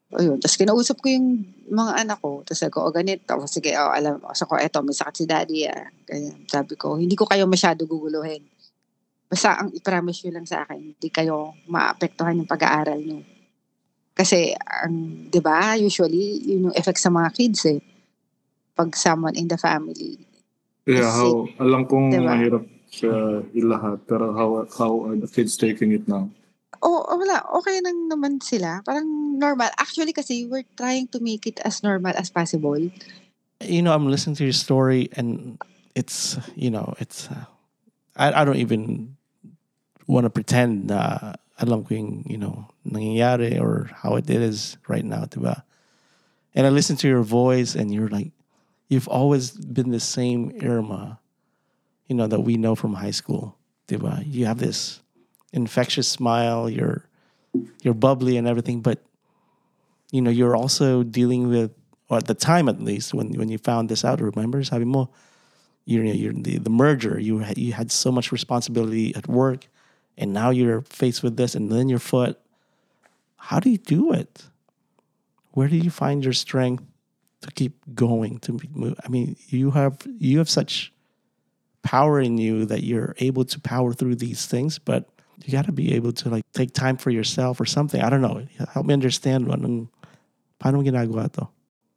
Ayun. 0.08 0.40
Tapos 0.40 0.56
kinausap 0.56 1.04
ko 1.04 1.12
yung 1.12 1.44
mga 1.68 1.92
anak 2.00 2.18
ko. 2.24 2.40
Tapos 2.40 2.58
sabi 2.64 2.72
ko, 2.72 2.80
o 2.88 2.92
ganito. 2.92 3.28
O, 3.36 3.44
sige, 3.44 3.76
o, 3.76 3.92
alam 3.92 4.16
mo. 4.16 4.32
So 4.32 4.48
ko, 4.48 4.56
eto, 4.56 4.80
may 4.80 4.96
sakit 4.96 5.16
si 5.20 5.24
daddy. 5.28 5.68
Ah. 5.68 5.92
Ganyan. 6.08 6.48
Sabi 6.48 6.80
ko, 6.80 6.96
hindi 6.96 7.12
ko 7.12 7.28
kayo 7.28 7.44
masyado 7.44 7.84
guguluhin. 7.84 8.40
Basta 9.28 9.60
ang 9.60 9.68
i-promise 9.76 10.24
nyo 10.24 10.40
lang 10.40 10.48
sa 10.48 10.64
akin, 10.64 10.96
hindi 10.96 11.08
kayo 11.12 11.52
maapektuhan 11.68 12.40
yung 12.40 12.48
pag-aaral 12.48 12.96
nyo. 12.96 13.20
Kasi, 14.16 14.56
ang, 14.56 15.28
di 15.28 15.40
ba, 15.44 15.76
usually, 15.76 16.40
yun 16.48 16.72
yung 16.72 16.76
effect 16.80 16.96
sa 16.96 17.12
mga 17.12 17.28
kids 17.36 17.68
eh. 17.68 17.78
Pag 18.72 18.96
someone 18.96 19.36
in 19.36 19.46
the 19.46 19.60
family. 19.60 20.16
Yeah, 20.88 21.12
how, 21.12 21.44
alam 21.60 21.84
kong 21.84 22.16
Diba? 22.16 22.24
mahirap 22.24 22.64
sa 22.88 23.44
ilahat, 23.52 24.00
pero 24.08 24.32
how, 24.32 24.64
how 24.72 24.92
are 25.04 25.18
the 25.20 25.28
kids 25.28 25.60
taking 25.60 25.92
it 25.92 26.08
now? 26.08 26.32
Oh, 26.82 27.02
wala. 27.08 27.42
Okay 27.58 27.80
lang 27.82 28.06
naman 28.06 28.38
sila. 28.42 28.82
Parang 28.86 29.06
normal. 29.38 29.70
Actually, 29.78 30.12
kasi 30.12 30.46
we're 30.46 30.66
trying 30.76 31.08
to 31.10 31.18
make 31.18 31.46
it 31.46 31.58
as 31.66 31.82
normal 31.82 32.14
as 32.14 32.30
possible. 32.30 32.78
You 33.60 33.82
know, 33.82 33.92
I'm 33.92 34.06
listening 34.06 34.36
to 34.36 34.44
your 34.44 34.54
story, 34.54 35.10
and 35.18 35.58
it's, 35.94 36.38
you 36.54 36.70
know, 36.70 36.94
it's, 37.02 37.26
uh, 37.28 37.46
I, 38.14 38.42
I 38.42 38.44
don't 38.44 38.62
even 38.62 39.16
want 40.06 40.24
to 40.24 40.30
pretend 40.30 40.86
na 40.86 41.34
alam 41.58 41.82
ko 41.82 41.94
yung, 41.94 42.24
you 42.30 42.38
know, 42.38 42.70
nangyayari 42.86 43.58
or 43.60 43.90
how 43.92 44.14
it 44.14 44.30
is 44.30 44.78
right 44.86 45.04
now, 45.04 45.26
diba? 45.26 45.62
And 46.54 46.66
I 46.66 46.70
listen 46.70 46.96
to 47.02 47.08
your 47.08 47.22
voice, 47.22 47.74
and 47.74 47.92
you're 47.92 48.08
like, 48.08 48.30
you've 48.86 49.08
always 49.08 49.50
been 49.50 49.90
the 49.90 50.00
same 50.00 50.54
Irma, 50.62 51.18
you 52.06 52.14
know, 52.14 52.26
that 52.26 52.40
we 52.40 52.56
know 52.56 52.74
from 52.74 52.94
high 52.94 53.10
school, 53.10 53.58
diba? 53.88 54.22
You 54.24 54.46
have 54.46 54.58
this 54.58 55.02
infectious 55.52 56.08
smile, 56.08 56.68
you're, 56.68 57.04
you're 57.82 57.94
bubbly 57.94 58.36
and 58.36 58.46
everything, 58.46 58.80
but, 58.80 59.02
you 60.12 60.20
know, 60.20 60.30
you're 60.30 60.56
also 60.56 61.02
dealing 61.02 61.48
with 61.48 61.72
or 62.08 62.16
at 62.16 62.26
the 62.26 62.34
time 62.34 62.70
at 62.70 62.80
least 62.80 63.12
when 63.12 63.32
when 63.34 63.50
you 63.50 63.58
found 63.58 63.90
this 63.90 64.02
out 64.02 64.18
remember 64.20 64.64
sabi 64.64 64.86
mo? 64.86 65.10
You're, 65.84 66.04
you're 66.04 66.32
the, 66.32 66.58
the 66.58 66.70
merger. 66.70 67.18
You 67.18 67.38
had, 67.38 67.56
you 67.56 67.72
had 67.72 67.90
so 67.90 68.12
much 68.12 68.30
responsibility 68.30 69.14
at 69.14 69.26
work 69.26 69.68
and 70.18 70.34
now 70.34 70.50
you're 70.50 70.82
faced 70.82 71.22
with 71.22 71.36
this 71.36 71.54
and 71.54 71.70
then 71.72 71.88
your 71.88 71.98
foot. 71.98 72.38
How 73.36 73.58
do 73.58 73.70
you 73.70 73.78
do 73.78 74.12
it? 74.12 74.44
Where 75.52 75.68
do 75.68 75.76
you 75.76 75.90
find 75.90 76.22
your 76.22 76.34
strength 76.34 76.84
to 77.40 77.50
keep 77.52 77.74
going 77.94 78.38
to 78.38 78.58
move 78.72 78.98
i 79.04 79.08
mean 79.08 79.36
you 79.48 79.70
have 79.70 79.98
you 80.18 80.38
have 80.38 80.50
such 80.50 80.92
power 81.82 82.20
in 82.20 82.36
you 82.36 82.64
that 82.64 82.82
you're 82.82 83.14
able 83.18 83.44
to 83.44 83.60
power 83.60 83.92
through 83.92 84.16
these 84.16 84.46
things 84.46 84.78
but 84.78 85.08
you 85.44 85.52
got 85.52 85.66
to 85.66 85.72
be 85.72 85.94
able 85.94 86.12
to 86.12 86.28
like 86.28 86.44
take 86.52 86.72
time 86.72 86.96
for 86.96 87.10
yourself 87.10 87.60
or 87.60 87.66
something 87.66 88.00
i 88.00 88.10
don't 88.10 88.22
know 88.22 88.42
help 88.74 88.86
me 88.86 88.94
understand 88.94 89.46
anong 89.46 89.88
paano 90.58 90.80
mo 90.80 90.82
ginagawa 90.82 91.30
to 91.30 91.46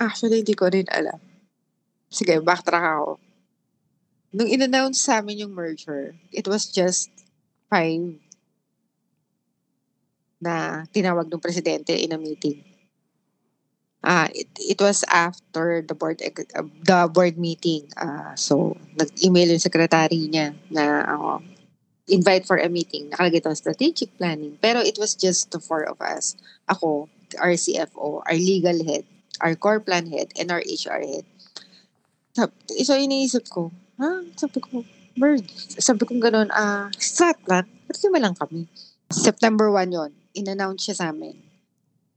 Actually, 0.01 0.41
hindi 0.41 0.57
ko 0.57 0.65
rin 0.65 0.89
alam. 0.89 1.21
Sige, 2.09 2.41
backtrack 2.41 2.81
ako. 2.81 3.21
Nung 4.33 4.49
in-announce 4.49 5.05
sa 5.05 5.21
amin 5.21 5.45
yung 5.45 5.53
merger, 5.53 6.17
it 6.33 6.49
was 6.49 6.65
just 6.73 7.13
five 7.69 8.17
na 10.41 10.89
tinawag 10.89 11.29
ng 11.29 11.37
presidente 11.37 11.93
in 11.93 12.09
a 12.09 12.17
meeting. 12.17 12.65
Ah, 14.01 14.25
it, 14.33 14.49
it 14.57 14.81
was 14.81 15.05
after 15.05 15.85
the 15.85 15.93
board 15.93 16.17
uh, 16.25 16.65
the 16.81 17.05
board 17.05 17.37
meeting. 17.37 17.85
Ah, 17.93 18.33
so 18.33 18.73
nag-email 18.97 19.53
yung 19.53 19.61
secretary 19.61 20.25
niya 20.25 20.57
na 20.73 21.05
uh, 21.05 21.37
invite 22.11 22.45
for 22.45 22.59
a 22.59 22.67
meeting. 22.67 23.09
Nakalagay 23.09 23.41
doon 23.41 23.55
strategic 23.55 24.11
planning. 24.19 24.59
Pero 24.59 24.83
it 24.83 24.99
was 24.99 25.15
just 25.15 25.49
the 25.55 25.59
four 25.63 25.87
of 25.87 25.97
us. 26.03 26.35
Ako, 26.67 27.07
our 27.39 27.55
CFO, 27.55 28.21
our 28.27 28.37
legal 28.37 28.75
head, 28.83 29.07
our 29.39 29.55
core 29.55 29.79
plan 29.79 30.11
head, 30.11 30.29
and 30.35 30.51
our 30.51 30.61
HR 30.61 30.99
head. 30.99 31.25
So, 32.35 32.95
iniisip 32.95 33.47
ko, 33.51 33.71
ha? 33.99 34.23
Sabi 34.35 34.59
ko, 34.59 34.83
merge. 35.15 35.47
Sabi 35.79 36.03
ko 36.07 36.15
gano'n, 36.19 36.51
ah, 36.51 36.87
strat 36.95 37.39
plan, 37.43 37.67
ba't 37.87 37.99
lang 38.19 38.35
kami? 38.35 38.67
September 39.11 39.67
1 39.67 39.91
yon 39.91 40.11
in-announce 40.31 40.87
siya 40.87 40.95
sa 40.95 41.07
amin 41.11 41.35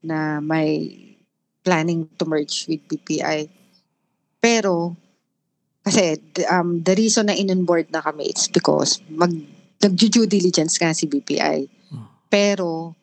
na 0.07 0.39
may 0.39 0.87
planning 1.67 2.07
to 2.21 2.29
merge 2.29 2.71
with 2.71 2.85
BPI. 2.87 3.51
Pero, 4.39 4.95
kasi 5.83 6.21
um, 6.47 6.85
the 6.85 6.95
reason 6.95 7.27
na 7.27 7.35
in-onboard 7.35 7.91
na 7.91 8.05
kami, 8.05 8.31
it's 8.31 8.47
because 8.47 9.03
mag, 9.11 9.33
nag-due 9.85 10.25
diligence 10.25 10.81
nga 10.81 10.97
si 10.97 11.05
BPI. 11.05 11.69
Hmm. 11.93 12.09
Pero, 12.33 12.97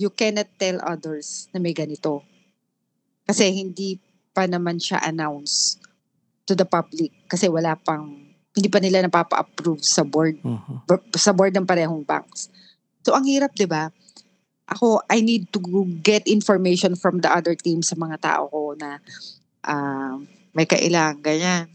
you 0.00 0.08
cannot 0.08 0.48
tell 0.56 0.80
others 0.80 1.52
na 1.52 1.60
may 1.60 1.76
ganito. 1.76 2.24
Kasi 3.28 3.52
hindi 3.52 4.00
pa 4.32 4.48
naman 4.48 4.80
siya 4.80 5.04
announce 5.04 5.76
to 6.48 6.56
the 6.56 6.66
public 6.66 7.12
kasi 7.30 7.46
wala 7.46 7.78
pang 7.78 8.18
hindi 8.52 8.68
pa 8.68 8.82
nila 8.82 9.04
napapa-approve 9.04 9.80
sa 9.84 10.02
board 10.02 10.36
b- 10.88 11.06
sa 11.14 11.30
board 11.30 11.54
ng 11.54 11.68
parehong 11.68 12.02
banks. 12.02 12.50
So 13.06 13.14
ang 13.14 13.28
hirap, 13.28 13.54
'di 13.54 13.68
ba? 13.70 13.92
Ako 14.66 15.04
I 15.06 15.22
need 15.22 15.52
to 15.54 15.60
get 16.02 16.26
information 16.26 16.98
from 16.98 17.22
the 17.22 17.30
other 17.30 17.54
team 17.54 17.84
sa 17.84 17.94
mga 17.94 18.18
tao 18.18 18.50
ko 18.50 18.74
na 18.74 18.98
ah, 19.62 20.18
may 20.56 20.66
kailangan 20.66 21.22
ganyan. 21.22 21.70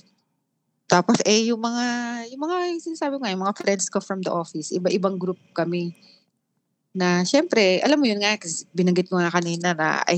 Tapos 0.87 1.19
eh 1.27 1.51
yung 1.51 1.59
mga 1.59 1.85
yung 2.31 2.41
mga 2.47 2.55
yung 2.71 2.83
sinasabi 2.83 3.19
ko 3.19 3.21
nga, 3.21 3.33
yung 3.35 3.43
mga 3.43 3.57
friends 3.59 3.91
ko 3.91 3.99
from 3.99 4.23
the 4.23 4.31
office, 4.31 4.71
iba-ibang 4.71 5.19
group 5.19 5.37
kami 5.51 5.91
na 6.95 7.21
syempre, 7.27 7.83
alam 7.83 7.99
mo 7.99 8.07
yun 8.09 8.23
nga, 8.23 8.39
kasi 8.39 8.65
binanggit 8.73 9.11
ko 9.11 9.19
nga 9.21 9.29
kanina 9.29 9.75
na 9.75 10.01
I 10.07 10.17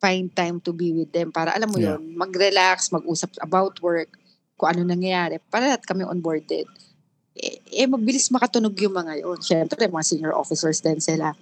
find 0.00 0.32
time 0.32 0.56
to 0.62 0.72
be 0.72 0.94
with 0.94 1.12
them 1.12 1.28
para 1.34 1.52
alam 1.52 1.68
mo 1.68 1.76
Yeah. 1.76 1.98
yun, 1.98 2.16
mag-relax, 2.16 2.88
mag-usap 2.94 3.34
about 3.42 3.76
work, 3.82 4.08
kung 4.54 4.72
ano 4.72 4.86
nangyayari, 4.86 5.42
para 5.50 5.68
lahat 5.74 5.82
kami 5.84 6.06
onboarded. 6.06 6.64
Eh, 7.34 7.58
eh, 7.82 7.86
mabilis 7.90 8.30
makatunog 8.30 8.72
yung 8.78 8.94
mga 8.94 9.20
yun. 9.20 9.36
Syempre, 9.42 9.90
mga 9.90 10.06
senior 10.06 10.32
officers 10.32 10.78
din 10.78 11.02
sila. 11.02 11.34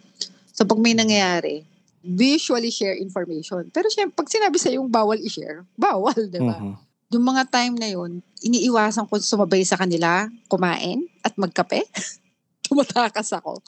So, 0.56 0.64
pag 0.64 0.80
may 0.80 0.96
nangyayari, 0.96 1.62
we 2.02 2.40
usually 2.40 2.72
share 2.72 2.96
information. 2.96 3.68
Pero 3.70 3.92
syempre, 3.92 4.16
pag 4.24 4.32
sinabi 4.32 4.56
sa 4.56 4.72
yung 4.72 4.88
bawal 4.88 5.20
i-share, 5.20 5.62
bawal, 5.76 6.16
di 6.16 6.40
ba? 6.40 6.58
Mhm. 6.58 6.74
Yung 7.12 7.24
mga 7.24 7.44
time 7.46 7.76
na 7.76 7.88
yun, 7.88 8.24
iniiwasan 8.40 9.04
ko 9.04 9.20
sumabay 9.20 9.62
sa 9.62 9.76
kanila, 9.76 10.26
kumain 10.48 11.04
at 11.20 11.36
magkape. 11.36 11.84
Tumatakas 12.66 13.36
ako. 13.36 13.60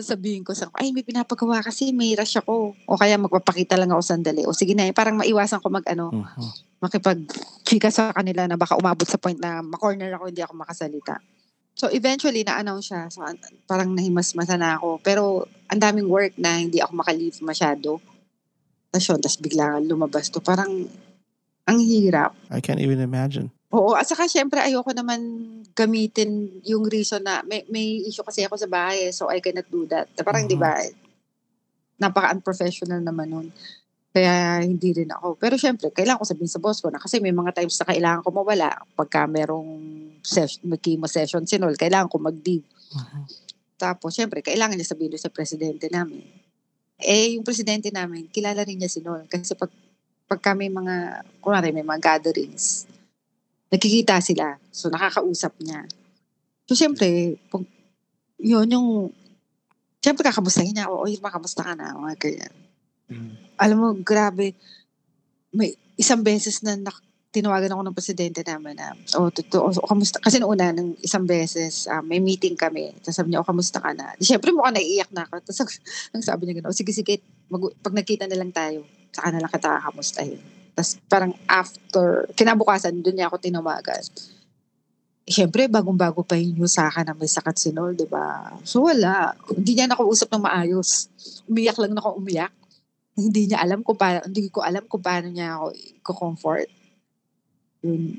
Sabihin 0.00 0.40
ko 0.40 0.56
sa 0.56 0.72
ay 0.80 0.96
may 0.96 1.04
pinapagawa 1.04 1.60
kasi 1.60 1.92
may 1.92 2.16
rush 2.16 2.40
ako. 2.40 2.72
O 2.88 2.96
kaya 2.96 3.20
magpapakita 3.20 3.76
lang 3.76 3.92
ako 3.92 4.00
sandali. 4.00 4.48
O 4.48 4.56
sige 4.56 4.72
na, 4.72 4.88
eh, 4.88 4.96
parang 4.96 5.20
maiwasan 5.20 5.60
ko 5.60 5.68
mag 5.68 5.84
ano, 5.84 6.08
Mhm. 6.08 6.80
makipag 6.80 7.20
chika 7.68 7.92
sa 7.92 8.08
kanila 8.16 8.48
na 8.48 8.56
baka 8.56 8.80
umabot 8.80 9.04
sa 9.04 9.20
point 9.20 9.36
na 9.36 9.60
makorner 9.60 10.16
ako, 10.16 10.32
hindi 10.32 10.40
ako 10.40 10.56
makasalita. 10.56 11.20
So 11.76 11.92
eventually, 11.92 12.44
na-announce 12.44 12.88
siya. 12.88 13.12
So, 13.12 13.20
an- 13.20 13.40
parang 13.64 13.92
nahimasmasa 13.92 14.56
na 14.56 14.80
ako. 14.80 15.00
Pero 15.00 15.44
ang 15.68 15.80
daming 15.80 16.08
work 16.08 16.32
na 16.36 16.56
hindi 16.56 16.80
ako 16.80 16.92
makalive 16.96 17.36
masyado. 17.40 18.00
Tapos 18.90 19.04
yun, 19.06 19.20
tapos 19.20 19.38
bigla 19.38 19.80
lumabas 19.80 20.28
to. 20.28 20.40
Parang 20.40 20.68
ang 21.70 21.78
hirap. 21.78 22.34
I 22.50 22.58
can't 22.58 22.82
even 22.82 22.98
imagine. 22.98 23.54
Oo, 23.70 23.94
at 23.94 24.02
saka 24.02 24.26
syempre 24.26 24.58
ayoko 24.58 24.90
naman 24.90 25.22
gamitin 25.78 26.58
yung 26.66 26.90
reason 26.90 27.22
na 27.22 27.46
may, 27.46 27.62
may 27.70 28.02
issue 28.02 28.26
kasi 28.26 28.42
ako 28.42 28.58
sa 28.58 28.66
bahay, 28.66 29.14
so 29.14 29.30
I 29.30 29.38
cannot 29.38 29.70
do 29.70 29.86
that. 29.86 30.10
Parang 30.26 30.44
Mhm. 30.44 30.50
di 30.50 30.58
ba, 30.58 30.74
napaka-unprofessional 32.02 32.98
naman 32.98 33.30
nun. 33.30 33.48
Kaya 34.10 34.66
hindi 34.66 34.90
rin 34.90 35.14
ako. 35.14 35.38
Pero 35.38 35.54
syempre, 35.54 35.94
kailangan 35.94 36.18
ko 36.18 36.26
sabihin 36.26 36.50
sa 36.50 36.58
boss 36.58 36.82
ko 36.82 36.90
na 36.90 36.98
kasi 36.98 37.22
may 37.22 37.30
mga 37.30 37.54
times 37.54 37.78
na 37.78 37.86
kailangan 37.94 38.20
ko 38.26 38.34
mawala 38.34 38.82
pagka 38.98 39.30
merong 39.30 39.70
session, 40.18 40.66
may 40.66 40.82
chemo 40.82 41.06
session 41.06 41.46
sinol, 41.46 41.78
kailangan 41.78 42.10
ko 42.10 42.18
mag-leave. 42.18 42.66
Mhm. 42.90 43.22
Tapos, 43.78 44.10
syempre, 44.18 44.42
kailangan 44.42 44.74
niya 44.74 44.92
sabihin 44.92 45.14
sa 45.14 45.30
presidente 45.30 45.86
namin. 45.86 46.26
Eh, 47.00 47.38
yung 47.38 47.46
presidente 47.46 47.88
namin, 47.88 48.28
kilala 48.28 48.60
rin 48.66 48.76
niya 48.76 48.90
si 48.90 49.00
Nol. 49.00 49.24
Kasi 49.24 49.54
pag, 49.56 49.70
pagka 50.30 50.54
may 50.54 50.70
mga, 50.70 51.26
kunwari 51.42 51.74
may 51.74 51.82
mga 51.82 51.98
gatherings, 51.98 52.86
nakikita 53.66 54.22
sila. 54.22 54.54
So, 54.70 54.86
nakakausap 54.86 55.58
niya. 55.58 55.90
So, 56.70 56.78
syempre, 56.78 57.34
pag, 57.50 57.66
yun 58.38 58.70
yung, 58.70 58.88
syempre, 59.98 60.22
kakamustahin 60.22 60.70
niya. 60.70 60.86
O, 60.86 61.10
Irma, 61.10 61.34
kamusta 61.34 61.66
ka 61.66 61.74
na? 61.74 61.98
Mga 61.98 62.14
ganyan. 62.22 62.54
Mm. 63.10 63.32
Alam 63.58 63.76
mo, 63.82 63.88
grabe, 63.98 64.54
may 65.50 65.74
isang 65.98 66.22
beses 66.22 66.62
na 66.62 66.78
nak- 66.78 67.02
tinawagan 67.30 67.74
ako 67.74 67.82
ng 67.86 67.96
presidente 67.98 68.42
namin 68.42 68.74
na, 68.74 68.94
oh, 69.18 69.30
totoo, 69.30 69.70
oh, 69.70 69.86
kamusta? 69.86 70.22
Kasi 70.22 70.38
noong 70.38 70.54
una, 70.54 70.70
ng 70.70 70.98
isang 71.02 71.26
beses, 71.26 71.90
ah, 71.90 72.02
may 72.02 72.22
meeting 72.22 72.54
kami. 72.54 72.94
Tapos 73.02 73.18
sabi 73.18 73.34
niya, 73.34 73.42
oh, 73.42 73.46
kamusta 73.46 73.82
ka 73.82 73.90
na? 73.94 74.14
Di, 74.14 74.26
syempre, 74.26 74.50
mukhang 74.54 74.78
naiiyak 74.78 75.10
na 75.10 75.26
ako. 75.26 75.42
Tapos 75.42 75.58
ang 76.14 76.22
sabi 76.22 76.46
niya 76.46 76.62
gano'n, 76.62 76.70
oh, 76.70 76.74
sige, 76.74 76.94
sige, 76.94 77.18
mag- 77.50 77.74
pag 77.82 77.94
nakita 77.94 78.26
na 78.26 78.38
lang 78.38 78.50
tayo, 78.50 78.82
saka 79.10 79.28
na 79.34 79.40
lang 79.42 79.52
kita 79.52 79.68
kakamustahin. 79.78 80.40
Tapos 80.74 80.96
parang 81.10 81.32
after, 81.46 82.30
kinabukasan, 82.34 83.02
doon 83.02 83.16
niya 83.18 83.26
ako 83.28 83.36
tinawagan. 83.42 84.02
Siyempre, 85.30 85.70
bagong-bago 85.70 86.26
pa 86.26 86.34
yung 86.34 86.58
news 86.58 86.74
sa 86.74 86.90
akin 86.90 87.06
na 87.06 87.14
may 87.14 87.30
sakit 87.30 87.54
si 87.54 87.70
Nol, 87.70 87.94
di 87.94 88.08
ba? 88.08 88.50
So 88.66 88.82
wala. 88.82 89.36
Hindi 89.52 89.78
niya 89.78 89.86
nakausap 89.86 90.32
ng 90.32 90.42
maayos. 90.42 91.06
Umiyak 91.46 91.78
lang 91.78 91.94
na 91.94 92.02
ako 92.02 92.18
umiyak. 92.18 92.50
Hindi 93.14 93.52
niya 93.52 93.62
alam 93.62 93.84
kung 93.84 93.94
paano, 93.94 94.26
hindi 94.26 94.48
ko 94.50 94.64
alam 94.64 94.82
kung 94.90 95.02
paano 95.04 95.28
niya 95.30 95.60
ako 95.60 95.66
i-comfort. 95.76 96.68
Yun. 97.84 98.16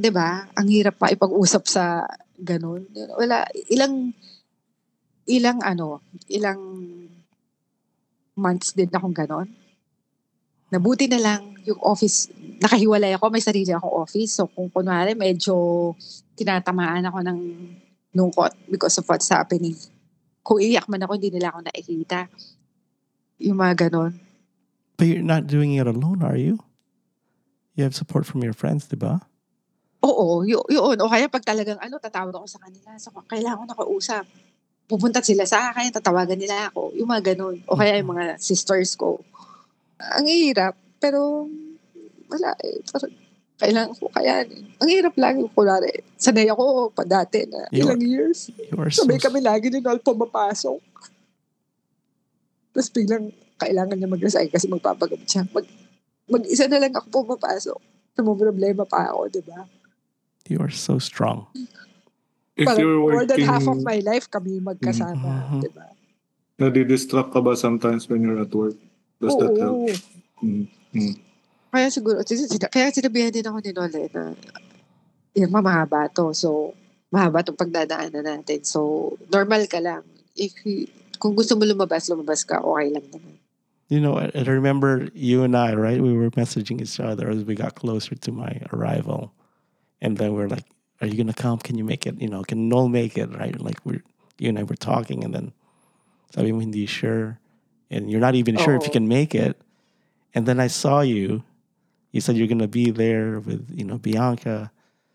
'Di 0.00 0.10
ba? 0.10 0.48
Ang 0.56 0.68
hirap 0.72 0.96
pa 0.96 1.12
ipag-usap 1.12 1.62
sa 1.68 2.08
ganun. 2.40 2.88
Wala 3.20 3.44
ilang 3.68 4.16
ilang 5.28 5.60
ano, 5.60 6.00
ilang 6.32 6.60
months 8.34 8.72
din 8.72 8.88
akong 8.88 9.12
ganon. 9.12 9.48
Nabuti 10.70 11.10
na 11.10 11.18
lang 11.18 11.40
yung 11.66 11.80
office, 11.82 12.30
nakahiwalay 12.62 13.14
ako, 13.18 13.28
may 13.28 13.42
sarili 13.42 13.70
akong 13.74 13.90
office. 13.90 14.38
So 14.38 14.46
kung 14.46 14.70
kunwari 14.70 15.18
medyo 15.18 15.92
tinatamaan 16.38 17.04
ako 17.04 17.18
ng 17.26 17.38
lungkot 18.14 18.54
because 18.70 18.96
of 18.98 19.06
what's 19.06 19.28
happening. 19.30 19.76
Kung 20.40 20.58
iyak 20.62 20.88
man 20.88 21.02
ako, 21.04 21.18
hindi 21.20 21.30
nila 21.30 21.52
ako 21.52 21.66
nakikita. 21.66 22.26
Yung 23.42 23.58
mga 23.60 23.86
ganon. 23.86 24.16
But 24.96 25.08
you're 25.08 25.24
not 25.24 25.48
doing 25.48 25.76
it 25.76 25.86
alone, 25.86 26.20
are 26.24 26.36
you? 26.36 26.60
You 27.76 27.84
have 27.88 27.96
support 27.96 28.28
from 28.28 28.44
your 28.44 28.52
friends, 28.52 28.88
di 28.88 28.98
ba? 28.98 29.24
Oo, 30.00 30.44
y- 30.44 30.68
yun. 30.72 30.96
O 31.00 31.08
kaya 31.08 31.28
pag 31.28 31.44
talagang 31.44 31.80
ano, 31.80 32.00
tatawag 32.00 32.32
ako 32.32 32.46
sa 32.48 32.60
kanila. 32.60 32.96
So, 32.96 33.12
kailangan 33.24 33.64
ko 33.64 33.66
nakausap. 33.68 34.24
Pupunta 34.90 35.22
sila 35.22 35.46
sa 35.46 35.70
akin, 35.70 35.92
tatawagan 35.92 36.36
nila 36.40 36.72
ako. 36.72 36.92
Yung 36.98 37.08
mga 37.08 37.32
ganun. 37.32 37.62
O 37.68 37.76
kaya 37.78 38.00
yung 38.00 38.16
mga 38.16 38.40
sisters 38.40 38.96
ko. 38.96 39.22
Ang 40.16 40.26
hirap. 40.26 40.74
Pero, 41.00 41.48
wala 42.28 42.50
eh. 42.60 42.80
Parang, 42.88 43.12
kailangan 43.60 43.92
ko 44.00 44.08
kaya 44.08 44.48
Ang 44.80 44.88
hirap 44.88 45.14
lang 45.20 45.36
yung 45.36 45.52
kunwari. 45.52 46.00
Sanay 46.16 46.48
ako 46.48 46.88
pa 46.96 47.04
dati 47.04 47.44
na 47.44 47.68
You 47.68 47.84
ilang 47.84 48.00
years. 48.00 48.48
Are 48.80 48.88
so... 48.88 49.04
Sabay 49.04 49.20
kami 49.20 49.44
lagi 49.44 49.68
ni 49.68 49.84
Nol 49.84 50.00
pumapasok. 50.00 50.80
Tapos 52.72 52.88
biglang 52.88 53.28
kailangan 53.60 54.00
niya 54.00 54.08
mag-resign 54.08 54.48
kasi 54.48 54.64
magpapagamot 54.72 55.28
siya. 55.28 55.44
Mag, 55.52 55.68
mag-isa 56.24 56.64
na 56.72 56.80
lang 56.80 56.96
ako 56.96 57.20
pumapasok. 57.20 57.78
problema 58.16 58.84
pa 58.88 59.12
ako, 59.12 59.28
di 59.28 59.42
ba? 59.44 59.68
You 60.48 60.64
are 60.64 60.72
so 60.72 60.96
strong. 60.96 61.48
If 62.56 62.64
Parang 62.68 62.80
you're 62.80 63.00
more 63.00 63.28
than 63.28 63.44
half 63.44 63.64
of 63.68 63.80
working, 63.80 63.88
my 63.88 63.98
life 64.04 64.28
kami 64.28 64.60
magkasama, 64.60 65.56
Mhm. 65.56 65.60
di 65.64 65.70
ba? 65.72 65.86
nadidistract 66.60 67.32
ka 67.32 67.40
ba 67.40 67.56
sometimes 67.56 68.04
when 68.04 68.20
you're 68.20 68.36
at 68.36 68.52
work? 68.52 68.76
Does 69.20 69.36
that 69.36 69.52
help? 69.60 69.76
Oo. 69.76 69.92
Mm. 70.40 70.64
Mm. 70.96 71.14
Kaya 71.70 71.86
siguro, 71.92 72.24
sin- 72.24 72.48
sin- 72.48 72.72
kaya 72.72 72.90
sinabihan 72.90 73.30
din 73.30 73.46
ako 73.46 73.58
ni 73.60 73.70
Nole 73.76 74.02
na 74.10 74.22
Irma, 75.36 75.60
mahaba 75.62 76.10
to. 76.10 76.34
So, 76.34 76.74
mahaba 77.14 77.44
itong 77.44 77.60
pagdadaanan 77.60 78.26
natin. 78.26 78.64
So, 78.66 79.14
normal 79.30 79.68
ka 79.70 79.78
lang. 79.78 80.02
If 80.34 80.56
you- 80.66 80.88
kung 81.20 81.36
gusto 81.36 81.54
mo 81.54 81.68
lumabas, 81.68 82.08
lumabas 82.08 82.42
ka, 82.48 82.58
okay 82.64 82.88
lang 82.90 83.06
naman. 83.12 83.36
You 83.92 84.00
know, 84.00 84.16
I, 84.16 84.30
I 84.32 84.46
remember 84.46 85.10
you 85.12 85.42
and 85.42 85.52
I, 85.52 85.74
right? 85.74 86.00
We 86.00 86.14
were 86.16 86.30
messaging 86.32 86.80
each 86.80 86.98
other 86.98 87.28
as 87.28 87.42
we 87.44 87.54
got 87.58 87.74
closer 87.74 88.14
to 88.14 88.30
my 88.32 88.62
arrival. 88.72 89.34
And 90.00 90.16
then 90.16 90.32
we're 90.32 90.48
like, 90.48 90.64
are 91.02 91.10
you 91.10 91.18
going 91.18 91.28
to 91.28 91.36
come? 91.36 91.58
Can 91.58 91.76
you 91.76 91.84
make 91.84 92.06
it? 92.06 92.16
You 92.22 92.30
know, 92.30 92.42
can 92.46 92.70
Noel 92.70 92.88
make 92.88 93.18
it? 93.18 93.28
Right? 93.34 93.52
Like, 93.58 93.82
we're, 93.84 94.00
you 94.38 94.48
and 94.48 94.58
I 94.58 94.62
were 94.62 94.78
talking, 94.78 95.26
and 95.26 95.34
then 95.34 95.52
sabi 96.30 96.54
mo, 96.54 96.62
hindi 96.62 96.86
sure. 96.86 97.39
And 97.90 98.10
you're 98.10 98.20
not 98.20 98.34
even 98.34 98.56
sure 98.56 98.76
if 98.76 98.82
you 98.82 98.90
oh. 98.90 98.98
can 99.02 99.08
make 99.08 99.34
it. 99.34 99.60
And 100.34 100.46
then 100.46 100.60
I 100.60 100.68
saw 100.68 101.00
you. 101.00 101.42
You 102.12 102.20
said 102.20 102.36
you're 102.36 102.46
going 102.46 102.58
to 102.62 102.68
be 102.68 102.90
there 102.90 103.40
with, 103.40 103.66
you 103.70 103.84
know, 103.84 103.98
Bianca. 103.98 104.70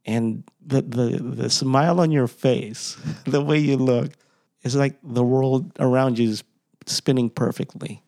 And 0.06 0.44
the, 0.66 0.82
the, 0.82 1.08
the 1.20 1.50
smile 1.50 2.00
on 2.00 2.12
your 2.12 2.28
face, 2.28 2.98
the 3.26 3.42
way 3.42 3.58
you 3.58 3.78
look, 3.78 4.12
it's 4.62 4.76
like 4.76 4.96
the 5.04 5.24
world 5.24 5.72
around 5.80 6.20
you 6.20 6.30
is 6.30 6.44
spinning 6.86 7.30
perfectly. 7.30 8.04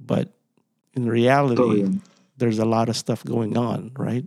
But 0.00 0.32
in 0.94 1.08
reality, 1.08 2.00
there's 2.36 2.58
a 2.58 2.64
lot 2.64 2.88
of 2.88 2.96
stuff 2.96 3.24
going 3.24 3.56
on, 3.56 3.92
right? 3.96 4.24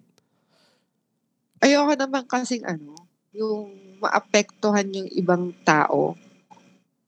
Ayoko 1.60 1.94
naman 1.98 2.26
kasing 2.26 2.64
ano, 2.66 2.96
yung 3.36 4.00
maapektuhan 4.00 4.90
yung 4.96 5.10
ibang 5.12 5.52
tao 5.68 6.16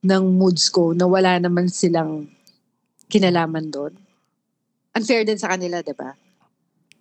ng 0.04 0.24
moods 0.36 0.68
ko 0.70 0.91
na 0.91 1.06
wala 1.08 1.39
naman 1.39 1.70
silang 1.70 2.28
kinalaman 3.12 3.68
doon. 3.68 3.93
Unfair 4.95 5.28
din 5.28 5.38
sa 5.38 5.51
kanila, 5.51 5.84
di 5.84 5.91
ba? 5.91 6.16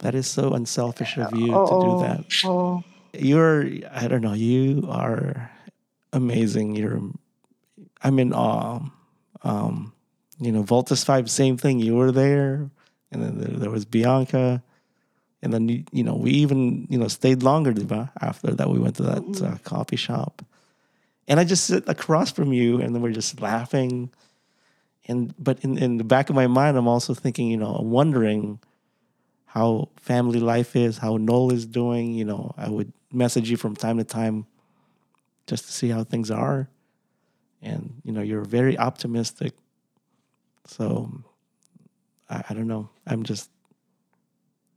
That 0.02 0.14
is 0.14 0.26
so 0.26 0.54
unselfish 0.54 1.16
of 1.18 1.30
you 1.36 1.54
to 1.54 1.76
do 1.78 1.92
that. 2.02 2.26
Oo. 2.44 2.82
You're, 3.12 3.66
I 3.90 4.06
don't 4.06 4.22
know, 4.22 4.34
you 4.34 4.86
are 4.88 5.50
amazing. 6.12 6.76
You're, 6.76 7.02
I'm 8.02 8.18
in 8.18 8.32
awe. 8.32 8.80
Um, 9.42 9.92
you 10.40 10.52
know, 10.52 10.62
Voltus 10.62 11.04
5, 11.04 11.30
same 11.30 11.56
thing. 11.56 11.80
You 11.80 11.96
were 11.96 12.12
there. 12.12 12.70
And 13.12 13.22
then 13.22 13.38
there, 13.38 13.56
there 13.66 13.70
was 13.70 13.84
Bianca. 13.84 14.62
And 15.42 15.52
then, 15.52 15.68
you, 15.68 15.84
you 15.92 16.04
know, 16.04 16.14
we 16.14 16.30
even, 16.30 16.86
you 16.88 16.98
know, 16.98 17.08
stayed 17.08 17.42
longer, 17.42 17.72
diba? 17.72 18.10
After 18.20 18.52
that, 18.52 18.70
we 18.70 18.78
went 18.78 18.96
to 18.96 19.02
that 19.04 19.42
uh, 19.42 19.58
coffee 19.64 19.96
shop. 19.96 20.42
And 21.28 21.38
I 21.38 21.44
just 21.44 21.64
sit 21.64 21.88
across 21.88 22.32
from 22.32 22.52
you 22.52 22.80
and 22.80 22.94
then 22.94 23.02
we're 23.02 23.12
just 23.12 23.40
laughing. 23.40 24.10
And, 25.08 25.34
but 25.38 25.60
in, 25.64 25.78
in 25.78 25.96
the 25.96 26.04
back 26.04 26.30
of 26.30 26.36
my 26.36 26.46
mind, 26.46 26.76
I'm 26.76 26.88
also 26.88 27.14
thinking, 27.14 27.48
you 27.48 27.56
know, 27.56 27.74
I'm 27.74 27.90
wondering 27.90 28.60
how 29.46 29.88
family 29.96 30.38
life 30.40 30.76
is, 30.76 30.98
how 30.98 31.16
Noel 31.16 31.52
is 31.52 31.66
doing. 31.66 32.14
You 32.14 32.24
know, 32.24 32.54
I 32.56 32.68
would 32.68 32.92
message 33.12 33.50
you 33.50 33.56
from 33.56 33.74
time 33.74 33.98
to 33.98 34.04
time 34.04 34.46
just 35.46 35.66
to 35.66 35.72
see 35.72 35.88
how 35.88 36.04
things 36.04 36.30
are. 36.30 36.68
And, 37.62 38.00
you 38.04 38.12
know, 38.12 38.22
you're 38.22 38.44
very 38.44 38.78
optimistic. 38.78 39.54
So, 40.66 41.10
I, 42.28 42.44
I 42.48 42.54
don't 42.54 42.68
know. 42.68 42.88
I'm 43.06 43.24
just 43.24 43.50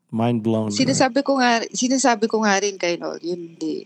mind 0.09 0.43
blown. 0.43 0.69
right? 0.69 0.77
Sinasabi 0.77 1.23
ko 1.23 1.37
nga, 1.37 1.61
sinasabi 1.73 2.25
ko 2.29 2.41
nga 2.45 2.57
rin 2.61 2.77
kay 2.77 2.97
Nol, 2.97 3.17
yun 3.21 3.55
di, 3.57 3.83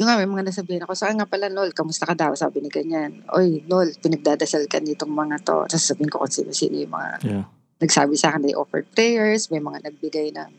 yung 0.00 0.08
nga 0.08 0.16
may 0.16 0.24
mga 0.24 0.48
nasabihin 0.48 0.80
ako, 0.88 0.96
saan 0.96 1.20
nga 1.20 1.28
pala 1.28 1.52
Nol, 1.52 1.76
kamusta 1.76 2.08
ka 2.08 2.16
daw? 2.16 2.32
Sabi 2.32 2.64
ni 2.64 2.72
ganyan. 2.72 3.20
Oy, 3.36 3.60
Nol, 3.68 3.92
pinagdadasal 4.00 4.64
ka 4.64 4.80
nitong 4.80 5.12
mga 5.12 5.44
to. 5.44 5.68
Tapos 5.68 5.84
sabihin 5.84 6.08
ko 6.08 6.24
kung 6.24 6.32
sino-sino 6.32 6.80
yung 6.80 6.94
mga 6.96 7.10
Yeah. 7.20 7.44
nagsabi 7.84 8.16
sa 8.16 8.32
akin, 8.32 8.48
they 8.48 8.56
offered 8.56 8.88
prayers, 8.96 9.52
may 9.52 9.60
mga 9.60 9.84
nagbigay 9.84 10.32
ng 10.32 10.50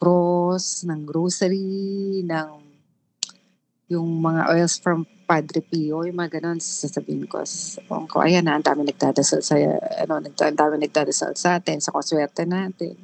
cross, 0.00 0.88
ng 0.88 1.04
grocery, 1.04 2.24
ng 2.24 2.48
yung 3.92 4.08
mga 4.16 4.48
oils 4.48 4.80
from 4.80 5.04
Padre 5.28 5.60
Pio, 5.60 6.08
yung 6.08 6.16
mga 6.16 6.40
ganun, 6.40 6.56
sasabihin 6.56 7.28
ko, 7.28 7.44
sasabihin 7.44 8.08
ko, 8.08 8.24
ayan 8.24 8.48
na, 8.48 8.56
ang 8.56 8.64
dami 8.64 8.88
nagdadasal 8.88 9.44
sa, 9.44 9.60
ano, 9.60 10.24
ang 10.24 10.56
dami 10.56 10.80
nagdadasal 10.80 11.36
sa 11.36 11.60
atin, 11.60 11.84
sa 11.84 11.92
kaswerte 11.92 12.48
natin. 12.48 12.96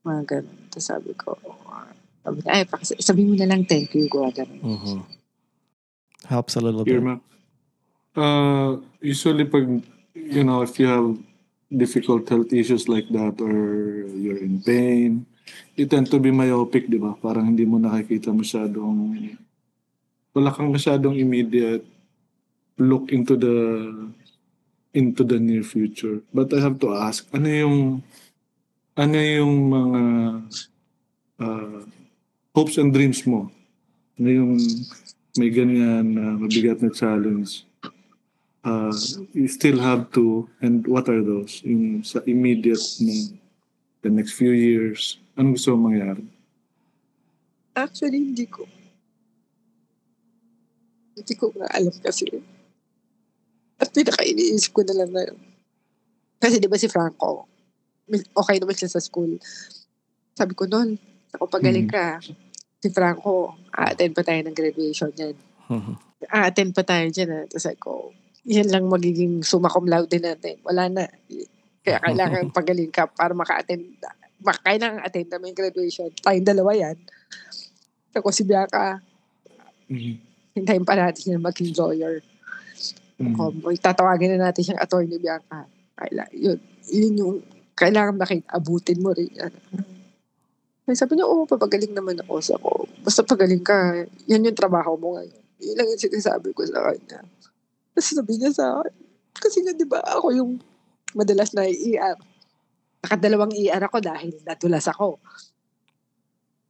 Mga 0.00 0.22
ganun. 0.24 0.58
Tapos 0.72 0.84
sabi 0.88 1.12
ko, 1.12 1.36
sabi 2.28 2.44
ay, 2.44 2.62
sabihin 3.00 3.32
mo 3.32 3.36
na 3.40 3.48
lang 3.48 3.64
thank 3.64 3.96
you, 3.96 4.04
gawa 4.12 4.28
ganun. 4.28 4.60
hmm 4.60 5.00
Helps 6.28 6.58
a 6.58 6.60
little 6.60 6.84
bit. 6.84 7.00
Irma, 7.00 7.24
uh, 8.18 8.76
usually 9.00 9.48
pag, 9.48 9.64
you 10.12 10.44
know, 10.44 10.60
if 10.60 10.76
you 10.76 10.84
have 10.84 11.16
difficult 11.72 12.28
health 12.28 12.52
issues 12.52 12.84
like 12.84 13.08
that 13.08 13.40
or 13.40 13.56
you're 14.12 14.36
in 14.36 14.60
pain, 14.60 15.24
you 15.78 15.86
tend 15.86 16.10
to 16.10 16.18
be 16.20 16.28
myopic, 16.28 16.90
di 16.90 17.00
ba? 17.00 17.16
Parang 17.16 17.48
hindi 17.48 17.64
mo 17.64 17.80
nakikita 17.80 18.34
masyadong, 18.34 19.16
wala 20.34 20.52
kang 20.52 20.68
masyadong 20.68 21.16
immediate 21.16 21.86
look 22.76 23.10
into 23.10 23.34
the 23.34 23.56
into 24.92 25.22
the 25.22 25.38
near 25.38 25.62
future. 25.62 26.20
But 26.34 26.52
I 26.52 26.60
have 26.60 26.82
to 26.82 26.92
ask, 26.92 27.24
ano 27.32 27.48
yung 27.48 27.78
ano 28.98 29.16
yung 29.16 29.54
mga 29.70 30.02
uh, 31.38 31.80
hopes 32.58 32.74
and 32.74 32.90
dreams 32.90 33.22
mo? 33.22 33.46
Ano 34.18 34.28
yung 34.34 34.52
may 35.38 35.54
ganyan 35.54 36.18
na 36.18 36.34
uh, 36.34 36.36
mabigat 36.42 36.82
na 36.82 36.90
challenge? 36.90 37.62
Uh, 38.66 38.90
you 39.30 39.46
still 39.46 39.78
have 39.78 40.10
to, 40.10 40.50
and 40.58 40.82
what 40.90 41.06
are 41.06 41.22
those? 41.22 41.62
Yung 41.62 42.02
sa 42.02 42.18
immediate 42.26 42.82
na 42.98 43.38
the 44.02 44.10
next 44.10 44.34
few 44.34 44.50
years, 44.50 45.22
anong 45.38 45.54
gusto 45.54 45.78
mong 45.78 45.94
mangyari? 45.94 46.24
Actually, 47.78 48.18
hindi 48.18 48.50
ko. 48.50 48.66
Hindi 51.14 51.34
ko 51.38 51.54
nga 51.54 51.70
alam 51.70 51.94
kasi. 52.02 52.26
At 53.78 53.94
pinaka-iniisip 53.94 54.74
ko 54.74 54.82
na 54.82 54.98
lang 54.98 55.14
na 55.14 55.30
Kasi 56.38 56.58
di 56.58 56.70
ba 56.70 56.78
si 56.78 56.86
Franco, 56.90 57.50
okay 58.34 58.62
naman 58.62 58.74
siya 58.74 58.90
sa 58.90 59.02
school. 59.02 59.38
Sabi 60.38 60.54
ko 60.54 60.70
noon, 60.70 60.98
ako 61.34 61.50
pagaling 61.50 61.90
mm-hmm. 61.90 62.47
Si 62.78 62.88
Franco, 62.94 63.58
a-attend 63.74 64.14
pa 64.14 64.22
tayo 64.22 64.40
ng 64.46 64.54
graduation 64.54 65.10
yan. 65.18 65.34
Mm-hmm. 65.66 65.94
A-attend 66.30 66.72
pa 66.74 66.82
tayo 66.86 67.06
dyan. 67.10 67.30
Ha? 67.34 67.40
Tapos 67.50 67.66
ako, 67.66 67.92
yan 68.46 68.70
lang 68.70 68.86
magiging 68.86 69.42
summa 69.42 69.70
cum 69.70 69.86
laude 69.90 70.18
natin. 70.22 70.62
Wala 70.62 70.86
na. 70.86 71.04
Kaya 71.82 71.98
kailangan 72.02 72.50
pagaling 72.56 72.90
ka 72.94 73.10
para 73.10 73.34
maka-attend. 73.34 73.98
Kailangan 74.38 75.02
attend 75.02 75.28
namin 75.34 75.54
graduation. 75.54 76.10
Tayong 76.22 76.46
dalawa 76.46 76.70
yan. 76.74 76.96
Ako 78.14 78.30
si 78.34 78.42
Bianca, 78.42 78.98
mm-hmm. 79.90 80.14
hintayin 80.58 80.86
pa 80.86 80.98
natin 80.98 81.34
siya 81.34 81.38
maging 81.38 81.70
lawyer. 81.74 82.22
Mm-hmm. 83.18 83.34
Ako, 83.34 83.74
tatawagin 83.78 84.38
na 84.38 84.50
natin 84.50 84.62
siyang 84.70 84.82
attorney 84.82 85.18
Bianca. 85.18 85.66
Kailangan, 85.98 86.34
yun, 86.34 86.58
yun 86.94 87.14
yung 87.18 87.34
kailangan 87.78 88.14
makita, 88.18 88.46
abutin 88.54 88.98
mo 89.02 89.14
rin 89.14 89.30
yan. 89.34 89.54
Sabi 90.96 91.18
niya, 91.18 91.28
oo, 91.28 91.44
papagaling 91.44 91.92
naman 91.92 92.16
ako 92.24 92.34
sa 92.40 92.56
ko. 92.56 92.88
Basta 93.04 93.20
pagaling 93.20 93.60
ka, 93.60 94.06
yan 94.24 94.44
yung 94.44 94.56
trabaho 94.56 94.96
mo 94.96 95.20
ngayon. 95.20 95.42
Yun 95.60 95.76
lang 95.76 95.88
yung 95.90 96.00
sinasabi 96.00 96.54
ko 96.56 96.64
sa 96.64 96.80
kanya. 96.88 97.20
Tapos 97.92 98.08
sabi 98.14 98.32
niya 98.38 98.50
sa 98.54 98.80
akin, 98.80 98.94
kasi 99.38 99.58
nga, 99.62 99.74
di 99.74 99.84
ba, 99.84 100.00
ako 100.02 100.32
yung 100.32 100.52
madalas 101.12 101.52
na 101.52 101.66
ER. 101.66 102.16
Nakadalawang 103.04 103.54
ER 103.54 103.82
ako 103.84 103.98
dahil 104.00 104.32
natulas 104.46 104.86
ako. 104.88 105.20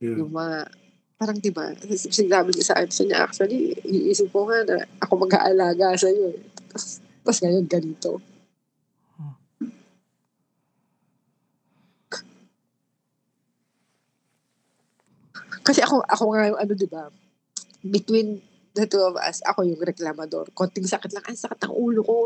Yeah. 0.03 0.25
Yung 0.25 0.33
mga, 0.35 0.69
parang 1.19 1.39
di 1.39 1.51
ba, 1.51 1.75
sinabi 1.91 2.55
niya 2.55 2.73
sa 2.73 2.75
akin, 2.81 2.91
sa 2.91 3.03
niya, 3.07 3.19
actually, 3.23 3.77
iisip 3.87 4.31
ko 4.35 4.49
nga 4.49 4.63
na 4.67 4.77
ako 5.03 5.27
mag-aalaga 5.27 5.95
sa 5.95 6.09
iyo. 6.11 6.35
Tapos, 6.71 7.03
tapos 7.23 7.39
ngayon, 7.45 7.67
ganito. 7.69 8.19
Kasi 15.69 15.85
ako, 15.85 16.01
ako 16.09 16.25
nga 16.33 16.49
yung 16.49 16.59
ano, 16.65 16.73
di 16.73 16.89
ba, 16.89 17.13
between 17.85 18.41
the 18.73 18.89
two 18.89 19.05
of 19.05 19.21
us, 19.21 19.45
ako 19.45 19.69
yung 19.69 19.77
reklamador. 19.85 20.49
Konting 20.57 20.89
sakit 20.89 21.13
lang. 21.13 21.25
Ang 21.29 21.37
sakit 21.37 21.61
ng 21.69 21.75
ulo 21.77 22.01
ko. 22.01 22.17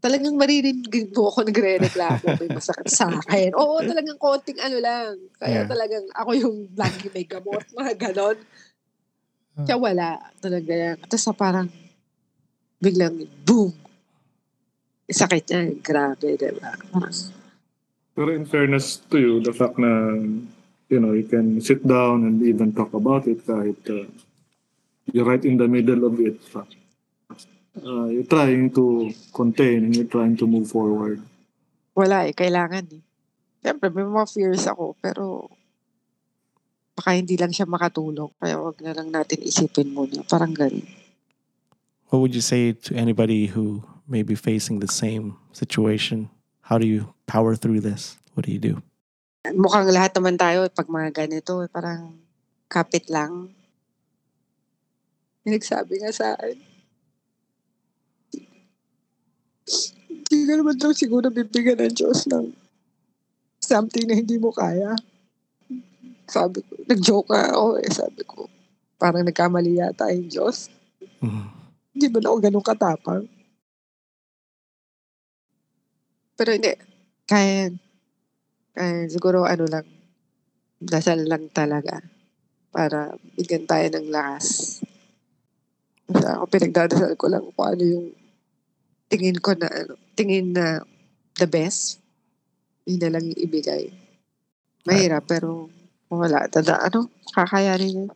Talagang 0.00 0.32
maririnig 0.38 1.12
mo 1.12 1.28
ako 1.28 1.44
nagre-reklamo. 1.44 2.24
May 2.40 2.48
masakit 2.56 2.88
sa 2.88 3.12
akin. 3.12 3.52
Oo, 3.52 3.84
talagang 3.84 4.16
konting 4.16 4.56
ano 4.64 4.78
lang. 4.80 5.12
Kaya 5.36 5.66
yeah. 5.66 5.68
talagang 5.68 6.06
ako 6.16 6.30
yung 6.40 6.56
lagi 6.72 7.12
may 7.12 7.28
gamot. 7.28 7.68
Mga 7.76 7.94
ganon. 8.00 8.38
Kaya 9.60 9.76
wala. 9.76 10.08
Talaga 10.40 10.72
yan. 10.72 10.96
Tapos 11.04 11.24
sa 11.26 11.36
parang 11.36 11.68
biglang 12.80 13.28
boom. 13.44 13.74
Sakit 15.10 15.44
niya. 15.50 15.60
Grabe, 15.84 16.38
diba? 16.38 16.70
Pero 18.14 18.30
in 18.30 18.46
fairness 18.46 19.02
to 19.10 19.18
you, 19.18 19.34
the 19.42 19.50
fact 19.50 19.74
na 19.74 20.16
you 20.90 20.98
know, 20.98 21.14
you 21.14 21.24
can 21.24 21.62
sit 21.62 21.86
down 21.86 22.26
and 22.26 22.42
even 22.42 22.74
talk 22.74 22.92
about 22.92 23.24
it 23.30 23.46
kahit 23.46 23.78
uh, 23.86 24.10
you're 25.14 25.24
right 25.24 25.46
in 25.46 25.56
the 25.56 25.70
middle 25.70 26.02
of 26.04 26.18
it. 26.18 26.36
Uh, 27.80 28.10
you're 28.10 28.26
trying 28.26 28.68
to 28.74 29.14
contain 29.32 29.86
and 29.86 29.94
you're 29.94 30.10
trying 30.10 30.34
to 30.34 30.44
move 30.44 30.66
forward. 30.66 31.22
Wala 31.94 32.26
eh, 32.26 32.34
kailangan 32.34 32.90
eh. 32.90 33.02
Siyempre, 33.62 33.92
may 33.94 34.02
mga 34.02 34.26
fears 34.26 34.66
ako, 34.66 34.98
pero 34.98 35.46
baka 36.98 37.14
hindi 37.14 37.38
lang 37.38 37.54
siya 37.54 37.70
makatulong. 37.70 38.34
Kaya 38.42 38.58
wag 38.58 38.82
na 38.82 38.92
lang 38.96 39.14
natin 39.14 39.46
isipin 39.46 39.94
muna. 39.94 40.26
Parang 40.26 40.50
ganun. 40.50 40.84
What 42.10 42.18
would 42.18 42.34
you 42.34 42.42
say 42.42 42.74
to 42.74 42.90
anybody 42.98 43.46
who 43.46 43.86
may 44.10 44.26
be 44.26 44.34
facing 44.34 44.82
the 44.82 44.90
same 44.90 45.38
situation? 45.54 46.26
How 46.66 46.82
do 46.82 46.88
you 46.88 47.14
power 47.30 47.54
through 47.54 47.86
this? 47.86 48.18
What 48.34 48.48
do 48.48 48.50
you 48.50 48.58
do? 48.58 48.82
Mukhang 49.48 49.88
lahat 49.88 50.12
naman 50.20 50.36
tayo 50.36 50.68
pag 50.68 50.88
mga 50.88 51.10
ganito, 51.24 51.64
parang 51.72 52.12
kapit 52.68 53.08
lang. 53.08 53.48
Nagsabi 55.48 56.04
nga 56.04 56.12
sa 56.12 56.36
akin, 56.36 56.56
hindi 60.30 60.46
ka 60.46 60.54
naman 60.60 60.76
daw 60.76 60.92
siguro 60.92 61.32
bibigyan 61.32 61.80
ng 61.80 61.94
Diyos 61.96 62.28
ng 62.28 62.52
something 63.58 64.04
na 64.06 64.14
hindi 64.20 64.36
mo 64.36 64.52
kaya. 64.52 64.92
Sabi 66.30 66.62
ko, 66.62 66.72
nag-joke 66.86 67.28
nga 67.32 67.50
ako 67.50 67.66
eh. 67.82 67.90
Sabi 67.90 68.22
ko, 68.22 68.46
parang 69.00 69.26
nagkamali 69.26 69.80
yata 69.80 70.12
yung 70.12 70.30
Diyos. 70.30 70.70
Mm-hmm. 71.24 71.46
Hindi 71.96 72.06
ba 72.06 72.18
na 72.22 72.28
ako 72.30 72.38
ganun 72.38 72.66
katapang? 72.66 73.24
Pero 76.38 76.50
hindi, 76.54 76.72
kaya 77.26 77.74
eh, 78.76 79.06
siguro 79.10 79.46
ano 79.46 79.66
lang, 79.66 79.86
dasal 80.80 81.26
lang 81.26 81.50
talaga 81.52 82.00
para 82.70 83.14
bigyan 83.34 83.66
tayo 83.66 83.86
ng 83.90 84.08
lakas. 84.08 84.80
Kasi 86.10 86.26
ako 86.26 86.44
pinagdadasal 86.50 87.12
ko 87.14 87.26
lang 87.30 87.44
kung 87.54 87.66
ano 87.66 87.82
yung 87.82 88.06
tingin 89.10 89.38
ko 89.42 89.54
na 89.58 89.66
ano, 89.66 89.94
tingin 90.14 90.54
na 90.54 90.82
the 91.38 91.46
best. 91.46 91.98
Yun 92.86 93.02
na 93.02 93.10
lang 93.18 93.24
yung 93.26 93.42
ibigay. 93.42 93.90
Mahirap, 94.86 95.26
pero 95.28 95.68
wala. 96.10 96.46
Tada, 96.50 96.80
ano, 96.80 97.06
kakayanin 97.34 98.06
yun. 98.06 98.10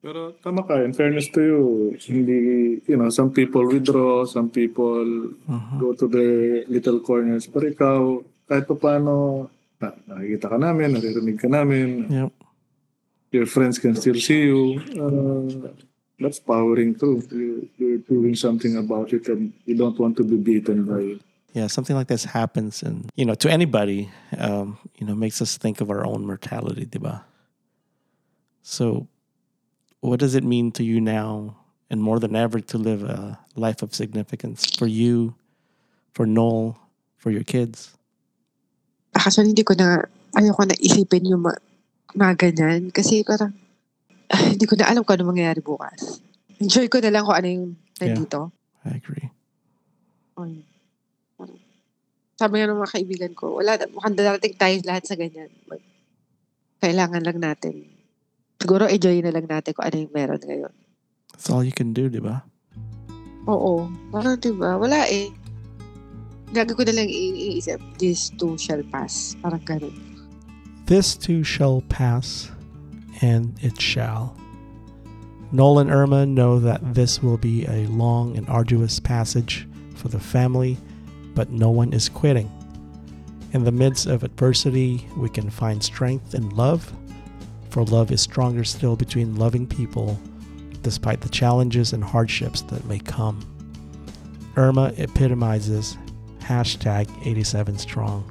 Pero 0.00 0.32
tama 0.40 0.64
ka, 0.64 0.80
in 0.80 0.96
fairness 0.96 1.28
to 1.28 1.40
you, 1.44 1.60
hindi, 2.08 2.80
you 2.88 2.96
know, 2.96 3.12
some 3.12 3.28
people 3.28 3.68
withdraw, 3.68 4.24
some 4.24 4.48
people 4.48 5.28
uh-huh. 5.44 5.76
go 5.76 5.92
to 5.92 6.08
their 6.08 6.64
little 6.72 7.04
corners. 7.04 7.44
Pero 7.44 7.68
ikaw, 7.68 8.00
kahit 8.50 8.66
pa 8.66 8.74
paano, 8.74 9.46
na, 9.78 9.94
nakikita 10.10 10.50
ka 10.50 10.58
namin, 10.58 10.98
naririnig 10.98 11.38
ka 11.38 11.46
namin. 11.46 12.10
Yep. 12.10 12.32
Your 13.30 13.46
friends 13.46 13.78
can 13.78 13.94
still 13.94 14.18
see 14.18 14.50
you. 14.50 14.82
Uh, 14.98 15.70
that's 16.18 16.42
powering 16.42 16.98
through. 16.98 17.22
You, 17.30 17.70
you're 17.78 18.02
doing 18.02 18.34
something 18.34 18.76
about 18.76 19.14
it 19.14 19.30
and 19.30 19.54
you 19.64 19.78
don't 19.78 19.94
want 19.98 20.18
to 20.18 20.24
be 20.24 20.36
beaten 20.36 20.82
by 20.82 21.14
it. 21.14 21.20
Yeah, 21.52 21.66
something 21.66 21.96
like 21.96 22.06
this 22.06 22.22
happens, 22.22 22.80
and 22.80 23.10
you 23.16 23.24
know, 23.24 23.34
to 23.34 23.50
anybody, 23.50 24.08
um, 24.38 24.78
you 24.98 25.06
know, 25.06 25.16
makes 25.16 25.42
us 25.42 25.58
think 25.58 25.80
of 25.80 25.90
our 25.90 26.06
own 26.06 26.24
mortality, 26.24 26.86
diba? 26.86 27.24
So, 28.62 29.08
what 29.98 30.20
does 30.20 30.36
it 30.36 30.44
mean 30.44 30.70
to 30.78 30.84
you 30.84 31.00
now, 31.00 31.56
and 31.90 32.00
more 32.00 32.20
than 32.20 32.36
ever, 32.36 32.60
to 32.60 32.78
live 32.78 33.02
a 33.02 33.40
life 33.56 33.82
of 33.82 33.96
significance 33.96 34.64
for 34.78 34.86
you, 34.86 35.34
for 36.14 36.24
Noel, 36.24 36.78
for 37.16 37.32
your 37.32 37.42
kids? 37.42 37.98
Actually, 39.20 39.52
hindi 39.52 39.64
ko 39.66 39.76
na, 39.76 40.00
ayoko 40.32 40.64
na 40.64 40.76
isipin 40.80 41.28
yung 41.28 41.44
ma, 41.44 41.52
mga 42.16 42.34
ganyan. 42.40 42.88
Kasi 42.88 43.20
parang, 43.20 43.52
ah, 44.32 44.44
hindi 44.48 44.64
ko 44.64 44.80
na 44.80 44.88
alam 44.88 45.04
kung 45.04 45.20
ano 45.20 45.28
mangyayari 45.28 45.60
bukas. 45.60 46.24
Enjoy 46.56 46.88
ko 46.88 47.04
na 47.04 47.12
lang 47.12 47.28
kung 47.28 47.36
ano 47.36 47.48
yung 47.48 47.66
nandito. 48.00 48.48
Yeah, 48.48 48.88
I 48.88 48.90
agree. 48.96 49.28
Um, 50.40 50.64
sabi 52.40 52.56
nga 52.56 52.72
ng 52.72 52.80
mga 52.80 52.94
kaibigan 52.96 53.32
ko, 53.36 53.60
wala, 53.60 53.76
mukhang 53.92 54.16
darating 54.16 54.56
tayo 54.56 54.80
lahat 54.88 55.04
sa 55.04 55.12
ganyan. 55.12 55.52
Kailangan 56.80 57.20
lang 57.20 57.36
natin. 57.36 57.84
Siguro 58.56 58.88
enjoy 58.88 59.20
na 59.20 59.32
lang 59.32 59.44
natin 59.44 59.76
kung 59.76 59.84
ano 59.84 59.96
yung 60.00 60.14
meron 60.16 60.40
ngayon. 60.40 60.72
That's 61.36 61.52
all 61.52 61.60
you 61.60 61.76
can 61.76 61.92
do, 61.92 62.08
di 62.08 62.20
ba? 62.20 62.40
Oo. 63.44 63.88
Parang 64.08 64.40
di 64.40 64.52
ba? 64.56 64.80
Wala 64.80 65.04
eh. 65.08 65.28
Gago 66.52 66.74
ko 66.74 66.82
na 66.82 66.92
lang 66.92 67.06
this 67.98 68.30
too 68.30 68.58
shall 68.58 68.82
pass. 68.90 69.36
Parang 69.38 69.60
ganun. 69.62 69.94
This 70.86 71.14
too 71.14 71.44
shall 71.44 71.82
pass, 71.82 72.50
and 73.22 73.54
it 73.62 73.80
shall. 73.80 74.34
Noel 75.52 75.78
and 75.78 75.90
Irma 75.90 76.26
know 76.26 76.58
that 76.58 76.94
this 76.94 77.22
will 77.22 77.38
be 77.38 77.66
a 77.66 77.86
long 77.86 78.36
and 78.36 78.48
arduous 78.48 78.98
passage 78.98 79.68
for 79.94 80.08
the 80.08 80.18
family, 80.18 80.78
but 81.34 81.50
no 81.50 81.70
one 81.70 81.92
is 81.92 82.08
quitting. 82.08 82.50
In 83.52 83.62
the 83.62 83.70
midst 83.70 84.06
of 84.06 84.22
adversity, 84.22 85.06
we 85.16 85.28
can 85.28 85.50
find 85.50 85.82
strength 85.82 86.34
in 86.34 86.50
love, 86.50 86.92
for 87.70 87.84
love 87.84 88.10
is 88.10 88.20
stronger 88.20 88.64
still 88.64 88.96
between 88.96 89.36
loving 89.36 89.66
people, 89.66 90.18
despite 90.82 91.20
the 91.20 91.28
challenges 91.28 91.92
and 91.92 92.02
hardships 92.02 92.62
that 92.62 92.84
may 92.86 92.98
come. 92.98 93.38
Irma 94.56 94.92
epitomizes 94.98 95.96
hashtag 96.50 97.06
87strong. 97.22 98.24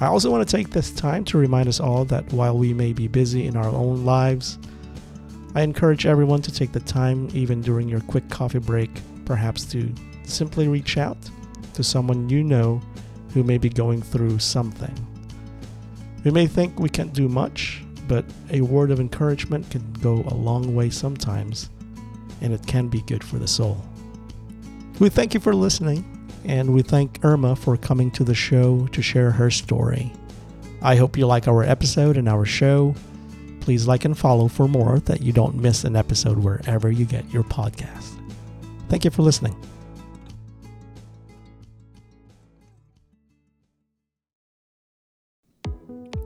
I 0.00 0.06
also 0.06 0.30
want 0.30 0.48
to 0.48 0.56
take 0.56 0.70
this 0.70 0.90
time 0.90 1.22
to 1.26 1.36
remind 1.36 1.68
us 1.68 1.80
all 1.80 2.06
that 2.06 2.32
while 2.32 2.56
we 2.56 2.72
may 2.72 2.94
be 2.94 3.08
busy 3.08 3.46
in 3.46 3.56
our 3.56 3.68
own 3.68 4.06
lives, 4.06 4.58
I 5.54 5.60
encourage 5.60 6.06
everyone 6.06 6.40
to 6.42 6.52
take 6.52 6.72
the 6.72 6.80
time, 6.80 7.28
even 7.34 7.60
during 7.60 7.90
your 7.90 8.00
quick 8.00 8.28
coffee 8.30 8.58
break, 8.58 8.90
perhaps 9.26 9.66
to 9.66 9.92
simply 10.24 10.66
reach 10.66 10.96
out 10.96 11.18
to 11.74 11.84
someone 11.84 12.30
you 12.30 12.42
know 12.42 12.80
who 13.34 13.44
may 13.44 13.58
be 13.58 13.68
going 13.68 14.00
through 14.00 14.38
something. 14.38 14.94
We 16.24 16.30
may 16.30 16.46
think 16.46 16.80
we 16.80 16.88
can't 16.88 17.12
do 17.12 17.28
much, 17.28 17.82
but 18.08 18.24
a 18.50 18.62
word 18.62 18.90
of 18.90 18.98
encouragement 18.98 19.70
can 19.70 19.92
go 20.00 20.24
a 20.28 20.34
long 20.34 20.74
way 20.74 20.88
sometimes, 20.88 21.68
and 22.40 22.54
it 22.54 22.66
can 22.66 22.88
be 22.88 23.02
good 23.02 23.22
for 23.22 23.38
the 23.38 23.48
soul. 23.48 23.84
We 24.98 25.10
thank 25.10 25.34
you 25.34 25.40
for 25.40 25.54
listening, 25.54 26.11
and 26.44 26.72
we 26.74 26.82
thank 26.82 27.24
Irma 27.24 27.56
for 27.56 27.76
coming 27.76 28.10
to 28.12 28.24
the 28.24 28.34
show 28.34 28.86
to 28.88 29.02
share 29.02 29.30
her 29.30 29.50
story. 29.50 30.12
I 30.82 30.96
hope 30.96 31.16
you 31.16 31.26
like 31.26 31.46
our 31.46 31.62
episode 31.62 32.16
and 32.16 32.28
our 32.28 32.44
show. 32.44 32.94
Please 33.60 33.86
like 33.86 34.04
and 34.04 34.18
follow 34.18 34.48
for 34.48 34.66
more 34.66 34.98
that 35.00 35.22
you 35.22 35.32
don't 35.32 35.54
miss 35.54 35.84
an 35.84 35.94
episode 35.96 36.38
wherever 36.38 36.90
you 36.90 37.04
get 37.04 37.30
your 37.30 37.44
podcast. 37.44 38.18
Thank 38.88 39.04
you 39.04 39.10
for 39.10 39.22
listening. 39.22 39.56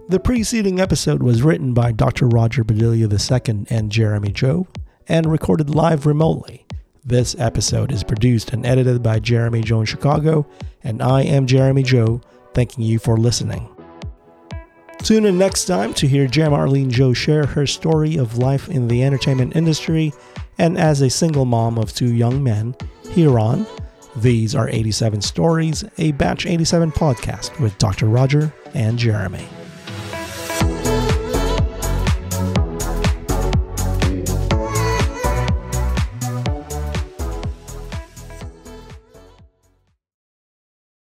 The 0.08 0.20
preceding 0.20 0.80
episode 0.80 1.22
was 1.22 1.42
written 1.42 1.74
by 1.74 1.92
Dr. 1.92 2.28
Roger 2.28 2.62
Bedelia 2.62 3.08
II 3.08 3.66
and 3.70 3.90
Jeremy 3.90 4.30
Joe 4.30 4.68
and 5.08 5.26
recorded 5.26 5.74
live 5.74 6.06
remotely. 6.06 6.65
This 7.08 7.36
episode 7.38 7.92
is 7.92 8.02
produced 8.02 8.52
and 8.52 8.66
edited 8.66 9.00
by 9.00 9.20
Jeremy 9.20 9.60
Joe 9.62 9.78
in 9.78 9.86
Chicago, 9.86 10.44
and 10.82 11.00
I 11.00 11.22
am 11.22 11.46
Jeremy 11.46 11.84
Joe, 11.84 12.20
thanking 12.52 12.82
you 12.82 12.98
for 12.98 13.16
listening. 13.16 13.68
Tune 15.04 15.24
in 15.24 15.38
next 15.38 15.66
time 15.66 15.94
to 15.94 16.08
hear 16.08 16.26
Jem 16.26 16.52
Arlene 16.52 16.90
Joe 16.90 17.12
share 17.12 17.46
her 17.46 17.64
story 17.64 18.16
of 18.16 18.38
life 18.38 18.68
in 18.68 18.88
the 18.88 19.04
entertainment 19.04 19.54
industry 19.54 20.12
and 20.58 20.76
as 20.76 21.00
a 21.00 21.08
single 21.08 21.44
mom 21.44 21.78
of 21.78 21.94
two 21.94 22.12
young 22.12 22.42
men 22.42 22.74
here 23.12 23.38
on 23.38 23.68
These 24.16 24.56
Are 24.56 24.68
87 24.68 25.20
Stories, 25.20 25.84
a 25.98 26.10
Batch 26.10 26.44
87 26.44 26.90
podcast 26.90 27.56
with 27.60 27.78
Dr. 27.78 28.06
Roger 28.06 28.52
and 28.74 28.98
Jeremy. 28.98 29.46